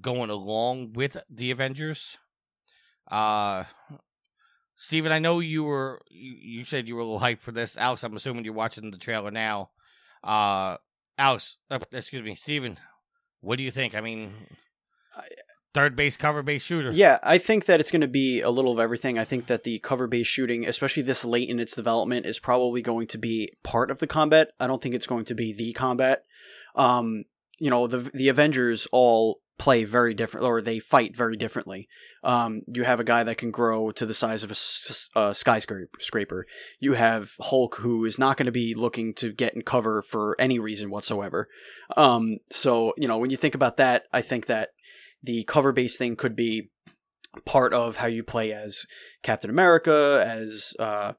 going 0.00 0.30
along 0.30 0.94
with 0.94 1.18
the 1.28 1.50
Avengers. 1.50 2.16
Uh, 3.10 3.64
Steven, 4.76 5.12
I 5.12 5.18
know 5.18 5.40
you 5.40 5.64
were 5.64 6.00
you, 6.10 6.36
you 6.40 6.64
said 6.64 6.88
you 6.88 6.94
were 6.94 7.02
a 7.02 7.04
little 7.04 7.20
hyped 7.20 7.40
for 7.40 7.52
this. 7.52 7.76
Alex, 7.76 8.02
I'm 8.02 8.16
assuming 8.16 8.46
you're 8.46 8.54
watching 8.54 8.90
the 8.90 8.96
trailer 8.96 9.30
now. 9.30 9.72
Uh, 10.22 10.78
Alex, 11.18 11.58
uh, 11.70 11.80
excuse 11.92 12.22
me, 12.22 12.34
Steven, 12.34 12.78
what 13.44 13.58
do 13.58 13.62
you 13.62 13.70
think? 13.70 13.94
I 13.94 14.00
mean, 14.00 14.32
third 15.74 15.96
base 15.96 16.16
cover 16.16 16.42
base 16.42 16.62
shooter. 16.62 16.92
Yeah, 16.92 17.18
I 17.22 17.38
think 17.38 17.66
that 17.66 17.80
it's 17.80 17.90
going 17.90 18.00
to 18.00 18.06
be 18.06 18.40
a 18.40 18.50
little 18.50 18.72
of 18.72 18.78
everything. 18.78 19.18
I 19.18 19.24
think 19.24 19.46
that 19.46 19.64
the 19.64 19.80
cover 19.80 20.06
based 20.06 20.30
shooting, 20.30 20.66
especially 20.66 21.02
this 21.02 21.24
late 21.24 21.50
in 21.50 21.58
its 21.58 21.74
development, 21.74 22.26
is 22.26 22.38
probably 22.38 22.80
going 22.80 23.08
to 23.08 23.18
be 23.18 23.52
part 23.62 23.90
of 23.90 23.98
the 23.98 24.06
combat. 24.06 24.48
I 24.58 24.66
don't 24.66 24.80
think 24.80 24.94
it's 24.94 25.06
going 25.06 25.26
to 25.26 25.34
be 25.34 25.52
the 25.52 25.72
combat. 25.72 26.22
Um, 26.74 27.24
you 27.58 27.70
know, 27.70 27.86
the 27.86 28.10
the 28.14 28.28
Avengers 28.28 28.86
all 28.92 29.40
play 29.58 29.84
very 29.84 30.14
different, 30.14 30.46
or 30.46 30.60
they 30.60 30.78
fight 30.78 31.16
very 31.16 31.36
differently. 31.36 31.88
Um, 32.22 32.62
you 32.66 32.84
have 32.84 33.00
a 33.00 33.04
guy 33.04 33.22
that 33.24 33.38
can 33.38 33.50
grow 33.50 33.92
to 33.92 34.06
the 34.06 34.14
size 34.14 34.42
of 34.42 34.50
a, 34.50 34.52
s- 34.52 35.10
a 35.14 35.34
skyscraper. 35.34 36.46
You 36.80 36.94
have 36.94 37.32
Hulk, 37.40 37.76
who 37.76 38.04
is 38.04 38.18
not 38.18 38.36
going 38.36 38.46
to 38.46 38.52
be 38.52 38.74
looking 38.74 39.14
to 39.14 39.32
get 39.32 39.54
in 39.54 39.62
cover 39.62 40.02
for 40.02 40.34
any 40.38 40.58
reason 40.58 40.90
whatsoever. 40.90 41.48
Um, 41.96 42.38
so 42.50 42.94
you 42.96 43.06
know, 43.06 43.18
when 43.18 43.30
you 43.30 43.36
think 43.36 43.54
about 43.54 43.76
that, 43.76 44.04
I 44.12 44.22
think 44.22 44.46
that 44.46 44.70
the 45.22 45.44
cover 45.44 45.72
based 45.72 45.98
thing 45.98 46.16
could 46.16 46.34
be 46.34 46.70
part 47.44 47.72
of 47.72 47.96
how 47.96 48.06
you 48.06 48.22
play 48.22 48.52
as 48.52 48.86
Captain 49.22 49.50
America, 49.50 50.24
as 50.26 50.72
uh, 50.78 51.12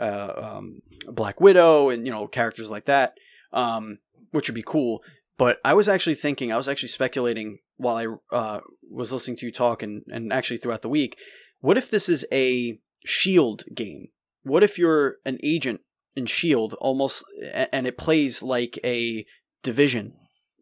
uh, 0.00 0.32
um, 0.36 0.80
Black 1.08 1.40
Widow, 1.40 1.90
and 1.90 2.06
you 2.06 2.12
know 2.12 2.26
characters 2.26 2.70
like 2.70 2.86
that, 2.86 3.14
um, 3.52 3.98
which 4.30 4.48
would 4.48 4.54
be 4.54 4.64
cool. 4.66 5.02
But 5.38 5.58
I 5.64 5.74
was 5.74 5.88
actually 5.88 6.14
thinking, 6.14 6.50
I 6.50 6.56
was 6.56 6.68
actually 6.68 6.88
speculating 6.88 7.58
while 7.76 7.96
I 7.96 8.34
uh, 8.36 8.60
was 8.90 9.12
listening 9.12 9.36
to 9.38 9.46
you 9.46 9.52
talk, 9.52 9.82
and 9.82 10.02
and 10.08 10.32
actually 10.32 10.58
throughout 10.58 10.82
the 10.82 10.88
week, 10.88 11.16
what 11.60 11.76
if 11.76 11.90
this 11.90 12.08
is 12.08 12.24
a 12.32 12.78
Shield 13.04 13.64
game? 13.74 14.08
What 14.42 14.62
if 14.62 14.78
you're 14.78 15.16
an 15.24 15.38
agent 15.42 15.80
in 16.14 16.26
Shield, 16.26 16.74
almost, 16.74 17.22
and 17.52 17.86
it 17.86 17.98
plays 17.98 18.42
like 18.42 18.78
a 18.82 19.26
division 19.62 20.14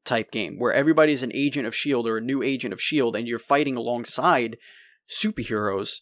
type 0.05 0.31
game 0.31 0.59
where 0.59 0.73
everybody's 0.73 1.23
an 1.23 1.33
agent 1.35 1.67
of 1.67 1.75
shield 1.75 2.07
or 2.07 2.19
a 2.19 2.23
new 2.23 2.43
agent 2.43 2.73
of 2.73 2.81
shield 2.81 3.17
and 3.17 3.27
you're 3.27 3.39
fighting 3.39 3.77
alongside 3.77 4.57
superheroes 5.11 5.97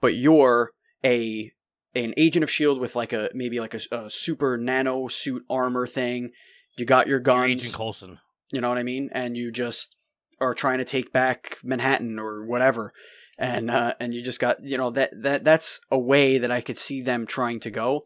but 0.00 0.14
you're 0.14 0.72
a 1.04 1.52
an 1.94 2.12
agent 2.16 2.42
of 2.42 2.50
shield 2.50 2.80
with 2.80 2.94
like 2.96 3.12
a 3.12 3.30
maybe 3.34 3.60
like 3.60 3.74
a, 3.74 3.80
a 3.92 4.10
super 4.10 4.56
nano 4.56 5.08
suit 5.08 5.42
armor 5.48 5.86
thing 5.86 6.30
you 6.78 6.86
got 6.86 7.06
your 7.06 7.16
You're 7.16 7.22
guns 7.22 7.50
Agent 7.50 7.74
Coulson. 7.74 8.18
you 8.50 8.60
know 8.60 8.68
what 8.68 8.78
i 8.78 8.82
mean? 8.82 9.10
And 9.12 9.36
you 9.36 9.50
just 9.50 9.96
are 10.40 10.54
trying 10.54 10.78
to 10.78 10.84
take 10.84 11.12
back 11.12 11.58
manhattan 11.62 12.18
or 12.18 12.46
whatever. 12.46 12.92
And 13.38 13.70
uh, 13.70 13.94
and 14.00 14.12
you 14.12 14.22
just 14.22 14.40
got 14.40 14.62
you 14.64 14.78
know 14.78 14.90
that 14.90 15.10
that 15.22 15.44
that's 15.44 15.80
a 15.90 15.98
way 15.98 16.38
that 16.38 16.50
i 16.50 16.60
could 16.60 16.78
see 16.78 17.02
them 17.02 17.26
trying 17.26 17.60
to 17.60 17.70
go. 17.70 18.02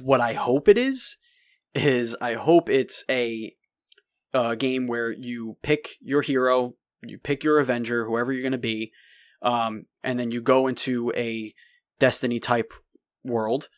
What 0.00 0.20
i 0.20 0.32
hope 0.32 0.68
it 0.68 0.78
is 0.78 1.16
is 1.74 2.16
i 2.20 2.34
hope 2.34 2.68
it's 2.68 3.04
a 3.08 3.54
uh, 4.34 4.54
game 4.54 4.86
where 4.86 5.10
you 5.10 5.56
pick 5.62 5.90
your 6.00 6.22
hero, 6.22 6.74
you 7.06 7.18
pick 7.18 7.44
your 7.44 7.58
Avenger, 7.58 8.04
whoever 8.04 8.32
you're 8.32 8.42
going 8.42 8.52
to 8.52 8.58
be, 8.58 8.92
um, 9.42 9.86
and 10.02 10.18
then 10.18 10.30
you 10.30 10.42
go 10.42 10.66
into 10.66 11.12
a 11.16 11.54
Destiny 11.98 12.38
type 12.38 12.72
world, 13.24 13.68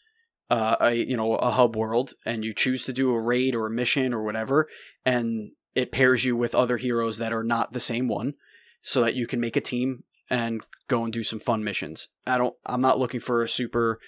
uh, 0.50 0.76
a 0.80 0.94
you 0.94 1.16
know 1.16 1.36
a 1.36 1.50
hub 1.50 1.76
world, 1.76 2.14
and 2.26 2.44
you 2.44 2.52
choose 2.52 2.84
to 2.84 2.92
do 2.92 3.14
a 3.14 3.22
raid 3.22 3.54
or 3.54 3.66
a 3.66 3.70
mission 3.70 4.12
or 4.12 4.22
whatever, 4.22 4.68
and 5.04 5.52
it 5.74 5.92
pairs 5.92 6.24
you 6.24 6.36
with 6.36 6.54
other 6.54 6.76
heroes 6.76 7.18
that 7.18 7.32
are 7.32 7.44
not 7.44 7.72
the 7.72 7.80
same 7.80 8.08
one, 8.08 8.34
so 8.82 9.02
that 9.02 9.14
you 9.14 9.26
can 9.26 9.40
make 9.40 9.56
a 9.56 9.60
team 9.60 10.02
and 10.28 10.62
go 10.88 11.04
and 11.04 11.12
do 11.12 11.22
some 11.22 11.40
fun 11.40 11.62
missions. 11.64 12.08
I 12.26 12.36
don't. 12.36 12.54
I'm 12.66 12.80
not 12.80 12.98
looking 12.98 13.20
for 13.20 13.42
a 13.42 13.48
super 13.48 14.00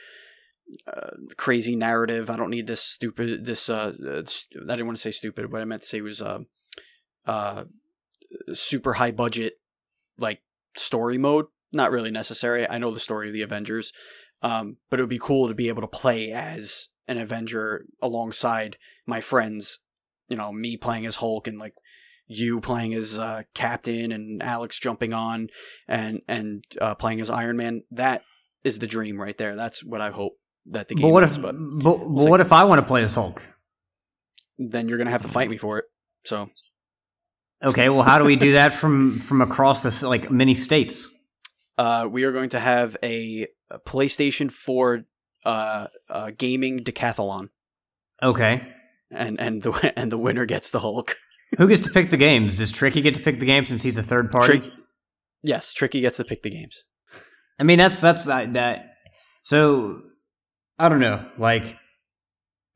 uh, 0.87 1.11
crazy 1.37 1.77
narrative. 1.77 2.29
I 2.29 2.37
don't 2.37 2.51
need 2.51 2.67
this 2.67 2.83
stupid. 2.83 3.45
This 3.45 3.69
uh, 3.69 3.93
st- 4.27 4.65
I 4.65 4.73
didn't 4.73 4.87
want 4.87 4.99
to 4.99 5.03
say 5.03 5.13
stupid. 5.13 5.53
What 5.53 5.63
I 5.63 5.65
meant 5.65 5.83
to 5.83 5.89
say 5.89 6.01
was 6.01 6.21
uh, 6.21 6.41
uh, 7.27 7.65
super 8.53 8.95
high 8.95 9.13
budget 9.13 9.59
like 10.19 10.43
story 10.77 11.19
mode. 11.19 11.47
Not 11.73 11.91
really 11.91 12.11
necessary. 12.11 12.69
I 12.69 12.79
know 12.79 12.91
the 12.91 13.01
story 13.01 13.29
of 13.29 13.33
the 13.33 13.43
Avengers, 13.43 13.93
um, 14.43 14.77
but 14.91 14.99
it 14.99 15.03
would 15.03 15.11
be 15.11 15.19
cool 15.19 15.49
to 15.49 15.55
be 15.55 15.69
able 15.69 15.83
to 15.83 15.89
play 15.89 16.33
as 16.33 16.89
an 17.09 17.19
Avenger 17.19 17.87
alongside 18.01 18.77
my 19.07 19.21
friends. 19.21 19.79
You 20.29 20.37
know, 20.37 20.53
me 20.53 20.77
playing 20.77 21.07
as 21.07 21.17
Hulk 21.17 21.47
and 21.47 21.59
like 21.59 21.75
you 22.27 22.61
playing 22.61 22.95
as 22.95 23.19
uh, 23.19 23.43
Captain 23.55 24.13
and 24.13 24.43
Alex 24.43 24.79
jumping 24.79 25.13
on 25.13 25.49
and 25.89 26.23
and 26.29 26.65
uh, 26.81 26.95
playing 26.95 27.21
as 27.21 27.31
Iron 27.31 27.57
Man. 27.57 27.83
That 27.91 28.23
is 28.65 28.79
the 28.79 28.87
dream 28.87 29.21
right 29.21 29.37
there. 29.37 29.57
That's 29.57 29.85
what 29.85 30.01
I 30.01 30.11
hope 30.11 30.35
that 30.67 30.89
the 30.89 30.95
game 30.95 31.03
But 31.03 31.11
what 31.11 31.25
is. 31.25 31.37
if? 31.37 31.43
But 31.43 31.55
But, 31.59 31.99
but 31.99 32.29
what 32.29 32.41
if 32.41 32.53
I 32.53 32.65
want 32.65 32.81
to 32.81 32.87
play 32.87 33.03
as 33.03 33.15
Hulk? 33.15 33.47
then 34.59 34.89
you're 34.89 34.99
gonna 34.99 35.11
have 35.11 35.23
to 35.23 35.29
fight 35.29 35.51
me 35.51 35.57
for 35.57 35.79
it. 35.79 35.87
So 36.25 36.49
Okay, 37.63 37.89
well, 37.89 38.03
how 38.03 38.19
do 38.19 38.25
we 38.25 38.37
do 38.37 38.53
that 38.53 38.73
from 38.73 39.21
from 39.21 39.41
across 39.41 39.83
this 39.83 40.03
like 40.03 40.31
many 40.31 40.55
states? 40.55 41.09
uh, 41.79 42.09
we 42.11 42.25
are 42.25 42.33
going 42.33 42.51
to 42.51 42.61
have 42.61 42.97
a 43.03 43.47
PlayStation 43.79 44.51
4 44.51 45.05
uh, 45.45 45.87
uh, 46.09 46.31
gaming 46.37 46.85
decathlon, 46.85 47.49
Okay, 48.23 48.61
and 49.11 49.41
and 49.41 49.63
the 49.63 49.93
and 49.99 50.11
the 50.13 50.19
winner 50.19 50.47
gets 50.47 50.71
the 50.71 50.81
Hulk. 50.81 51.17
who 51.59 51.69
gets 51.69 51.83
to 51.83 51.91
pick 51.91 52.11
the 52.11 52.17
games? 52.17 52.59
Does 52.59 52.73
Tricky 52.73 53.03
get 53.03 53.15
to 53.15 53.21
pick 53.21 53.39
the 53.39 53.47
game 53.47 53.65
since 53.65 53.83
he's 53.83 53.97
a 53.97 54.03
third 54.03 54.31
party? 54.31 54.61
Trick- 54.61 54.73
yes, 55.43 55.73
Tricky 55.73 56.01
gets 56.01 56.19
to 56.19 56.25
pick 56.25 56.43
the 56.43 56.51
games. 56.51 56.85
I 57.59 57.65
mean, 57.65 57.79
that's 57.79 58.01
that's 58.01 58.27
uh, 58.29 58.47
that. 58.51 58.95
So 59.43 60.03
I 60.79 60.89
don't 60.89 61.01
know. 61.01 61.25
Like, 61.39 61.77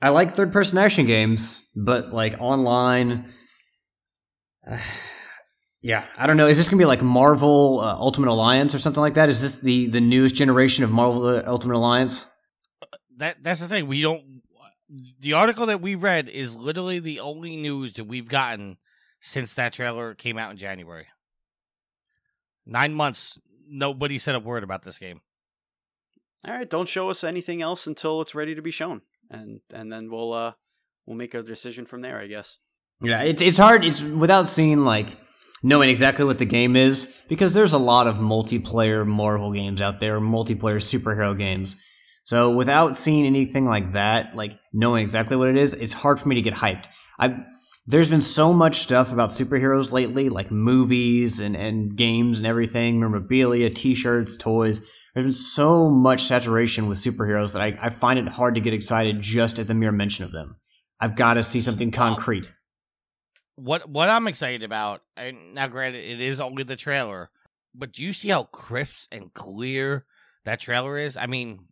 I 0.03 0.11
like 0.11 0.35
third 0.35 0.53
person 0.53 0.79
action 0.79 1.07
games, 1.07 1.69
but 1.77 2.13
like 2.13 2.41
online, 2.41 3.27
yeah, 5.87 6.05
I 6.19 6.27
don't 6.27 6.37
know. 6.37 6.49
Is 6.49 6.57
this 6.57 6.69
gonna 6.69 6.81
be 6.81 6.85
like 6.85 7.01
Marvel 7.01 7.79
uh, 7.79 7.95
Ultimate 7.95 8.29
Alliance 8.29 8.75
or 8.75 8.81
something 8.81 9.01
like 9.01 9.15
that? 9.15 9.29
Is 9.29 9.41
this 9.41 9.61
the 9.61 9.87
the 9.87 10.01
newest 10.01 10.35
generation 10.35 10.83
of 10.83 10.91
Marvel 10.91 11.27
uh, 11.27 11.45
Ultimate 11.47 11.77
Alliance? 11.77 12.27
That 13.19 13.37
that's 13.41 13.61
the 13.61 13.69
thing. 13.69 13.87
We 13.87 14.03
don't. 14.03 14.43
The 15.21 15.35
article 15.35 15.67
that 15.67 15.81
we 15.81 15.95
read 15.95 16.29
is 16.29 16.57
literally 16.57 16.99
the 16.99 17.21
only 17.21 17.57
news 17.57 17.93
that 17.95 18.05
we've 18.05 18.29
gotten 18.29 18.79
since 19.21 19.55
that 19.55 19.75
trailer 19.75 20.17
came 20.17 20.39
out 20.39 20.51
in 20.51 20.57
January. 20.57 21.07
Nine 22.67 22.93
months. 22.93 23.39
Nobody 23.69 24.19
said 24.19 24.35
a 24.35 24.41
word 24.41 24.65
about 24.65 24.83
this 24.83 24.99
game. 24.99 25.21
All 26.45 26.53
right, 26.53 26.69
don't 26.69 26.89
show 26.89 27.11
us 27.11 27.23
anything 27.23 27.63
else 27.63 27.87
until 27.87 28.23
it's 28.23 28.35
ready 28.35 28.57
to 28.57 28.63
be 28.63 28.73
shown, 28.73 29.03
and 29.31 29.61
and 29.73 29.93
then 29.93 30.11
we'll 30.11 30.33
uh 30.33 30.53
we'll 31.07 31.17
make 31.17 31.35
a 31.35 31.45
decision 31.45 31.87
from 31.87 32.01
there, 32.01 32.19
I 32.19 32.27
guess. 32.27 32.59
Yeah, 33.01 33.23
it's 33.23 33.41
it's 33.41 33.59
hard. 33.59 33.85
It's 33.85 34.03
without 34.03 34.49
seeing 34.49 34.81
like 34.81 35.07
knowing 35.63 35.89
exactly 35.89 36.25
what 36.25 36.39
the 36.39 36.45
game 36.45 36.77
is 36.77 37.15
because 37.29 37.55
there's 37.55 37.73
a 37.73 37.79
lot 37.79 38.07
of 38.07 38.17
multiplayer 38.17 39.07
Marvel 39.07 39.53
games 39.53 39.81
out 39.81 40.01
there, 40.01 40.21
multiplayer 40.21 40.81
superhero 40.81 41.37
games. 41.37 41.77
So 42.25 42.53
without 42.53 42.97
seeing 42.97 43.25
anything 43.25 43.65
like 43.65 43.93
that, 43.93 44.35
like 44.35 44.59
knowing 44.73 45.03
exactly 45.03 45.37
what 45.37 45.49
it 45.49 45.57
is, 45.57 45.75
it's 45.75 45.93
hard 45.93 46.19
for 46.19 46.29
me 46.29 46.37
to 46.37 46.43
get 46.43 46.55
hyped. 46.55 46.87
I 47.19 47.45
there's 47.89 48.09
been 48.09 48.21
so 48.21 48.53
much 48.53 48.81
stuff 48.81 49.13
about 49.13 49.31
superheroes 49.31 49.93
lately, 49.93 50.29
like 50.29 50.51
movies 50.51 51.39
and, 51.39 51.57
and 51.57 51.97
games 51.97 52.39
and 52.39 52.47
everything, 52.47 52.99
memorabilia, 52.99 53.71
t-shirts, 53.71 54.37
toys. 54.37 54.81
There's 55.15 55.25
been 55.25 55.33
so 55.33 55.89
much 55.89 56.25
saturation 56.25 56.89
with 56.89 56.99
superheroes 56.99 57.53
that 57.53 57.63
I, 57.63 57.79
I 57.81 57.91
find 57.91 58.19
it 58.19 58.29
hard 58.29 58.57
to 58.57 58.61
get 58.61 58.75
excited 58.75 59.21
just 59.21 59.61
at 59.61 59.69
the 59.69 59.75
mere 59.75 59.93
mention 59.93 60.25
of 60.25 60.33
them. 60.33 60.57
I've 61.01 61.15
got 61.15 61.35
to 61.35 61.45
see 61.45 61.61
something 61.61 61.93
concrete. 61.93 62.53
What 63.57 63.89
what 63.89 64.09
I'm 64.09 64.29
excited 64.29 64.63
about, 64.63 65.03
and 65.17 65.55
now 65.55 65.67
granted, 65.67 66.05
it 66.05 66.21
is 66.21 66.41
only 66.41 66.63
the 66.63 66.77
trailer, 66.77 67.31
but 67.75 67.93
do 67.93 68.03
you 68.03 68.13
see 68.13 68.29
how 68.29 68.45
crisp 68.45 69.13
and 69.13 69.33
clear 69.33 70.05
that 70.45 70.61
trailer 70.61 70.99
is? 70.99 71.17
I 71.17 71.27
mean, 71.27 71.67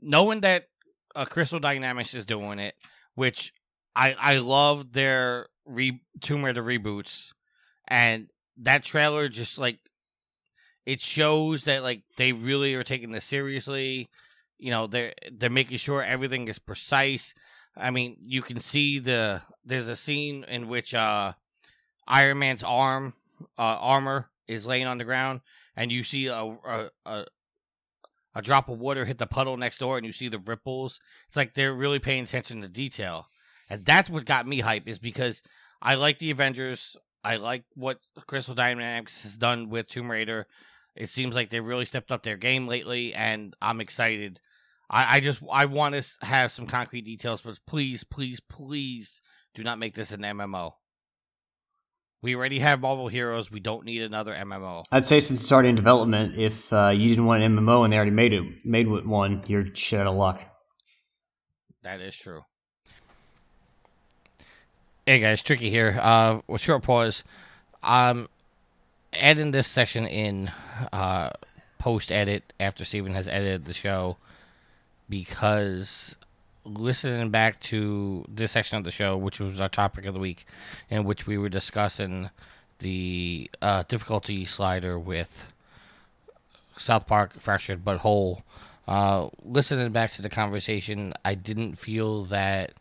knowing 0.00 0.40
that 0.40 0.68
uh, 1.16 1.24
Crystal 1.24 1.58
Dynamics 1.58 2.14
is 2.14 2.24
doing 2.24 2.58
it, 2.58 2.74
which 3.14 3.52
I 3.96 4.14
I 4.14 4.38
love 4.38 4.92
their 4.92 5.48
re- 5.66 6.00
Tomb 6.20 6.44
Raider 6.44 6.62
reboots, 6.62 7.32
and 7.88 8.30
that 8.58 8.84
trailer 8.84 9.28
just 9.28 9.58
like 9.58 9.78
it 10.86 11.00
shows 11.00 11.64
that 11.64 11.82
like 11.82 12.02
they 12.16 12.32
really 12.32 12.74
are 12.74 12.84
taking 12.84 13.12
this 13.12 13.24
seriously. 13.24 14.08
You 14.58 14.70
know, 14.70 14.86
they're 14.86 15.14
they're 15.32 15.50
making 15.50 15.78
sure 15.78 16.02
everything 16.02 16.48
is 16.48 16.58
precise. 16.58 17.34
I 17.76 17.90
mean, 17.90 18.16
you 18.24 18.42
can 18.42 18.58
see 18.58 18.98
the 18.98 19.42
there's 19.64 19.88
a 19.88 19.96
scene 19.96 20.44
in 20.48 20.68
which 20.68 20.94
uh 20.94 21.32
Iron 22.06 22.38
Man's 22.38 22.62
arm 22.62 23.14
uh, 23.58 23.62
armor 23.62 24.30
is 24.46 24.66
laying 24.66 24.86
on 24.86 24.98
the 24.98 25.04
ground, 25.04 25.40
and 25.76 25.90
you 25.90 26.04
see 26.04 26.26
a, 26.26 26.36
a 26.36 26.90
a 27.06 27.24
a 28.34 28.42
drop 28.42 28.68
of 28.68 28.78
water 28.78 29.04
hit 29.04 29.18
the 29.18 29.26
puddle 29.26 29.56
next 29.56 29.78
door, 29.78 29.96
and 29.96 30.06
you 30.06 30.12
see 30.12 30.28
the 30.28 30.38
ripples. 30.38 31.00
It's 31.28 31.36
like 31.36 31.54
they're 31.54 31.74
really 31.74 31.98
paying 31.98 32.24
attention 32.24 32.60
to 32.62 32.68
detail, 32.68 33.28
and 33.70 33.84
that's 33.84 34.10
what 34.10 34.24
got 34.24 34.46
me 34.46 34.60
hype. 34.60 34.86
Is 34.86 34.98
because 34.98 35.42
I 35.80 35.94
like 35.94 36.18
the 36.18 36.30
Avengers. 36.30 36.96
I 37.22 37.36
like 37.36 37.64
what 37.74 38.00
Crystal 38.26 38.54
Dynamics 38.54 39.22
has 39.22 39.36
done 39.36 39.70
with 39.70 39.88
Tomb 39.88 40.10
Raider. 40.10 40.46
It 40.94 41.08
seems 41.08 41.34
like 41.34 41.50
they 41.50 41.60
really 41.60 41.86
stepped 41.86 42.12
up 42.12 42.22
their 42.22 42.36
game 42.36 42.68
lately, 42.68 43.14
and 43.14 43.56
I'm 43.62 43.80
excited. 43.80 44.40
I, 44.90 45.16
I 45.16 45.20
just 45.20 45.42
I 45.50 45.66
want 45.66 45.94
to 45.94 46.26
have 46.26 46.52
some 46.52 46.66
concrete 46.66 47.02
details, 47.02 47.40
but 47.40 47.58
please, 47.66 48.04
please, 48.04 48.40
please 48.40 49.20
do 49.54 49.62
not 49.62 49.78
make 49.78 49.94
this 49.94 50.12
an 50.12 50.22
MMO. 50.22 50.72
We 52.22 52.34
already 52.34 52.58
have 52.60 52.80
Marvel 52.80 53.08
Heroes. 53.08 53.50
We 53.50 53.60
don't 53.60 53.84
need 53.84 54.00
another 54.00 54.34
MMO. 54.34 54.84
I'd 54.90 55.04
say 55.04 55.20
since 55.20 55.42
it's 55.42 55.52
already 55.52 55.68
in 55.68 55.74
development, 55.74 56.38
if 56.38 56.72
uh, 56.72 56.88
you 56.94 57.10
didn't 57.10 57.26
want 57.26 57.42
an 57.42 57.54
MMO 57.54 57.84
and 57.84 57.92
they 57.92 57.96
already 57.96 58.12
made 58.12 58.32
it, 58.32 58.64
made 58.64 58.88
one, 58.88 59.42
you're 59.46 59.66
shit 59.74 60.00
out 60.00 60.06
of 60.06 60.16
luck. 60.16 60.40
That 61.82 62.00
is 62.00 62.16
true. 62.16 62.42
Hey 65.04 65.20
guys, 65.20 65.42
tricky 65.42 65.68
here. 65.68 65.98
Uh, 66.00 66.40
with 66.46 66.62
short 66.62 66.82
pause, 66.82 67.24
um, 67.82 68.26
adding 69.12 69.50
this 69.50 69.68
section 69.68 70.06
in, 70.06 70.50
uh, 70.94 71.28
post 71.78 72.10
edit 72.10 72.54
after 72.58 72.86
Steven 72.86 73.12
has 73.12 73.28
edited 73.28 73.66
the 73.66 73.74
show, 73.74 74.16
because 75.08 76.16
listening 76.64 77.30
back 77.30 77.60
to 77.60 78.24
this 78.28 78.52
section 78.52 78.78
of 78.78 78.84
the 78.84 78.90
show, 78.90 79.16
which 79.16 79.38
was 79.38 79.60
our 79.60 79.68
topic 79.68 80.06
of 80.06 80.14
the 80.14 80.20
week, 80.20 80.46
in 80.88 81.04
which 81.04 81.26
we 81.26 81.36
were 81.36 81.48
discussing 81.48 82.30
the 82.78 83.50
uh, 83.62 83.84
difficulty 83.86 84.44
slider 84.44 84.98
with 84.98 85.48
South 86.76 87.06
Park 87.06 87.38
Fractured 87.38 87.84
But 87.84 87.98
Whole. 87.98 88.42
Uh, 88.86 89.28
listening 89.42 89.90
back 89.92 90.10
to 90.12 90.22
the 90.22 90.28
conversation, 90.28 91.14
I 91.24 91.34
didn't 91.34 91.76
feel 91.76 92.24
that 92.24 92.72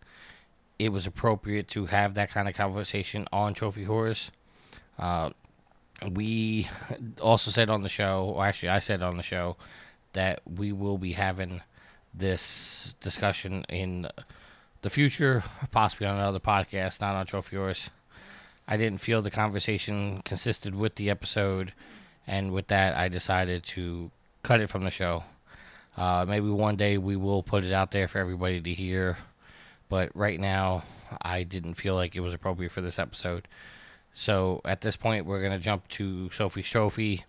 it 0.79 0.89
was 0.89 1.07
appropriate 1.07 1.67
to 1.69 1.85
have 1.85 2.15
that 2.15 2.29
kind 2.29 2.47
of 2.47 2.55
conversation 2.55 3.27
on 3.31 3.53
Trophy 3.53 3.83
Horrors. 3.83 4.31
Uh, 4.97 5.29
we 6.11 6.67
also 7.21 7.51
said 7.51 7.69
on 7.69 7.83
the 7.83 7.89
show, 7.89 8.33
or 8.35 8.45
actually, 8.45 8.69
I 8.69 8.79
said 8.79 9.01
on 9.01 9.17
the 9.17 9.23
show, 9.23 9.55
that 10.13 10.41
we 10.45 10.71
will 10.71 10.97
be 10.97 11.13
having 11.13 11.61
this 12.13 12.95
discussion 13.01 13.65
in 13.69 14.07
the 14.81 14.89
future, 14.89 15.43
possibly 15.71 16.07
on 16.07 16.17
another 16.17 16.39
podcast, 16.39 17.01
not 17.01 17.15
on 17.15 17.25
Trophy 17.25 17.55
Horrors. 17.55 17.89
I 18.67 18.77
didn't 18.77 18.99
feel 18.99 19.21
the 19.21 19.31
conversation 19.31 20.21
consisted 20.23 20.75
with 20.75 20.95
the 20.95 21.09
episode, 21.09 21.73
and 22.27 22.51
with 22.51 22.67
that, 22.67 22.95
I 22.95 23.09
decided 23.09 23.63
to 23.63 24.11
cut 24.43 24.61
it 24.61 24.69
from 24.69 24.83
the 24.83 24.91
show. 24.91 25.23
Uh, 25.97 26.25
maybe 26.27 26.49
one 26.49 26.75
day 26.75 26.97
we 26.97 27.15
will 27.15 27.43
put 27.43 27.63
it 27.63 27.73
out 27.73 27.91
there 27.91 28.07
for 28.07 28.19
everybody 28.19 28.61
to 28.61 28.73
hear, 28.73 29.17
but 29.89 30.15
right 30.15 30.39
now, 30.39 30.83
I 31.21 31.43
didn't 31.43 31.75
feel 31.75 31.95
like 31.95 32.15
it 32.15 32.21
was 32.21 32.33
appropriate 32.33 32.71
for 32.71 32.81
this 32.81 32.99
episode. 32.99 33.47
So 34.13 34.61
at 34.65 34.81
this 34.81 34.95
point, 34.95 35.25
we're 35.25 35.41
going 35.41 35.51
to 35.51 35.59
jump 35.59 35.87
to 35.89 36.29
Sophie's 36.31 36.69
Trophy, 36.69 37.25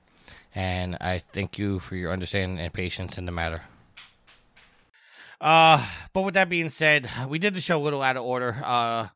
and 0.54 0.96
I 1.00 1.18
thank 1.18 1.58
you 1.58 1.78
for 1.78 1.96
your 1.96 2.12
understanding 2.12 2.58
and 2.58 2.72
patience 2.72 3.18
in 3.18 3.26
the 3.26 3.32
matter. 3.32 3.62
Uh, 5.44 5.86
but 6.14 6.22
with 6.22 6.32
that 6.32 6.48
being 6.48 6.70
said, 6.70 7.06
we 7.28 7.38
did 7.38 7.52
the 7.52 7.60
show 7.60 7.76
a 7.76 7.84
little 7.84 8.00
out 8.00 8.16
of 8.16 8.24
order. 8.24 8.56
Uh, 8.64 9.08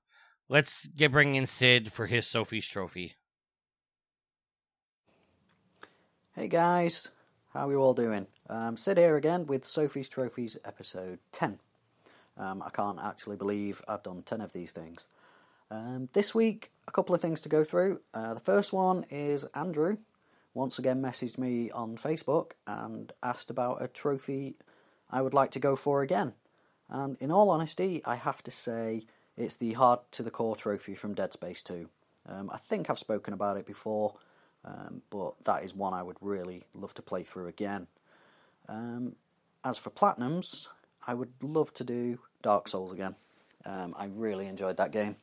let's 0.51 0.87
get 0.89 1.11
bring 1.11 1.35
in 1.35 1.47
Sid 1.47 1.91
for 1.91 2.07
his 2.07 2.27
Sophie's 2.27 2.69
Trophy. 2.69 3.15
Hey 6.35 6.49
guys, 6.49 7.09
how 7.55 7.71
are 7.71 7.73
you 7.73 7.79
all 7.79 7.95
doing? 7.95 8.27
Um, 8.47 8.77
Sid 8.77 8.99
here 8.99 9.17
again 9.17 9.47
with 9.47 9.65
Sophie's 9.65 10.11
Trophies 10.11 10.59
episode 10.67 11.19
10. 11.33 11.61
Um, 12.37 12.63
I 12.63 12.69
can't 12.69 13.01
actually 13.03 13.37
believe 13.37 13.81
I've 13.89 14.03
done 14.03 14.21
10 14.21 14.43
of 14.43 14.53
these 14.53 14.73
things. 14.73 15.09
Um, 15.71 16.11
this 16.13 16.35
week, 16.35 16.73
a 16.87 16.93
couple 16.93 17.15
of 17.15 17.23
things 17.23 17.41
to 17.41 17.49
go 17.49 17.65
through. 17.65 18.03
Uh, 18.13 18.35
the 18.35 18.41
first 18.41 18.75
one 18.75 19.07
is 19.11 19.47
Andrew 19.55 19.97
once 20.53 20.79
again 20.79 21.01
messaged 21.01 21.39
me 21.39 21.71
on 21.71 21.97
Facebook 21.97 22.53
and 22.67 23.13
asked 23.23 23.49
about 23.51 23.81
a 23.81 23.89
trophy 23.89 24.57
I 25.11 25.23
would 25.23 25.35
like 25.35 25.51
to 25.53 25.59
go 25.59 25.77
for 25.77 26.03
again. 26.03 26.35
And 26.89 27.17
in 27.21 27.31
all 27.31 27.51
honesty, 27.51 28.03
I 28.05 28.17
have 28.17 28.43
to 28.45 28.51
say 28.51 29.05
it's 29.37 29.57
the 29.57 29.75
Hard 29.75 30.01
to 30.13 30.23
the 30.23 30.31
Core 30.31 30.57
trophy 30.57 30.95
from 30.95 31.15
Dead 31.15 31.33
Space 31.33 31.63
2. 31.63 31.89
Um, 32.27 32.51
I 32.53 32.57
think 32.57 32.91
I've 32.91 32.99
spoken 32.99 33.33
about 33.33 33.57
it 33.57 33.67
before, 33.67 34.15
um, 34.65 35.03
but 35.11 35.43
that 35.45 35.65
is 35.65 35.75
one 35.75 35.95
I 35.95 36.03
would 36.03 36.17
really 36.21 36.65
love 36.75 36.95
to 36.95 37.03
play 37.03 37.23
through 37.23 37.47
again. 37.47 37.87
Um, 38.69 39.17
as 39.65 39.79
for 39.79 39.91
Platinums, 39.91 40.69
I 41.07 41.15
would 41.15 41.33
love 41.43 41.73
to 41.75 41.85
do 41.85 42.21
Dark 42.43 42.69
Souls 42.69 42.93
again. 42.93 43.17
Um, 43.65 43.95
I 43.99 44.07
really 44.07 44.47
enjoyed 44.47 44.77
that 44.77 44.93
game. 44.93 45.17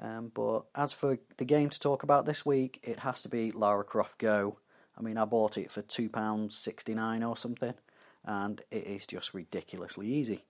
Um, 0.00 0.32
but 0.34 0.62
as 0.74 0.92
for 0.92 1.18
the 1.36 1.44
game 1.44 1.70
to 1.70 1.78
talk 1.78 2.02
about 2.02 2.26
this 2.26 2.44
week, 2.44 2.80
it 2.82 3.00
has 3.00 3.22
to 3.22 3.28
be 3.28 3.52
Lara 3.52 3.84
Croft 3.84 4.18
Go. 4.18 4.58
I 4.98 5.02
mean, 5.02 5.16
I 5.16 5.24
bought 5.24 5.56
it 5.56 5.70
for 5.70 5.82
£2.69 5.82 7.28
or 7.28 7.36
something, 7.36 7.74
and 8.24 8.62
it 8.70 8.84
is 8.84 9.06
just 9.06 9.34
ridiculously 9.34 10.06
easy. 10.06 10.44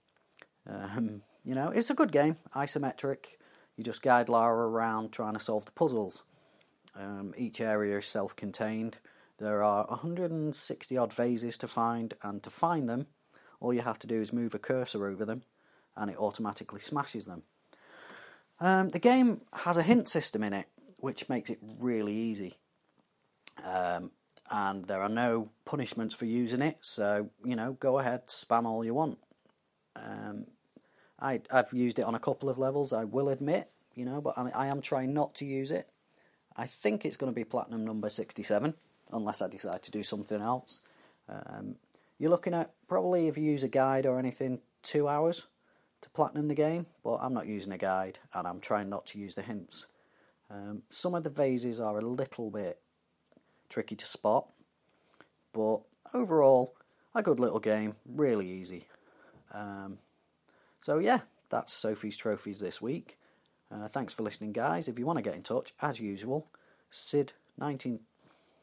Um, 0.68 1.22
you 1.44 1.54
know, 1.54 1.70
it's 1.70 1.90
a 1.90 1.94
good 1.94 2.12
game, 2.12 2.36
isometric. 2.54 3.36
You 3.76 3.84
just 3.84 4.02
guide 4.02 4.28
Lara 4.28 4.68
around 4.68 5.12
trying 5.12 5.34
to 5.34 5.40
solve 5.40 5.66
the 5.66 5.72
puzzles. 5.72 6.22
Um, 6.96 7.34
each 7.36 7.60
area 7.60 7.98
is 7.98 8.06
self 8.06 8.36
contained. 8.36 8.98
There 9.38 9.64
are 9.64 9.86
160 9.86 10.96
odd 10.96 11.12
vases 11.12 11.58
to 11.58 11.68
find, 11.68 12.14
and 12.22 12.42
to 12.44 12.50
find 12.50 12.88
them, 12.88 13.08
all 13.60 13.74
you 13.74 13.82
have 13.82 13.98
to 14.00 14.06
do 14.06 14.20
is 14.20 14.32
move 14.32 14.54
a 14.54 14.60
cursor 14.60 15.06
over 15.06 15.24
them, 15.24 15.42
and 15.96 16.10
it 16.10 16.16
automatically 16.16 16.80
smashes 16.80 17.26
them. 17.26 17.42
Um, 18.60 18.90
the 18.90 19.00
game 19.00 19.40
has 19.52 19.76
a 19.76 19.82
hint 19.82 20.08
system 20.08 20.44
in 20.44 20.52
it, 20.52 20.66
which 20.98 21.28
makes 21.28 21.50
it 21.50 21.58
really 21.60 22.14
easy. 22.14 22.58
Um, 23.64 24.12
and 24.50 24.84
there 24.84 25.00
are 25.00 25.08
no 25.08 25.50
punishments 25.64 26.14
for 26.14 26.26
using 26.26 26.60
it, 26.60 26.78
so 26.80 27.30
you 27.44 27.56
know, 27.56 27.72
go 27.74 27.98
ahead, 27.98 28.26
spam 28.28 28.64
all 28.66 28.84
you 28.84 28.94
want. 28.94 29.18
Um, 29.96 30.46
I, 31.20 31.40
I've 31.50 31.72
used 31.72 31.98
it 31.98 32.02
on 32.04 32.14
a 32.14 32.20
couple 32.20 32.48
of 32.48 32.58
levels, 32.58 32.92
I 32.92 33.04
will 33.04 33.28
admit, 33.28 33.70
you 33.94 34.04
know, 34.04 34.20
but 34.20 34.36
I, 34.36 34.50
I 34.50 34.66
am 34.66 34.80
trying 34.80 35.14
not 35.14 35.34
to 35.36 35.44
use 35.44 35.70
it. 35.70 35.88
I 36.56 36.66
think 36.66 37.04
it's 37.04 37.16
going 37.16 37.32
to 37.32 37.34
be 37.34 37.44
platinum 37.44 37.84
number 37.84 38.08
67, 38.08 38.74
unless 39.12 39.42
I 39.42 39.48
decide 39.48 39.82
to 39.84 39.90
do 39.90 40.02
something 40.02 40.40
else. 40.40 40.82
Um, 41.28 41.76
you're 42.18 42.30
looking 42.30 42.54
at 42.54 42.72
probably, 42.86 43.28
if 43.28 43.36
you 43.36 43.44
use 43.44 43.64
a 43.64 43.68
guide 43.68 44.06
or 44.06 44.18
anything, 44.18 44.60
two 44.82 45.08
hours 45.08 45.46
to 46.02 46.10
platinum 46.10 46.48
the 46.48 46.54
game, 46.54 46.86
but 47.02 47.16
I'm 47.16 47.34
not 47.34 47.46
using 47.46 47.72
a 47.72 47.78
guide 47.78 48.18
and 48.32 48.46
I'm 48.46 48.60
trying 48.60 48.88
not 48.88 49.06
to 49.06 49.18
use 49.18 49.34
the 49.34 49.42
hints. 49.42 49.86
Um, 50.50 50.82
some 50.90 51.14
of 51.14 51.24
the 51.24 51.30
vases 51.30 51.80
are 51.80 51.98
a 51.98 52.06
little 52.06 52.50
bit 52.50 52.78
tricky 53.68 53.96
to 53.96 54.06
spot, 54.06 54.48
but 55.52 55.80
overall, 56.12 56.74
a 57.14 57.22
good 57.22 57.38
little 57.38 57.60
game, 57.60 57.96
really 58.06 58.48
easy. 58.48 58.86
Um, 59.52 59.98
so, 60.80 60.98
yeah, 60.98 61.20
that's 61.48 61.72
Sophie's 61.72 62.16
Trophies 62.16 62.60
this 62.60 62.82
week. 62.82 63.18
Uh, 63.70 63.88
thanks 63.88 64.12
for 64.14 64.22
listening, 64.22 64.52
guys. 64.52 64.88
If 64.88 64.98
you 64.98 65.06
want 65.06 65.18
to 65.18 65.22
get 65.22 65.34
in 65.34 65.42
touch, 65.42 65.72
as 65.80 65.98
usual, 66.00 66.48
Sid 66.90 67.32
nineteen, 67.58 68.00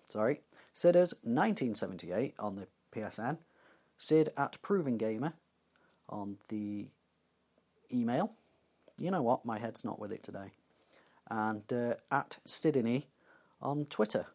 sorry, 0.09 0.41
Sidders 0.73 1.13
nineteen 1.23 1.75
seventy 1.75 2.11
eight 2.11 2.35
on 2.39 2.55
the 2.55 2.67
PSN, 2.95 3.37
Sid 3.97 4.29
at 4.37 4.61
Proving 4.61 4.97
Gamer 4.97 5.33
on 6.07 6.37
the 6.49 6.87
email. 7.91 8.33
You 8.97 9.11
know 9.11 9.21
what? 9.21 9.45
My 9.45 9.59
head's 9.59 9.83
not 9.83 9.99
with 9.99 10.11
it 10.11 10.23
today. 10.23 10.51
And 11.29 11.63
uh, 11.71 11.95
at 12.11 12.39
Sidney 12.45 13.07
on 13.61 13.85
Twitter. 13.85 14.27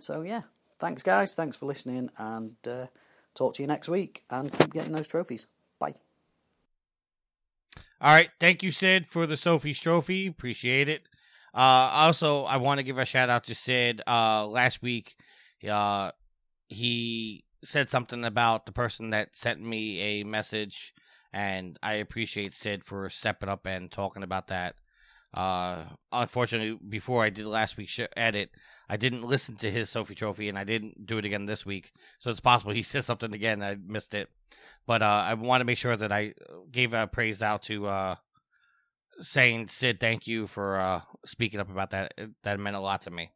So 0.00 0.22
yeah, 0.22 0.42
thanks 0.78 1.02
guys. 1.02 1.34
Thanks 1.34 1.56
for 1.56 1.66
listening, 1.66 2.10
and 2.18 2.56
uh, 2.66 2.86
talk 3.34 3.54
to 3.54 3.62
you 3.62 3.66
next 3.66 3.88
week. 3.88 4.24
And 4.30 4.52
keep 4.52 4.72
getting 4.72 4.92
those 4.92 5.08
trophies. 5.08 5.46
Bye. 5.78 5.94
All 8.00 8.12
right, 8.12 8.30
thank 8.40 8.62
you, 8.62 8.72
Sid, 8.72 9.06
for 9.06 9.26
the 9.26 9.36
Sophie's 9.36 9.80
Trophy. 9.80 10.26
Appreciate 10.26 10.88
it. 10.88 11.02
Uh, 11.54 11.58
also, 11.92 12.44
I 12.44 12.56
want 12.56 12.78
to 12.78 12.84
give 12.84 12.98
a 12.98 13.04
shout 13.04 13.30
out 13.30 13.44
to 13.44 13.54
Sid. 13.54 14.00
Uh, 14.06 14.46
last 14.46 14.82
week, 14.82 15.14
uh, 15.68 16.10
he 16.66 17.44
said 17.62 17.90
something 17.90 18.24
about 18.24 18.66
the 18.66 18.72
person 18.72 19.10
that 19.10 19.36
sent 19.36 19.60
me 19.60 20.00
a 20.00 20.24
message, 20.24 20.94
and 21.32 21.78
I 21.82 21.94
appreciate 21.94 22.54
Sid 22.54 22.82
for 22.82 23.08
stepping 23.08 23.48
up 23.48 23.66
and 23.66 23.90
talking 23.90 24.22
about 24.22 24.48
that. 24.48 24.74
Uh, 25.34 25.84
unfortunately, 26.10 26.78
before 26.88 27.24
I 27.24 27.30
did 27.30 27.46
last 27.46 27.76
week's 27.76 27.92
sh- 27.92 28.00
edit, 28.16 28.50
I 28.88 28.96
didn't 28.96 29.22
listen 29.22 29.56
to 29.56 29.70
his 29.70 29.88
Sophie 29.88 30.14
Trophy, 30.14 30.48
and 30.48 30.58
I 30.58 30.64
didn't 30.64 31.06
do 31.06 31.18
it 31.18 31.24
again 31.24 31.46
this 31.46 31.64
week. 31.64 31.92
So 32.18 32.30
it's 32.30 32.40
possible 32.40 32.72
he 32.72 32.82
said 32.82 33.04
something 33.04 33.32
again. 33.34 33.62
I 33.62 33.76
missed 33.76 34.14
it, 34.14 34.28
but 34.86 35.02
uh, 35.02 35.24
I 35.26 35.34
want 35.34 35.60
to 35.60 35.64
make 35.64 35.78
sure 35.78 35.96
that 35.96 36.12
I 36.12 36.34
gave 36.70 36.92
a 36.92 37.06
praise 37.06 37.40
out 37.40 37.62
to 37.62 37.86
uh, 37.86 38.14
saying 39.20 39.68
Sid, 39.68 40.00
thank 40.00 40.26
you 40.26 40.46
for 40.46 40.78
uh, 40.78 41.00
speaking 41.24 41.60
up 41.60 41.70
about 41.70 41.90
that. 41.90 42.12
That 42.42 42.60
meant 42.60 42.76
a 42.76 42.80
lot 42.80 43.02
to 43.02 43.10
me. 43.10 43.30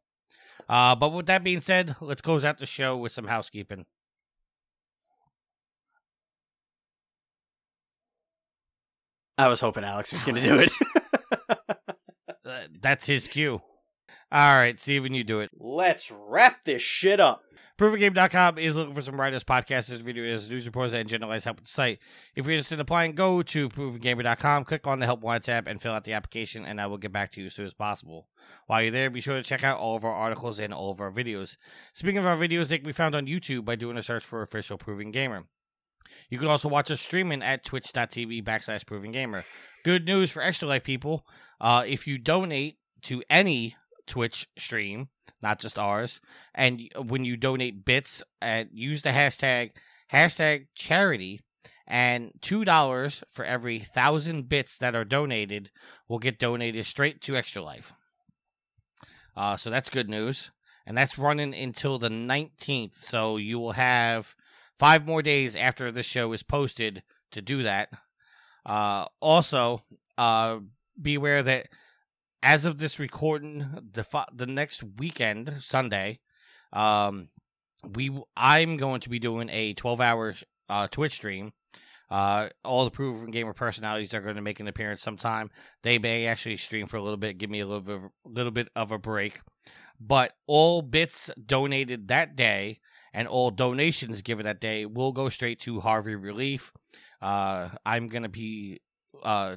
Uh, 0.69 0.95
but 0.95 1.13
with 1.13 1.27
that 1.27 1.43
being 1.43 1.61
said, 1.61 1.95
let's 2.01 2.21
close 2.21 2.43
out 2.43 2.57
the 2.57 2.65
show 2.65 2.97
with 2.97 3.11
some 3.11 3.25
housekeeping. 3.27 3.85
I 9.37 9.47
was 9.47 9.59
hoping 9.59 9.83
Alex 9.83 10.11
was 10.11 10.25
going 10.25 10.35
to 10.35 10.41
do 10.41 10.55
it. 10.55 10.71
That's 12.81 13.05
his 13.05 13.27
cue. 13.27 13.61
All 14.31 14.55
right, 14.57 14.79
Steven, 14.79 15.13
you 15.13 15.23
do 15.23 15.39
it. 15.39 15.49
Let's 15.57 16.11
wrap 16.11 16.65
this 16.65 16.81
shit 16.81 17.19
up. 17.19 17.43
ProvingGame.com 17.77 18.57
is 18.57 18.75
looking 18.75 18.95
for 18.95 19.03
some 19.03 19.19
writers, 19.19 19.43
podcasters, 19.43 20.01
videos, 20.01 20.49
news 20.49 20.65
reporters, 20.65 20.93
and 20.93 21.07
generalized 21.07 21.45
help 21.45 21.57
with 21.57 21.65
the 21.65 21.71
site. 21.71 21.99
If 22.35 22.45
you're 22.45 22.53
interested 22.53 22.75
in 22.75 22.79
applying, 22.79 23.13
go 23.13 23.43
to 23.43 23.69
ProvingGamer.com, 23.69 24.65
click 24.65 24.87
on 24.87 24.97
the 24.97 25.05
Help 25.05 25.21
Wanted 25.21 25.43
tab, 25.43 25.67
and 25.67 25.79
fill 25.79 25.93
out 25.93 26.03
the 26.03 26.13
application, 26.13 26.65
and 26.65 26.81
I 26.81 26.87
will 26.87 26.97
get 26.97 27.13
back 27.13 27.31
to 27.33 27.39
you 27.39 27.45
as 27.45 27.53
soon 27.53 27.67
as 27.67 27.75
possible. 27.75 28.29
While 28.65 28.81
you're 28.81 28.91
there, 28.91 29.11
be 29.11 29.21
sure 29.21 29.35
to 29.35 29.43
check 29.43 29.63
out 29.63 29.77
all 29.77 29.95
of 29.95 30.03
our 30.03 30.13
articles 30.13 30.57
and 30.57 30.73
all 30.73 30.89
of 30.89 30.99
our 30.99 31.11
videos. 31.11 31.55
Speaking 31.93 32.17
of 32.17 32.25
our 32.25 32.35
videos, 32.35 32.69
they 32.69 32.79
can 32.79 32.87
be 32.87 32.93
found 32.93 33.13
on 33.13 33.27
YouTube 33.27 33.63
by 33.63 33.75
doing 33.75 33.95
a 33.95 34.01
search 34.01 34.25
for 34.25 34.41
Official 34.41 34.79
Proving 34.79 35.11
Gamer. 35.11 35.43
You 36.29 36.37
can 36.39 36.47
also 36.47 36.67
watch 36.67 36.91
us 36.91 37.01
streaming 37.01 37.41
at 37.41 37.63
twitch.tv 37.63 38.43
backslash 38.43 38.85
Proving 38.85 39.11
Gamer. 39.11 39.45
Good 39.83 40.05
news 40.05 40.31
for 40.31 40.41
Extra 40.41 40.67
Life 40.67 40.83
people. 40.83 41.25
Uh, 41.61 41.83
if 41.87 42.07
you 42.07 42.17
donate 42.17 42.77
to 43.03 43.23
any 43.29 43.75
Twitch 44.05 44.47
stream, 44.57 45.09
not 45.41 45.59
just 45.59 45.77
ours, 45.77 46.19
and 46.55 46.81
when 47.05 47.25
you 47.25 47.37
donate 47.37 47.85
bits, 47.85 48.23
uh, 48.41 48.63
use 48.71 49.01
the 49.01 49.09
hashtag 49.09 49.71
hashtag 50.11 50.67
charity, 50.75 51.41
and 51.85 52.31
two 52.41 52.65
dollars 52.65 53.23
for 53.31 53.45
every 53.45 53.79
thousand 53.79 54.49
bits 54.49 54.77
that 54.77 54.95
are 54.95 55.05
donated 55.05 55.69
will 56.07 56.19
get 56.19 56.39
donated 56.39 56.85
straight 56.85 57.21
to 57.21 57.35
Extra 57.35 57.61
Life. 57.61 57.93
Uh, 59.35 59.57
so 59.57 59.69
that's 59.69 59.89
good 59.89 60.09
news, 60.09 60.51
and 60.85 60.97
that's 60.97 61.19
running 61.19 61.53
until 61.53 61.99
the 61.99 62.09
nineteenth. 62.09 63.03
So 63.03 63.37
you 63.37 63.59
will 63.59 63.73
have 63.73 64.35
five 64.79 65.05
more 65.05 65.21
days 65.21 65.55
after 65.55 65.91
this 65.91 66.05
show 66.05 66.33
is 66.33 66.43
posted 66.43 67.03
to 67.31 67.41
do 67.41 67.63
that. 67.63 67.89
Uh, 68.65 69.05
also, 69.21 69.83
uh, 70.17 70.59
be 71.01 71.15
aware 71.15 71.43
that 71.43 71.67
as 72.43 72.65
of 72.65 72.77
this 72.77 72.99
recording, 72.99 73.65
the 73.93 74.05
the 74.33 74.45
next 74.45 74.83
weekend, 74.83 75.55
Sunday, 75.59 76.19
um, 76.73 77.29
we 77.83 78.11
I'm 78.35 78.77
going 78.77 79.01
to 79.01 79.09
be 79.09 79.19
doing 79.19 79.49
a 79.49 79.73
12 79.73 80.01
hour 80.01 80.35
uh, 80.69 80.87
Twitch 80.87 81.13
stream. 81.13 81.53
Uh, 82.09 82.47
all 82.63 82.85
the 82.85 82.91
proven 82.91 83.31
gamer 83.31 83.53
personalities 83.53 84.13
are 84.13 84.21
going 84.21 84.37
to 84.37 84.41
make 84.41 84.61
an 84.61 84.67
appearance 84.67 85.01
sometime. 85.01 85.49
They 85.83 85.97
may 85.97 86.25
actually 86.25 86.55
stream 86.57 86.87
for 86.87 86.95
a 86.95 87.01
little 87.01 87.17
bit, 87.17 87.37
give 87.37 87.49
me 87.49 87.59
a 87.59 87.67
little 87.67 87.81
bit, 87.81 88.01
little 88.23 88.51
bit 88.51 88.69
of 88.75 88.91
a 88.91 88.97
break. 88.97 89.41
But 89.99 90.33
all 90.45 90.81
bits 90.81 91.29
donated 91.43 92.07
that 92.07 92.35
day 92.35 92.79
and 93.17 93.27
all 93.27 93.49
donations 93.49 94.21
given 94.21 94.45
that 94.45 94.61
day 94.61 94.85
will 94.85 95.11
go 95.11 95.27
straight 95.27 95.59
to 95.59 95.79
Harvey 95.79 96.13
Relief. 96.13 96.71
Uh, 97.19 97.69
I'm 97.83 98.09
going 98.09 98.21
to 98.21 98.29
be 98.29 98.81
uh, 99.23 99.55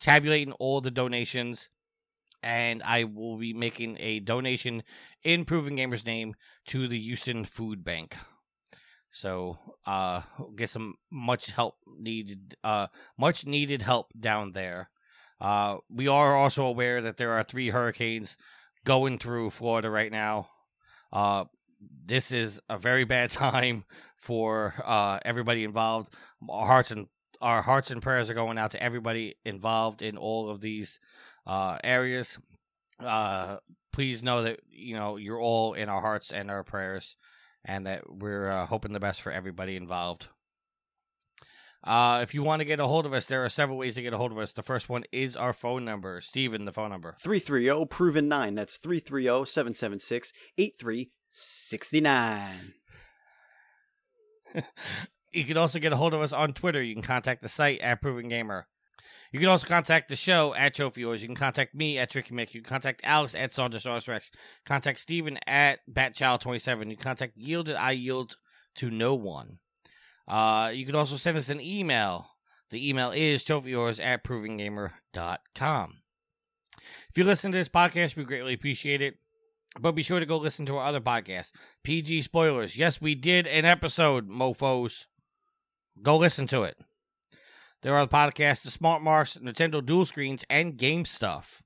tabulating 0.00 0.54
all 0.54 0.80
the 0.80 0.90
donations, 0.90 1.68
and 2.42 2.82
I 2.82 3.04
will 3.04 3.36
be 3.36 3.52
making 3.52 3.98
a 4.00 4.20
donation 4.20 4.84
in 5.22 5.44
Proven 5.44 5.76
Gamer's 5.76 6.06
name 6.06 6.34
to 6.68 6.88
the 6.88 6.98
Houston 6.98 7.44
Food 7.44 7.84
Bank. 7.84 8.16
So, 9.10 9.58
uh, 9.84 10.22
get 10.56 10.70
some 10.70 10.94
much 11.12 11.50
help 11.50 11.74
needed, 12.00 12.56
uh, 12.64 12.86
much 13.18 13.44
needed 13.44 13.82
help 13.82 14.12
down 14.18 14.52
there. 14.52 14.88
Uh, 15.42 15.76
we 15.90 16.08
are 16.08 16.34
also 16.34 16.64
aware 16.64 17.02
that 17.02 17.18
there 17.18 17.32
are 17.32 17.44
three 17.44 17.68
hurricanes 17.68 18.38
going 18.86 19.18
through 19.18 19.50
Florida 19.50 19.90
right 19.90 20.10
now. 20.10 20.48
Uh, 21.12 21.44
this 22.04 22.32
is 22.32 22.60
a 22.68 22.78
very 22.78 23.04
bad 23.04 23.30
time 23.30 23.84
for 24.16 24.74
uh, 24.84 25.18
everybody 25.24 25.64
involved. 25.64 26.12
Our 26.48 26.66
hearts 26.66 26.90
and 26.90 27.08
our 27.40 27.62
hearts 27.62 27.90
and 27.90 28.00
prayers 28.00 28.30
are 28.30 28.34
going 28.34 28.58
out 28.58 28.70
to 28.70 28.82
everybody 28.82 29.36
involved 29.44 30.02
in 30.02 30.16
all 30.16 30.50
of 30.50 30.60
these 30.60 30.98
uh, 31.46 31.78
areas. 31.84 32.38
Uh, 32.98 33.58
please 33.92 34.22
know 34.22 34.42
that 34.42 34.60
you 34.70 34.96
know 34.96 35.16
you're 35.16 35.40
all 35.40 35.74
in 35.74 35.88
our 35.88 36.00
hearts 36.00 36.32
and 36.32 36.50
our 36.50 36.64
prayers, 36.64 37.16
and 37.64 37.86
that 37.86 38.10
we're 38.10 38.48
uh, 38.48 38.66
hoping 38.66 38.92
the 38.92 39.00
best 39.00 39.20
for 39.20 39.32
everybody 39.32 39.76
involved. 39.76 40.28
Uh, 41.82 42.20
if 42.22 42.32
you 42.32 42.42
want 42.42 42.60
to 42.60 42.64
get 42.64 42.80
a 42.80 42.86
hold 42.86 43.04
of 43.04 43.12
us, 43.12 43.26
there 43.26 43.44
are 43.44 43.50
several 43.50 43.76
ways 43.76 43.96
to 43.96 44.02
get 44.02 44.14
a 44.14 44.16
hold 44.16 44.32
of 44.32 44.38
us. 44.38 44.54
The 44.54 44.62
first 44.62 44.88
one 44.88 45.04
is 45.12 45.36
our 45.36 45.52
phone 45.52 45.84
number. 45.84 46.22
Steven, 46.22 46.64
the 46.64 46.72
phone 46.72 46.88
number. 46.88 47.14
330 47.18 47.84
proven 47.86 48.26
9. 48.26 48.54
That's 48.54 48.76
330 48.76 49.44
776 49.44 50.32
8369. 51.34 52.74
You 55.34 55.44
can 55.44 55.56
also 55.56 55.80
get 55.80 55.92
a 55.92 55.96
hold 55.96 56.14
of 56.14 56.20
us 56.22 56.32
on 56.32 56.52
Twitter. 56.52 56.80
You 56.80 56.94
can 56.94 57.02
contact 57.02 57.42
the 57.42 57.48
site 57.48 57.80
at 57.80 58.00
Proven 58.00 58.28
Gamer. 58.28 58.68
You 59.32 59.40
can 59.40 59.48
also 59.48 59.66
contact 59.66 60.08
the 60.08 60.14
show 60.14 60.54
at 60.54 60.74
Trophy 60.74 61.04
Wars. 61.04 61.22
You 61.22 61.26
can 61.28 61.34
contact 61.34 61.74
me 61.74 61.98
at 61.98 62.10
Tricky 62.10 62.32
Mick. 62.32 62.54
You 62.54 62.62
can 62.62 62.70
contact 62.70 63.00
Alex 63.02 63.34
at 63.34 63.50
Saundersaurus 63.50 64.06
Rex. 64.06 64.30
Contact 64.64 65.00
Steven 65.00 65.40
at 65.44 65.80
Batchild27. 65.92 66.88
You 66.88 66.94
can 66.96 67.02
contact 67.02 67.36
Yield 67.36 67.68
at 67.68 67.80
I 67.80 67.90
Yield 67.90 68.36
to 68.76 68.92
No 68.92 69.16
One. 69.16 69.58
Uh, 70.28 70.70
you 70.72 70.86
can 70.86 70.94
also 70.94 71.16
send 71.16 71.36
us 71.36 71.48
an 71.48 71.60
email. 71.60 72.28
The 72.70 72.88
email 72.88 73.10
is 73.10 73.42
trophyyours 73.42 74.00
at 74.00 74.22
provengamer.com. 74.22 75.94
If 77.10 77.18
you 77.18 77.24
listen 77.24 77.50
to 77.50 77.58
this 77.58 77.68
podcast, 77.68 78.14
we 78.14 78.22
greatly 78.22 78.54
appreciate 78.54 79.02
it. 79.02 79.16
But 79.78 79.92
be 79.92 80.02
sure 80.02 80.20
to 80.20 80.26
go 80.26 80.36
listen 80.36 80.66
to 80.66 80.76
our 80.76 80.86
other 80.86 81.00
podcast, 81.00 81.52
PG 81.82 82.22
Spoilers. 82.22 82.76
Yes, 82.76 83.00
we 83.00 83.14
did 83.14 83.46
an 83.46 83.64
episode, 83.64 84.28
mofos. 84.28 85.06
Go 86.00 86.16
listen 86.16 86.46
to 86.48 86.62
it. 86.62 86.76
There 87.82 87.94
are 87.94 88.06
the 88.06 88.12
podcasts, 88.12 88.62
the 88.62 88.70
Smart 88.70 89.02
Marks, 89.02 89.36
Nintendo 89.36 89.84
Dual 89.84 90.06
Screens, 90.06 90.44
and 90.48 90.76
Game 90.76 91.04
Stuff. 91.04 91.62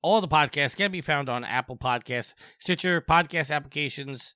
All 0.00 0.20
the 0.20 0.28
podcasts 0.28 0.76
can 0.76 0.92
be 0.92 1.00
found 1.00 1.28
on 1.28 1.44
Apple 1.44 1.76
Podcasts, 1.76 2.34
Stitcher, 2.58 3.00
podcast 3.00 3.54
applications, 3.54 4.34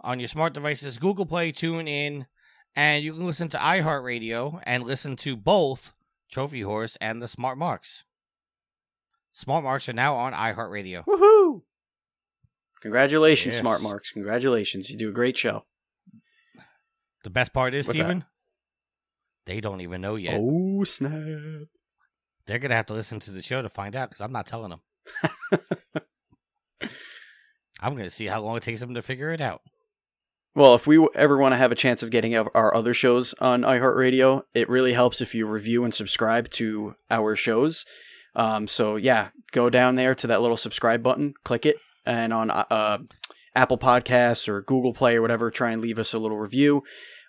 on 0.00 0.18
your 0.18 0.28
smart 0.28 0.54
devices, 0.54 0.98
Google 0.98 1.26
Play, 1.26 1.52
TuneIn, 1.52 2.26
and 2.74 3.04
you 3.04 3.12
can 3.12 3.26
listen 3.26 3.48
to 3.50 3.58
iHeartRadio 3.58 4.60
and 4.64 4.84
listen 4.84 5.14
to 5.16 5.36
both 5.36 5.92
Trophy 6.30 6.62
Horse 6.62 6.96
and 7.00 7.22
the 7.22 7.28
Smart 7.28 7.58
Marks. 7.58 8.04
Smart 9.32 9.62
Marks 9.62 9.88
are 9.88 9.92
now 9.92 10.16
on 10.16 10.32
iHeartRadio. 10.32 11.04
Woohoo! 11.06 11.62
Congratulations, 12.84 13.54
Yes. 13.54 13.60
Smart 13.62 13.80
Marks. 13.80 14.10
Congratulations. 14.10 14.90
You 14.90 14.98
do 14.98 15.08
a 15.08 15.12
great 15.12 15.38
show. 15.38 15.64
The 17.22 17.30
best 17.30 17.54
part 17.54 17.72
is, 17.72 17.86
What's 17.86 17.98
that? 17.98 18.22
They 19.46 19.62
don't 19.62 19.80
even 19.80 20.02
know 20.02 20.16
yet. 20.16 20.38
Oh, 20.38 20.84
snap. 20.84 21.12
They're 22.46 22.58
going 22.58 22.68
to 22.68 22.76
have 22.76 22.84
to 22.86 22.92
listen 22.92 23.20
to 23.20 23.30
the 23.30 23.40
show 23.40 23.62
to 23.62 23.70
find 23.70 23.96
out 23.96 24.10
because 24.10 24.20
I'm 24.20 24.32
not 24.32 24.46
telling 24.46 24.68
them. 24.70 24.80
I'm 27.80 27.94
going 27.94 28.04
to 28.04 28.10
see 28.10 28.26
how 28.26 28.42
long 28.42 28.58
it 28.58 28.62
takes 28.62 28.80
them 28.80 28.92
to 28.94 29.02
figure 29.02 29.30
it 29.30 29.40
out. 29.40 29.62
Well, 30.54 30.74
if 30.74 30.86
we 30.86 31.08
ever 31.14 31.38
want 31.38 31.52
to 31.52 31.56
have 31.56 31.72
a 31.72 31.76
chance 31.76 32.02
of 32.02 32.10
getting 32.10 32.36
our 32.36 32.50
our 32.54 32.74
other 32.74 32.92
shows 32.92 33.34
on 33.40 33.62
iHeartRadio, 33.62 34.42
it 34.52 34.68
really 34.68 34.92
helps 34.92 35.22
if 35.22 35.34
you 35.34 35.46
review 35.46 35.84
and 35.84 35.94
subscribe 35.94 36.50
to 36.50 36.96
our 37.10 37.34
shows. 37.34 37.86
Um, 38.36 38.68
so 38.68 38.96
yeah, 38.96 39.28
go 39.52 39.70
down 39.70 39.94
there 39.96 40.14
to 40.14 40.26
that 40.26 40.42
little 40.42 40.58
subscribe 40.58 41.02
button, 41.02 41.32
click 41.44 41.64
it, 41.64 41.76
and 42.06 42.32
on 42.32 42.50
uh, 42.50 42.98
Apple 43.54 43.78
Podcasts 43.78 44.48
or 44.48 44.62
Google 44.62 44.92
Play 44.92 45.16
or 45.16 45.22
whatever, 45.22 45.50
try 45.50 45.70
and 45.70 45.82
leave 45.82 45.98
us 45.98 46.12
a 46.12 46.18
little 46.18 46.38
review. 46.38 46.82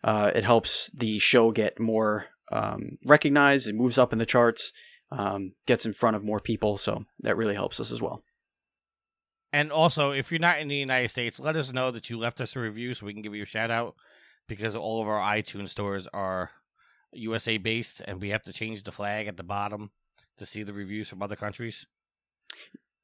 Uh, 0.03 0.31
it 0.35 0.43
helps 0.43 0.89
the 0.93 1.19
show 1.19 1.51
get 1.51 1.79
more 1.79 2.27
um, 2.51 2.97
recognized. 3.05 3.67
It 3.67 3.75
moves 3.75 3.97
up 3.97 4.13
in 4.13 4.19
the 4.19 4.25
charts, 4.25 4.71
um, 5.11 5.51
gets 5.65 5.85
in 5.85 5.93
front 5.93 6.15
of 6.15 6.23
more 6.23 6.39
people, 6.39 6.77
so 6.77 7.05
that 7.19 7.37
really 7.37 7.55
helps 7.55 7.79
us 7.79 7.91
as 7.91 8.01
well. 8.01 8.23
And 9.51 9.71
also, 9.71 10.11
if 10.11 10.31
you're 10.31 10.39
not 10.39 10.59
in 10.59 10.67
the 10.67 10.75
United 10.75 11.09
States, 11.09 11.39
let 11.39 11.55
us 11.55 11.71
know 11.71 11.89
that 11.91 12.09
you 12.09 12.19
left 12.19 12.41
us 12.41 12.55
a 12.55 12.59
review 12.59 12.93
so 12.93 13.05
we 13.05 13.13
can 13.13 13.21
give 13.21 13.33
you 13.33 13.43
a 13.43 13.47
shout 13.47 13.71
out 13.71 13.95
because 14.47 14.75
all 14.75 15.01
of 15.01 15.07
our 15.07 15.19
iTunes 15.19 15.69
stores 15.69 16.07
are 16.13 16.51
USA 17.13 17.57
based 17.57 18.01
and 18.05 18.19
we 18.19 18.29
have 18.29 18.43
to 18.43 18.53
change 18.53 18.83
the 18.83 18.91
flag 18.91 19.27
at 19.27 19.37
the 19.37 19.43
bottom 19.43 19.91
to 20.37 20.45
see 20.45 20.63
the 20.63 20.73
reviews 20.73 21.07
from 21.07 21.23
other 21.23 21.35
countries. 21.35 21.87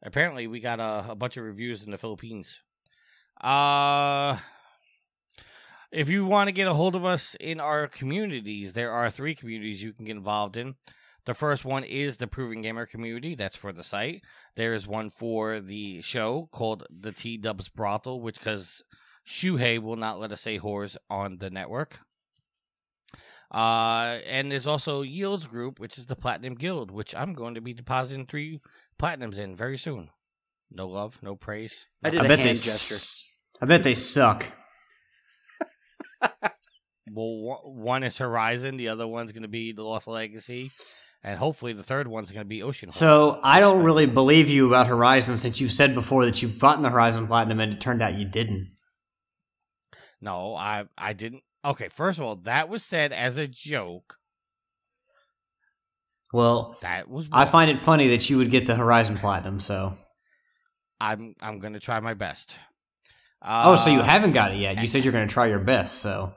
Apparently, 0.03 0.47
we 0.47 0.59
got 0.59 0.79
a, 0.79 1.11
a 1.11 1.15
bunch 1.15 1.37
of 1.37 1.43
reviews 1.43 1.85
in 1.85 1.91
the 1.91 1.97
Philippines. 1.97 2.61
Uh, 3.39 4.37
if 5.91 6.09
you 6.09 6.25
want 6.25 6.47
to 6.47 6.53
get 6.53 6.67
a 6.67 6.73
hold 6.73 6.95
of 6.95 7.05
us 7.05 7.35
in 7.39 7.59
our 7.59 7.87
communities, 7.87 8.73
there 8.73 8.91
are 8.91 9.09
three 9.09 9.35
communities 9.35 9.83
you 9.83 9.93
can 9.93 10.05
get 10.05 10.15
involved 10.15 10.55
in. 10.55 10.75
The 11.25 11.33
first 11.35 11.63
one 11.63 11.83
is 11.83 12.17
the 12.17 12.27
Proven 12.27 12.61
Gamer 12.61 12.87
community. 12.87 13.35
That's 13.35 13.57
for 13.57 13.71
the 13.71 13.83
site. 13.83 14.23
There 14.55 14.73
is 14.73 14.87
one 14.87 15.11
for 15.11 15.59
the 15.59 16.01
show 16.01 16.49
called 16.51 16.87
the 16.89 17.11
T 17.11 17.37
Dubs 17.37 17.69
Brothel, 17.69 18.21
which 18.21 18.39
because 18.39 18.81
Shuhei 19.27 19.79
will 19.79 19.97
not 19.97 20.19
let 20.19 20.31
us 20.31 20.41
say 20.41 20.57
whores 20.57 20.97
on 21.09 21.37
the 21.37 21.51
network. 21.51 21.99
Uh, 23.53 24.19
and 24.25 24.49
there's 24.51 24.65
also 24.67 25.01
Yields 25.01 25.45
Group, 25.45 25.79
which 25.79 25.97
is 25.97 26.05
the 26.05 26.15
Platinum 26.15 26.55
Guild, 26.55 26.89
which 26.89 27.13
I'm 27.13 27.33
going 27.33 27.55
to 27.55 27.61
be 27.61 27.73
depositing 27.73 28.25
three 28.25 28.61
platinums 28.97 29.37
in 29.37 29.55
very 29.57 29.77
soon. 29.77 30.09
No 30.71 30.87
love, 30.87 31.19
no 31.21 31.35
praise. 31.35 31.85
I 32.01 32.11
did 32.11 32.21
I 32.21 32.25
a 32.25 32.27
bet 32.29 32.39
hand 32.39 32.49
they. 32.49 32.53
gesture. 32.53 32.95
s- 32.95 33.43
I 33.61 33.65
bet 33.65 33.83
they 33.83 33.93
suck. 33.93 34.45
Well, 37.13 37.35
one- 37.41 37.83
one 37.83 38.03
is 38.03 38.17
Horizon, 38.19 38.77
the 38.77 38.87
other 38.89 39.05
one's 39.07 39.31
going 39.33 39.41
to 39.41 39.49
be 39.49 39.73
the 39.73 39.83
Lost 39.83 40.07
Legacy, 40.07 40.69
and 41.23 41.37
hopefully 41.37 41.73
the 41.73 41.83
third 41.83 42.07
one's 42.07 42.31
going 42.31 42.45
to 42.45 42.47
be 42.47 42.63
Ocean. 42.63 42.89
So 42.89 43.39
I 43.43 43.59
don't 43.59 43.83
really 43.83 44.05
believe 44.05 44.49
you 44.49 44.67
about 44.67 44.87
Horizon 44.87 45.37
since 45.37 45.59
you've 45.59 45.73
said 45.73 45.93
before 45.93 46.23
that 46.25 46.41
you've 46.41 46.57
gotten 46.59 46.83
the 46.83 46.89
Horizon 46.89 47.27
Platinum 47.27 47.59
and 47.59 47.73
it 47.73 47.81
turned 47.81 48.01
out 48.01 48.17
you 48.17 48.25
didn't. 48.25 48.71
No, 50.21 50.55
I 50.55 50.85
I 50.97 51.11
didn't. 51.13 51.41
Okay, 51.63 51.89
first 51.89 52.19
of 52.19 52.25
all, 52.25 52.37
that 52.37 52.69
was 52.69 52.83
said 52.83 53.13
as 53.13 53.37
a 53.37 53.47
joke. 53.47 54.17
Well, 56.33 56.77
That 56.81 57.09
was. 57.09 57.27
I 57.31 57.45
find 57.45 57.69
it 57.69 57.79
funny 57.79 58.09
that 58.09 58.29
you 58.29 58.37
would 58.37 58.51
get 58.51 58.65
the 58.65 58.75
Horizon 58.75 59.17
Platinum. 59.17 59.59
So, 59.59 59.93
I'm 60.99 61.35
I'm 61.41 61.59
going 61.59 61.73
to 61.73 61.79
try 61.79 61.99
my 61.99 62.13
best. 62.13 62.55
Uh, 63.41 63.63
oh, 63.67 63.75
so 63.75 63.91
you 63.91 64.01
haven't 64.01 64.31
got 64.31 64.51
it 64.51 64.57
yet? 64.57 64.79
You 64.79 64.87
said 64.87 65.03
you're 65.03 65.11
going 65.11 65.27
to 65.27 65.33
try 65.33 65.47
your 65.47 65.59
best. 65.59 65.99
So, 65.99 66.33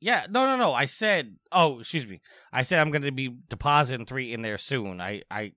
Yeah, 0.00 0.26
no, 0.30 0.46
no, 0.46 0.56
no. 0.56 0.72
I 0.72 0.86
said. 0.86 1.36
Oh, 1.52 1.80
excuse 1.80 2.06
me. 2.06 2.20
I 2.52 2.62
said 2.62 2.80
I'm 2.80 2.90
going 2.90 3.02
to 3.02 3.12
be 3.12 3.36
depositing 3.48 4.06
three 4.06 4.32
in 4.32 4.42
there 4.42 4.58
soon. 4.58 5.00
I 5.00 5.22
I 5.30 5.52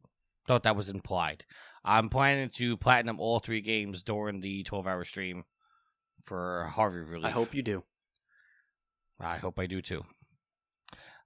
thought 0.47 0.63
that 0.63 0.75
was 0.75 0.89
implied. 0.89 1.45
I'm 1.85 2.09
planning 2.09 2.49
to 2.55 2.75
platinum 2.75 3.19
all 3.19 3.39
three 3.39 3.61
games 3.61 4.03
during 4.03 4.41
the 4.41 4.63
12 4.63 4.87
hour 4.87 5.05
stream 5.05 5.45
for 6.25 6.69
Harvey 6.73 6.99
relief. 6.99 7.27
I 7.27 7.31
hope 7.31 7.55
you 7.55 7.61
do. 7.63 7.83
I 9.19 9.37
hope 9.37 9.59
I 9.59 9.67
do 9.67 9.81
too. 9.81 10.03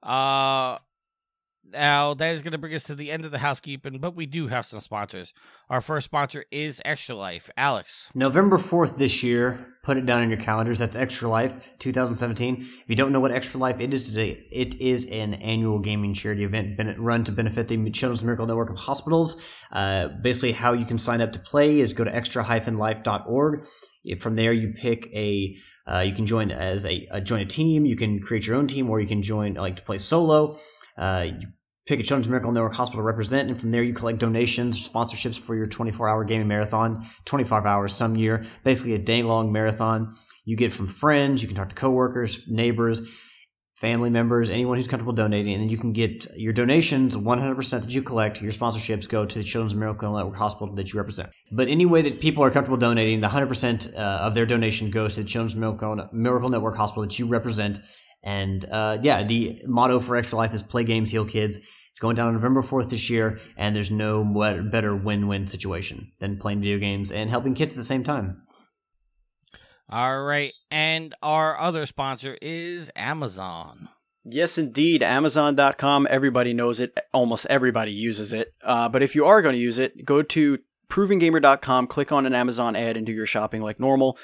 Uh 0.04 0.80
now 1.72 2.14
that 2.16 2.34
is 2.34 2.42
going 2.42 2.52
to 2.52 2.58
bring 2.58 2.74
us 2.74 2.84
to 2.86 2.96
the 2.96 3.12
end 3.12 3.26
of 3.26 3.32
the 3.32 3.38
housekeeping, 3.38 4.00
but 4.00 4.16
we 4.16 4.26
do 4.26 4.48
have 4.48 4.66
some 4.66 4.80
sponsors. 4.80 5.34
Our 5.70 5.82
first 5.82 6.06
sponsor 6.06 6.46
is 6.52 6.82
Extra 6.84 7.16
Life. 7.16 7.50
Alex. 7.56 8.10
November 8.14 8.58
4th 8.58 8.98
this 8.98 9.24
year, 9.24 9.76
put 9.84 9.98
it 9.98 10.06
down 10.06 10.24
in 10.24 10.30
your 10.30 10.40
calendars. 10.40 10.80
That's 10.80 10.96
Extra 10.96 11.30
Life 11.30 11.70
2017. 11.80 12.58
If 12.58 12.84
you 12.88 12.96
don't 12.96 13.12
know 13.12 13.20
what 13.20 13.32
Extra 13.32 13.60
Life 13.60 13.80
it 13.80 13.94
is 13.94 14.10
today, 14.10 14.48
it 14.52 14.80
is 14.82 15.06
an 15.06 15.36
annual 15.36 15.80
gaming 15.80 16.14
charity 16.14 16.44
event 16.44 16.80
run 17.00 17.24
to 17.26 17.32
benefit 17.32 17.68
the 17.68 17.92
Children's 17.92 18.24
Miracle 18.24 18.48
Network 18.48 18.70
of 18.70 18.78
Hospitals. 18.78 19.42
Uh, 19.72 20.08
basically, 20.08 20.52
how 20.52 20.74
you 20.74 20.86
can 20.86 20.98
sign 20.98 21.22
up 21.22 21.34
to 21.34 21.40
play 21.40 21.80
is 21.80 21.94
go 21.94 22.04
to 22.04 22.16
extra-life.org. 22.16 23.66
From 24.20 24.36
there, 24.36 24.52
you 24.52 24.74
pick 24.74 25.08
a 25.14 25.58
uh, 25.86 26.04
you 26.06 26.14
can 26.14 26.26
join 26.26 26.52
as 26.52 26.86
a, 26.86 27.08
a 27.12 27.22
join 27.22 27.42
a 27.42 27.46
team. 27.46 27.86
You 27.86 27.96
can 27.96 28.20
create 28.20 28.46
your 28.46 28.56
own 28.56 28.68
team, 28.68 28.90
or 28.90 29.00
you 29.00 29.08
can 29.08 29.22
join 29.22 29.56
like 29.56 29.78
to 29.78 29.84
play 29.84 29.98
solo. 29.98 30.58
Uh, 31.02 31.28
you 31.40 31.48
pick 31.88 32.00
a 32.00 32.04
Children's 32.04 32.30
Miracle 32.30 32.52
Network 32.52 32.76
hospital 32.76 33.02
to 33.02 33.06
represent, 33.06 33.50
and 33.50 33.60
from 33.60 33.72
there 33.72 33.82
you 33.82 33.94
collect 33.94 34.20
donations, 34.20 34.88
sponsorships 34.88 35.38
for 35.38 35.56
your 35.56 35.66
24-hour 35.66 36.26
gaming 36.26 36.48
marathon, 36.48 37.06
25 37.26 37.66
hours 37.66 37.94
some 37.94 38.16
year, 38.16 38.46
basically 38.64 38.94
a 38.94 39.00
day-long 39.00 39.52
marathon. 39.52 40.14
You 40.46 40.56
get 40.56 40.72
from 40.72 40.86
friends, 40.86 41.42
you 41.42 41.48
can 41.48 41.58
talk 41.58 41.70
to 41.70 41.76
coworkers, 41.76 42.48
neighbors, 42.48 43.02
family 43.74 44.12
members, 44.12 44.52
anyone 44.52 44.78
who's 44.78 44.88
comfortable 44.88 45.14
donating, 45.14 45.56
and 45.56 45.64
then 45.64 45.70
you 45.70 45.78
can 45.80 45.92
get 45.92 46.28
your 46.38 46.54
donations 46.54 47.18
100% 47.18 47.82
that 47.82 47.90
you 47.90 48.04
collect. 48.04 48.40
Your 48.40 48.52
sponsorships 48.52 49.10
go 49.10 49.26
to 49.26 49.40
the 49.40 49.44
Children's 49.44 49.74
Miracle 49.74 50.16
Network 50.16 50.36
hospital 50.36 50.76
that 50.76 50.94
you 50.94 51.00
represent. 51.00 51.32
But 51.52 51.68
any 51.68 51.88
way 51.88 52.04
that 52.04 52.22
people 52.22 52.44
are 52.44 52.52
comfortable 52.52 52.78
donating, 52.78 53.22
the 53.22 53.28
100% 53.28 53.96
uh, 53.96 53.98
of 53.98 54.36
their 54.36 54.46
donation 54.46 54.92
goes 54.92 55.16
to 55.16 55.24
the 55.24 55.28
Children's 55.28 55.56
Miracle, 55.56 56.10
Miracle 56.14 56.50
Network 56.50 56.76
hospital 56.76 57.04
that 57.04 57.18
you 57.18 57.26
represent. 57.26 57.80
And 58.24 58.64
uh, 58.70 59.00
yeah, 59.02 59.24
the 59.24 59.62
motto 59.66 60.00
for 60.00 60.16
Extra 60.16 60.38
Life 60.38 60.54
is 60.54 60.64
play 60.64 60.84
games, 60.84 61.10
heal 61.10 61.26
kids. 61.26 61.60
It's 61.92 62.00
going 62.00 62.16
down 62.16 62.30
on 62.30 62.36
November 62.36 62.62
4th 62.62 62.90
this 62.90 63.10
year, 63.10 63.40
and 63.58 63.76
there's 63.76 63.92
no 63.92 64.24
better 64.72 64.96
win 64.96 65.28
win 65.28 65.48
situation 65.48 66.12
than 66.20 66.38
playing 66.38 66.62
video 66.62 66.80
games 66.80 67.12
and 67.12 67.30
helping 67.30 67.54
kids 67.54 67.74
at 67.74 67.78
the 67.78 67.84
same 67.84 68.04
time. 68.04 68.44
All 69.90 70.22
right, 70.24 70.54
and 70.70 71.14
our 71.22 71.60
other 71.60 71.86
sponsor 71.86 72.38
is 72.42 72.90
Amazon. 72.96 73.90
Yes, 74.24 74.58
indeed. 74.58 75.02
Amazon.com. 75.02 76.08
Everybody 76.10 76.54
knows 76.54 76.80
it. 76.80 76.98
Almost 77.12 77.48
everybody 77.50 77.92
uses 77.92 78.34
it. 78.34 78.54
Uh, 78.64 78.88
but 78.88 79.02
if 79.02 79.16
you 79.16 79.26
are 79.26 79.42
going 79.42 79.54
to 79.54 79.60
use 79.60 79.80
it, 79.80 80.06
go 80.06 80.22
to 80.22 80.60
provinggamer.com, 80.90 81.88
click 81.88 82.12
on 82.12 82.26
an 82.26 82.36
Amazon 82.36 82.76
ad, 82.76 82.98
and 82.98 83.06
do 83.06 83.12
your 83.12 83.26
shopping 83.26 83.62
like 83.62 83.80
normal. 83.80 84.18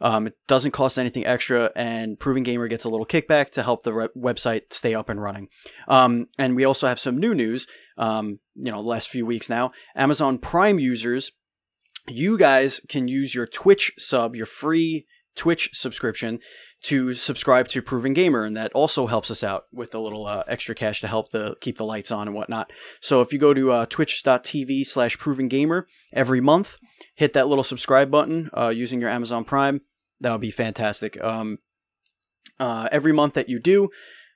Um, 0.00 0.26
it 0.28 0.34
doesn't 0.46 0.70
cost 0.70 0.98
anything 0.98 1.26
extra, 1.26 1.70
and 1.76 2.18
Proving 2.18 2.42
Gamer 2.42 2.68
gets 2.68 2.84
a 2.84 2.88
little 2.88 3.06
kickback 3.06 3.50
to 3.52 3.62
help 3.62 3.82
the 3.82 3.92
re- 3.92 4.08
website 4.16 4.72
stay 4.72 4.94
up 4.94 5.08
and 5.08 5.20
running. 5.20 5.48
Um, 5.88 6.26
and 6.38 6.56
we 6.56 6.64
also 6.64 6.86
have 6.86 6.98
some 6.98 7.18
new 7.18 7.34
news. 7.34 7.66
Um, 7.98 8.38
you 8.54 8.70
know, 8.70 8.82
the 8.82 8.88
last 8.88 9.08
few 9.08 9.26
weeks 9.26 9.50
now, 9.50 9.70
Amazon 9.94 10.38
Prime 10.38 10.78
users, 10.78 11.32
you 12.08 12.38
guys 12.38 12.80
can 12.88 13.08
use 13.08 13.34
your 13.34 13.46
Twitch 13.46 13.92
sub, 13.98 14.34
your 14.34 14.46
free 14.46 15.06
Twitch 15.36 15.70
subscription, 15.72 16.40
to 16.82 17.12
subscribe 17.12 17.68
to 17.68 17.82
Proving 17.82 18.14
Gamer, 18.14 18.44
and 18.44 18.56
that 18.56 18.72
also 18.72 19.06
helps 19.06 19.30
us 19.30 19.44
out 19.44 19.64
with 19.72 19.94
a 19.94 19.98
little 19.98 20.26
uh, 20.26 20.44
extra 20.48 20.74
cash 20.74 21.00
to 21.02 21.08
help 21.08 21.30
the 21.30 21.54
keep 21.60 21.76
the 21.76 21.84
lights 21.84 22.10
on 22.10 22.26
and 22.26 22.34
whatnot. 22.34 22.72
So 23.00 23.20
if 23.20 23.32
you 23.32 23.38
go 23.38 23.52
to 23.52 23.70
uh, 23.70 23.86
twitch.tv 23.86 24.86
slash 24.86 25.18
Proving 25.18 25.48
Gamer 25.48 25.86
every 26.12 26.40
month, 26.40 26.76
hit 27.14 27.34
that 27.34 27.48
little 27.48 27.64
subscribe 27.64 28.10
button 28.10 28.50
uh, 28.56 28.72
using 28.74 29.00
your 29.00 29.10
Amazon 29.10 29.44
Prime. 29.44 29.82
That 30.20 30.32
would 30.32 30.40
be 30.40 30.50
fantastic. 30.50 31.22
Um, 31.22 31.58
uh, 32.58 32.88
every 32.92 33.12
month 33.12 33.34
that 33.34 33.48
you 33.48 33.58
do, 33.58 33.90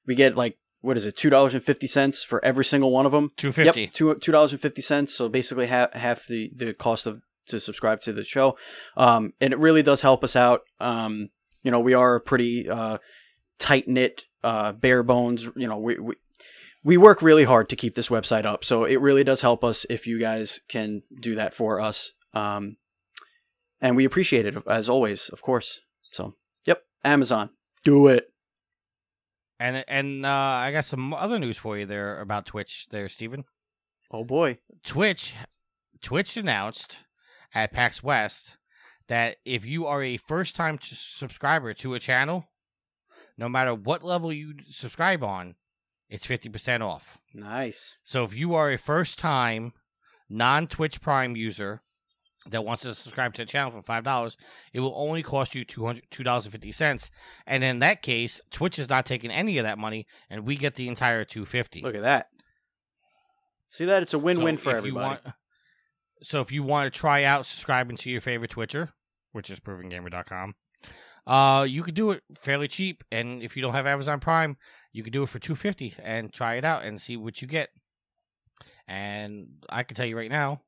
we 0.07 0.15
get 0.15 0.37
like 0.37 0.57
what 0.81 0.99
is 0.99 1.07
it, 1.07 1.17
two 1.17 1.31
dollars 1.31 1.55
and 1.55 1.63
fifty 1.63 1.87
cents 1.87 2.23
for 2.23 2.45
every 2.45 2.65
single 2.65 2.91
one 2.91 3.07
of 3.07 3.13
them. 3.13 3.31
Two 3.37 3.53
fifty. 3.53 3.83
Yep, 3.83 3.93
two 3.93 4.15
two 4.17 4.33
dollars 4.33 4.53
and 4.53 4.61
fifty 4.61 4.83
cents. 4.83 5.15
So 5.15 5.29
basically 5.29 5.67
half 5.67 5.93
half 5.95 6.27
the 6.27 6.51
the 6.55 6.75
cost 6.75 7.07
of 7.07 7.23
to 7.47 7.61
subscribe 7.61 8.01
to 8.03 8.13
the 8.13 8.25
show, 8.25 8.57
um, 8.97 9.33
and 9.41 9.53
it 9.53 9.59
really 9.59 9.83
does 9.83 10.03
help 10.03 10.25
us 10.25 10.37
out. 10.37 10.61
Um, 10.81 11.31
you 11.63 11.71
know, 11.71 11.81
we 11.81 11.95
are 11.95 12.17
a 12.17 12.21
pretty 12.21 12.69
uh, 12.69 12.99
tight 13.59 13.89
knit, 13.89 14.25
uh, 14.43 14.73
bare 14.73 15.03
bones. 15.03 15.49
You 15.57 15.69
know, 15.69 15.79
we, 15.79 15.99
we 15.99 16.15
we 16.83 16.97
work 16.99 17.23
really 17.23 17.45
hard 17.45 17.71
to 17.71 17.77
keep 17.77 17.95
this 17.95 18.09
website 18.09 18.45
up, 18.45 18.65
so 18.65 18.85
it 18.85 19.01
really 19.01 19.25
does 19.25 19.41
help 19.41 19.65
us 19.65 19.87
if 19.89 20.07
you 20.07 20.19
guys 20.19 20.61
can 20.69 21.03
do 21.21 21.35
that 21.37 21.55
for 21.55 21.81
us. 21.81 22.13
Um, 22.35 22.77
and 23.85 23.97
we 23.97 24.07
appreciate 24.07 24.47
it 24.47 24.57
as 24.67 24.89
always, 24.89 25.29
of 25.29 25.43
course. 25.43 25.83
So, 26.11 26.35
yep, 26.65 26.83
Amazon, 27.05 27.51
do 27.85 28.09
it. 28.09 28.31
And 29.61 29.85
and 29.87 30.25
uh, 30.25 30.29
I 30.29 30.73
got 30.73 30.87
some 30.87 31.13
other 31.13 31.39
news 31.39 31.59
for 31.59 31.77
you 31.77 31.85
there 31.85 32.19
about 32.21 32.47
Twitch 32.47 32.87
there, 32.91 33.09
Stephen. 33.11 33.45
Oh 34.11 34.25
boy. 34.25 34.59
Twitch 34.85 35.35
Twitch 36.03 36.37
announced 36.39 37.01
at 37.55 37.73
PAX 37.73 38.03
West 38.03 38.57
that 39.09 39.37
if 39.45 39.67
you 39.67 39.87
are 39.87 40.03
a 40.03 40.17
first 40.17 40.57
time 40.57 40.79
subscriber 40.81 41.75
to 41.75 41.95
a 41.95 42.01
channel, 42.01 42.49
no 43.37 43.51
matter 43.51 43.75
what 43.75 44.03
level 44.03 44.33
you 44.33 44.55
subscribe 44.71 45.23
on, 45.23 45.57
it's 46.09 46.27
50% 46.27 46.81
off. 46.81 47.19
Nice. 47.35 47.97
So 48.03 48.25
if 48.25 48.35
you 48.35 48.55
are 48.55 48.73
a 48.73 48.79
first 48.79 49.19
time 49.19 49.75
non 50.31 50.69
Twitch 50.69 51.03
Prime 51.03 51.37
user 51.37 51.83
that 52.51 52.65
wants 52.65 52.83
to 52.83 52.95
subscribe 52.95 53.35
to 53.35 53.43
the 53.43 53.47
channel 53.47 53.71
for 53.71 53.83
five 53.83 54.05
dollars, 54.05 54.37
it 54.73 54.81
will 54.81 54.95
only 54.97 55.23
cost 55.23 55.55
you 55.55 55.65
two 55.65 55.87
hundred 55.87 56.05
two 56.11 56.23
dollars 56.23 56.45
and 56.45 56.53
fifty 56.53 56.73
cents. 56.73 57.11
And 57.47 57.65
in 57.65 57.79
that 57.79 58.03
case, 58.03 58.41
Twitch 58.51 58.79
is 58.79 58.89
not 58.89 59.07
taking 59.07 59.31
any 59.31 59.59
of 59.59 59.65
that 59.65 59.79
money, 59.79 60.07
and 60.29 60.47
we 60.47 60.57
get 60.57 60.75
the 60.75 60.89
entire 60.89 61.25
two 61.25 61.45
fifty. 61.45 61.81
Look 61.81 61.95
at 61.95 62.03
that. 62.03 62.27
See 63.71 63.87
that 63.87 64.03
it's 64.03 64.15
a 64.15 64.19
win-win 64.19 64.57
So 64.57 64.63
for 64.63 64.77
everybody. 64.77 64.89
You 64.89 64.95
want, 64.95 65.21
so 66.23 66.41
if 66.41 66.53
you 66.53 66.63
want 66.63 66.93
to 66.93 66.99
try 66.99 67.25
out 67.25 67.45
subscribing 67.47 67.97
to 67.99 68.11
your 68.11 68.21
favorite 68.21 68.51
Twitcher, 68.51 68.91
which 69.33 69.51
is 69.51 69.59
provinggamer.com, 69.59 70.55
uh, 71.27 71.67
you 71.69 71.83
could 71.83 71.95
do 71.95 72.13
it 72.13 72.23
fairly 72.37 72.69
cheap. 72.69 73.03
And 73.11 73.43
if 73.43 73.57
you 73.57 73.63
don't 73.63 73.75
have 73.75 73.87
Amazon 73.87 74.21
Prime, 74.21 74.57
you 74.93 75.03
could 75.03 75.13
do 75.13 75.23
it 75.25 75.29
for 75.29 75.39
two 75.41 75.57
fifty 75.57 75.95
and 76.03 76.33
try 76.33 76.55
it 76.55 76.65
out 76.65 76.85
and 76.85 77.01
see 77.01 77.17
what 77.17 77.43
you 77.43 77.49
get. 77.49 77.71
And 78.87 79.49
I 79.69 79.83
can 79.83 79.97
tell 79.97 80.07
you 80.07 80.17
right 80.17 80.31
now, 80.31 80.61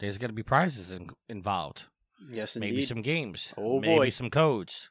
there's 0.00 0.18
going 0.18 0.30
to 0.30 0.34
be 0.34 0.42
prizes 0.42 0.90
in, 0.90 1.10
involved. 1.28 1.84
yes, 2.30 2.56
indeed. 2.56 2.70
Maybe 2.70 2.82
some 2.82 3.02
games. 3.02 3.52
Oh, 3.56 3.80
maybe 3.80 3.94
boy. 3.94 4.08
some 4.10 4.30
codes. 4.30 4.90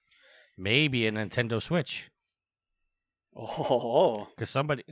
Maybe 0.58 1.06
a 1.08 1.12
Nintendo 1.12 1.62
Switch. 1.62 2.10
Oh, 3.36 4.28
Because 4.36 4.50
somebody, 4.50 4.84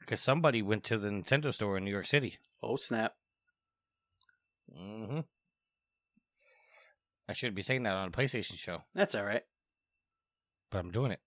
because 0.00 0.20
somebody 0.20 0.62
went 0.62 0.84
to 0.84 0.96
the 0.98 1.10
Nintendo 1.10 1.52
store 1.52 1.76
in 1.76 1.84
New 1.84 1.90
York 1.90 2.06
City. 2.06 2.38
oh 2.62 2.76
snap! 2.76 3.14
hmm 4.74 5.20
I 7.28 7.34
shouldn't 7.34 7.56
be 7.56 7.62
saying 7.62 7.82
that 7.84 7.94
on 7.94 8.08
a 8.08 8.10
PlayStation 8.10 8.56
show, 8.56 8.82
That's 8.94 9.14
all 9.14 9.24
right. 9.24 9.42
but 10.70 10.78
I'm 10.78 10.90
doing 10.90 11.12
it. 11.12 11.20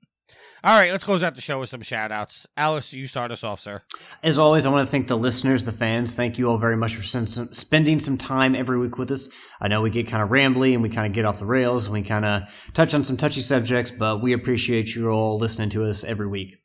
All 0.65 0.76
right, 0.76 0.91
let's 0.91 1.03
close 1.03 1.21
out 1.21 1.36
the 1.36 1.41
show 1.41 1.59
with 1.59 1.69
some 1.69 1.84
shout 1.84 2.11
outs. 2.11 2.47
Alex, 2.57 2.91
you 2.91 3.05
start 3.05 3.32
us 3.32 3.43
off, 3.43 3.59
sir. 3.59 3.84
As 4.23 4.39
always, 4.39 4.65
I 4.65 4.69
want 4.69 4.88
to 4.88 4.91
thank 4.91 5.05
the 5.05 5.15
listeners, 5.15 5.63
the 5.63 5.71
fans. 5.71 6.15
Thank 6.15 6.39
you 6.39 6.49
all 6.49 6.57
very 6.57 6.76
much 6.76 6.95
for 6.95 7.03
spending 7.03 7.99
some 7.99 8.17
time 8.17 8.55
every 8.55 8.80
week 8.80 8.97
with 8.97 9.11
us. 9.11 9.30
I 9.61 9.67
know 9.67 9.84
we 9.84 9.91
get 9.91 10.07
kind 10.07 10.23
of 10.23 10.30
rambly 10.30 10.73
and 10.73 10.82
we 10.82 10.89
kind 10.89 11.05
of 11.05 11.13
get 11.13 11.26
off 11.26 11.38
the 11.38 11.45
rails 11.45 11.86
and 11.86 11.93
we 11.93 12.01
kind 12.01 12.26
of 12.26 12.71
touch 12.73 12.95
on 12.95 13.03
some 13.03 13.15
touchy 13.15 13.41
subjects, 13.41 13.91
but 13.91 14.23
we 14.23 14.34
appreciate 14.34 14.95
you 14.95 15.07
all 15.09 15.38
listening 15.38 15.69
to 15.69 15.84
us 15.84 16.03
every 16.03 16.28
week. 16.28 16.55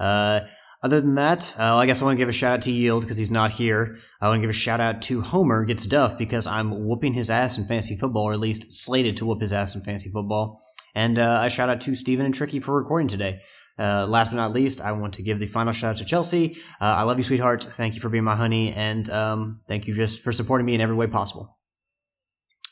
Uh, 0.00 0.40
other 0.82 1.00
than 1.00 1.14
that, 1.14 1.54
uh, 1.56 1.76
I 1.76 1.86
guess 1.86 2.02
I 2.02 2.06
want 2.06 2.16
to 2.16 2.18
give 2.18 2.28
a 2.28 2.32
shout 2.32 2.54
out 2.54 2.62
to 2.62 2.72
Yield 2.72 3.02
because 3.04 3.16
he's 3.16 3.30
not 3.30 3.52
here. 3.52 3.98
I 4.20 4.26
want 4.26 4.38
to 4.38 4.42
give 4.42 4.50
a 4.50 4.52
shout 4.52 4.80
out 4.80 5.02
to 5.02 5.20
Homer 5.20 5.64
Gets 5.64 5.86
Duff 5.86 6.18
because 6.18 6.48
I'm 6.48 6.88
whooping 6.88 7.14
his 7.14 7.30
ass 7.30 7.56
in 7.56 7.66
fantasy 7.66 7.94
football, 7.94 8.24
or 8.24 8.32
at 8.32 8.40
least 8.40 8.72
slated 8.72 9.18
to 9.18 9.26
whoop 9.26 9.40
his 9.40 9.52
ass 9.52 9.76
in 9.76 9.82
fantasy 9.82 10.10
football. 10.10 10.60
And 10.94 11.18
uh, 11.18 11.42
a 11.44 11.50
shout 11.50 11.68
out 11.68 11.80
to 11.82 11.94
Steven 11.94 12.24
and 12.26 12.34
Tricky 12.34 12.60
for 12.60 12.76
recording 12.76 13.08
today. 13.08 13.40
Uh, 13.78 14.06
last 14.08 14.30
but 14.30 14.36
not 14.36 14.52
least, 14.52 14.80
I 14.80 14.92
want 14.92 15.14
to 15.14 15.22
give 15.22 15.40
the 15.40 15.46
final 15.46 15.72
shout 15.72 15.92
out 15.92 15.96
to 15.96 16.04
Chelsea. 16.04 16.58
Uh, 16.80 16.94
I 16.98 17.02
love 17.02 17.18
you, 17.18 17.24
sweetheart. 17.24 17.64
Thank 17.64 17.96
you 17.96 18.00
for 18.00 18.08
being 18.08 18.22
my 18.22 18.36
honey, 18.36 18.72
and 18.72 19.08
um, 19.10 19.60
thank 19.66 19.88
you 19.88 19.94
just 19.94 20.22
for 20.22 20.32
supporting 20.32 20.64
me 20.64 20.74
in 20.74 20.80
every 20.80 20.94
way 20.94 21.08
possible. 21.08 21.58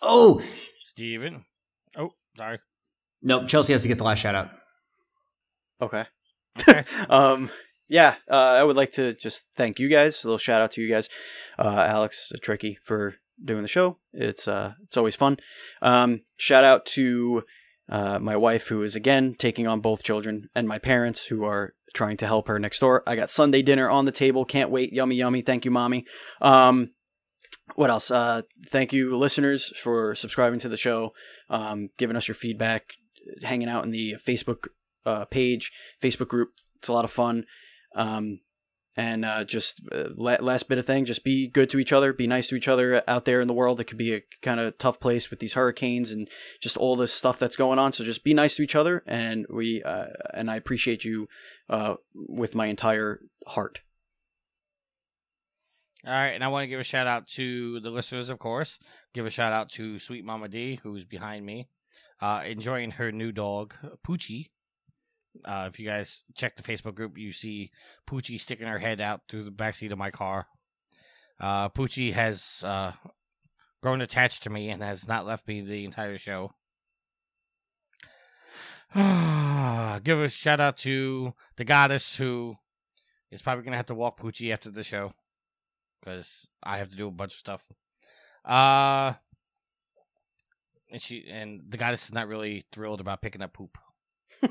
Oh 0.00 0.42
Steven. 0.84 1.44
Oh, 1.96 2.10
sorry. 2.36 2.58
no, 3.22 3.46
Chelsea 3.46 3.72
has 3.72 3.82
to 3.82 3.88
get 3.88 3.98
the 3.98 4.04
last 4.04 4.18
shout 4.18 4.34
out. 4.34 4.50
Okay. 5.80 6.04
Okay. 6.60 6.84
um, 7.08 7.50
yeah, 7.88 8.16
uh, 8.30 8.34
I 8.34 8.62
would 8.62 8.76
like 8.76 8.92
to 8.92 9.14
just 9.14 9.46
thank 9.56 9.78
you 9.78 9.88
guys. 9.88 10.22
A 10.22 10.26
little 10.26 10.38
shout 10.38 10.62
out 10.62 10.72
to 10.72 10.82
you 10.82 10.88
guys, 10.88 11.08
uh, 11.58 11.86
Alex, 11.88 12.30
uh, 12.34 12.38
Tricky, 12.42 12.78
for 12.84 13.14
doing 13.42 13.62
the 13.62 13.68
show. 13.68 13.98
It's 14.12 14.46
uh, 14.46 14.72
it's 14.84 14.96
always 14.96 15.16
fun. 15.16 15.38
Um, 15.80 16.20
shout 16.38 16.64
out 16.64 16.86
to 16.86 17.42
uh, 17.92 18.18
my 18.18 18.34
wife, 18.34 18.68
who 18.68 18.82
is 18.82 18.96
again 18.96 19.36
taking 19.38 19.66
on 19.66 19.80
both 19.80 20.02
children, 20.02 20.48
and 20.54 20.66
my 20.66 20.78
parents, 20.78 21.26
who 21.26 21.44
are 21.44 21.74
trying 21.92 22.16
to 22.16 22.26
help 22.26 22.48
her 22.48 22.58
next 22.58 22.80
door. 22.80 23.02
I 23.06 23.16
got 23.16 23.28
Sunday 23.28 23.60
dinner 23.60 23.90
on 23.90 24.06
the 24.06 24.12
table. 24.12 24.46
Can't 24.46 24.70
wait. 24.70 24.94
Yummy, 24.94 25.16
yummy. 25.16 25.42
Thank 25.42 25.66
you, 25.66 25.70
mommy. 25.70 26.06
Um, 26.40 26.92
what 27.74 27.90
else? 27.90 28.10
Uh, 28.10 28.42
thank 28.70 28.94
you, 28.94 29.14
listeners, 29.14 29.70
for 29.82 30.14
subscribing 30.14 30.58
to 30.60 30.70
the 30.70 30.78
show, 30.78 31.10
um, 31.50 31.90
giving 31.98 32.16
us 32.16 32.26
your 32.26 32.34
feedback, 32.34 32.94
hanging 33.42 33.68
out 33.68 33.84
in 33.84 33.90
the 33.90 34.16
Facebook 34.26 34.68
uh, 35.04 35.26
page, 35.26 35.70
Facebook 36.02 36.28
group. 36.28 36.48
It's 36.76 36.88
a 36.88 36.94
lot 36.94 37.04
of 37.04 37.12
fun. 37.12 37.44
Um, 37.94 38.40
and 38.96 39.24
uh, 39.24 39.44
just 39.44 39.80
uh, 39.90 40.08
last 40.16 40.68
bit 40.68 40.78
of 40.78 40.86
thing, 40.86 41.04
just 41.04 41.24
be 41.24 41.48
good 41.48 41.70
to 41.70 41.78
each 41.78 41.92
other, 41.92 42.12
be 42.12 42.26
nice 42.26 42.48
to 42.48 42.56
each 42.56 42.68
other 42.68 43.02
out 43.08 43.24
there 43.24 43.40
in 43.40 43.48
the 43.48 43.54
world. 43.54 43.80
It 43.80 43.84
could 43.84 43.98
be 43.98 44.14
a 44.14 44.22
kind 44.42 44.60
of 44.60 44.76
tough 44.76 45.00
place 45.00 45.30
with 45.30 45.38
these 45.38 45.54
hurricanes 45.54 46.10
and 46.10 46.28
just 46.60 46.76
all 46.76 46.96
this 46.96 47.12
stuff 47.12 47.38
that's 47.38 47.56
going 47.56 47.78
on. 47.78 47.92
So 47.92 48.04
just 48.04 48.24
be 48.24 48.34
nice 48.34 48.56
to 48.56 48.62
each 48.62 48.74
other, 48.74 49.02
and 49.06 49.46
we 49.48 49.82
uh, 49.82 50.06
and 50.34 50.50
I 50.50 50.56
appreciate 50.56 51.04
you 51.04 51.28
uh, 51.70 51.96
with 52.14 52.54
my 52.54 52.66
entire 52.66 53.20
heart. 53.46 53.80
All 56.04 56.12
right, 56.12 56.30
and 56.30 56.42
I 56.42 56.48
want 56.48 56.64
to 56.64 56.68
give 56.68 56.80
a 56.80 56.84
shout 56.84 57.06
out 57.06 57.28
to 57.28 57.78
the 57.78 57.90
listeners, 57.90 58.28
of 58.28 58.40
course. 58.40 58.78
Give 59.14 59.24
a 59.24 59.30
shout 59.30 59.52
out 59.52 59.70
to 59.70 60.00
Sweet 60.00 60.24
Mama 60.24 60.48
D, 60.48 60.80
who's 60.82 61.04
behind 61.04 61.46
me, 61.46 61.68
uh, 62.20 62.42
enjoying 62.44 62.92
her 62.92 63.12
new 63.12 63.30
dog, 63.30 63.74
Poochie. 64.04 64.48
Uh, 65.44 65.68
if 65.72 65.78
you 65.78 65.86
guys 65.86 66.22
check 66.34 66.56
the 66.56 66.62
Facebook 66.62 66.94
group, 66.94 67.16
you 67.16 67.32
see 67.32 67.70
Poochie 68.08 68.40
sticking 68.40 68.66
her 68.66 68.78
head 68.78 69.00
out 69.00 69.22
through 69.28 69.44
the 69.44 69.50
backseat 69.50 69.92
of 69.92 69.98
my 69.98 70.10
car. 70.10 70.46
Uh, 71.40 71.68
Poochie 71.68 72.12
has 72.12 72.62
uh, 72.64 72.92
grown 73.82 74.00
attached 74.00 74.42
to 74.44 74.50
me 74.50 74.70
and 74.70 74.82
has 74.82 75.08
not 75.08 75.26
left 75.26 75.48
me 75.48 75.60
the 75.60 75.84
entire 75.84 76.18
show. 76.18 76.52
give 78.94 80.20
a 80.20 80.28
shout 80.28 80.60
out 80.60 80.76
to 80.76 81.32
the 81.56 81.64
goddess 81.64 82.16
who 82.16 82.56
is 83.30 83.40
probably 83.40 83.64
going 83.64 83.72
to 83.72 83.78
have 83.78 83.86
to 83.86 83.94
walk 83.94 84.20
Poochie 84.20 84.52
after 84.52 84.70
the 84.70 84.84
show 84.84 85.14
because 86.00 86.46
I 86.62 86.78
have 86.78 86.90
to 86.90 86.96
do 86.96 87.08
a 87.08 87.10
bunch 87.10 87.32
of 87.32 87.38
stuff. 87.38 87.62
Uh, 88.44 89.14
and 90.90 91.00
she 91.00 91.24
and 91.28 91.62
the 91.68 91.78
goddess 91.78 92.04
is 92.04 92.12
not 92.12 92.28
really 92.28 92.64
thrilled 92.70 93.00
about 93.00 93.22
picking 93.22 93.40
up 93.42 93.54
poop. 93.54 93.78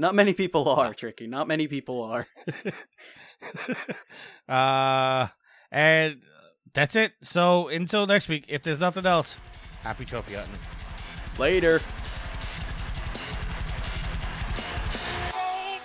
Not 0.00 0.14
many 0.14 0.32
people 0.32 0.68
are 0.68 0.94
tricky. 0.94 1.26
Not 1.26 1.48
many 1.48 1.66
people 1.66 2.04
are. 2.04 2.28
uh, 4.48 5.26
and 5.72 6.22
that's 6.72 6.94
it. 6.94 7.14
So 7.20 7.66
until 7.66 8.06
next 8.06 8.28
week, 8.28 8.44
if 8.48 8.62
there's 8.62 8.80
nothing 8.80 9.06
else, 9.06 9.36
happy 9.82 10.04
trophy 10.04 10.34
hunting. 10.34 10.54
Later. 11.36 11.80
Save 15.32 15.84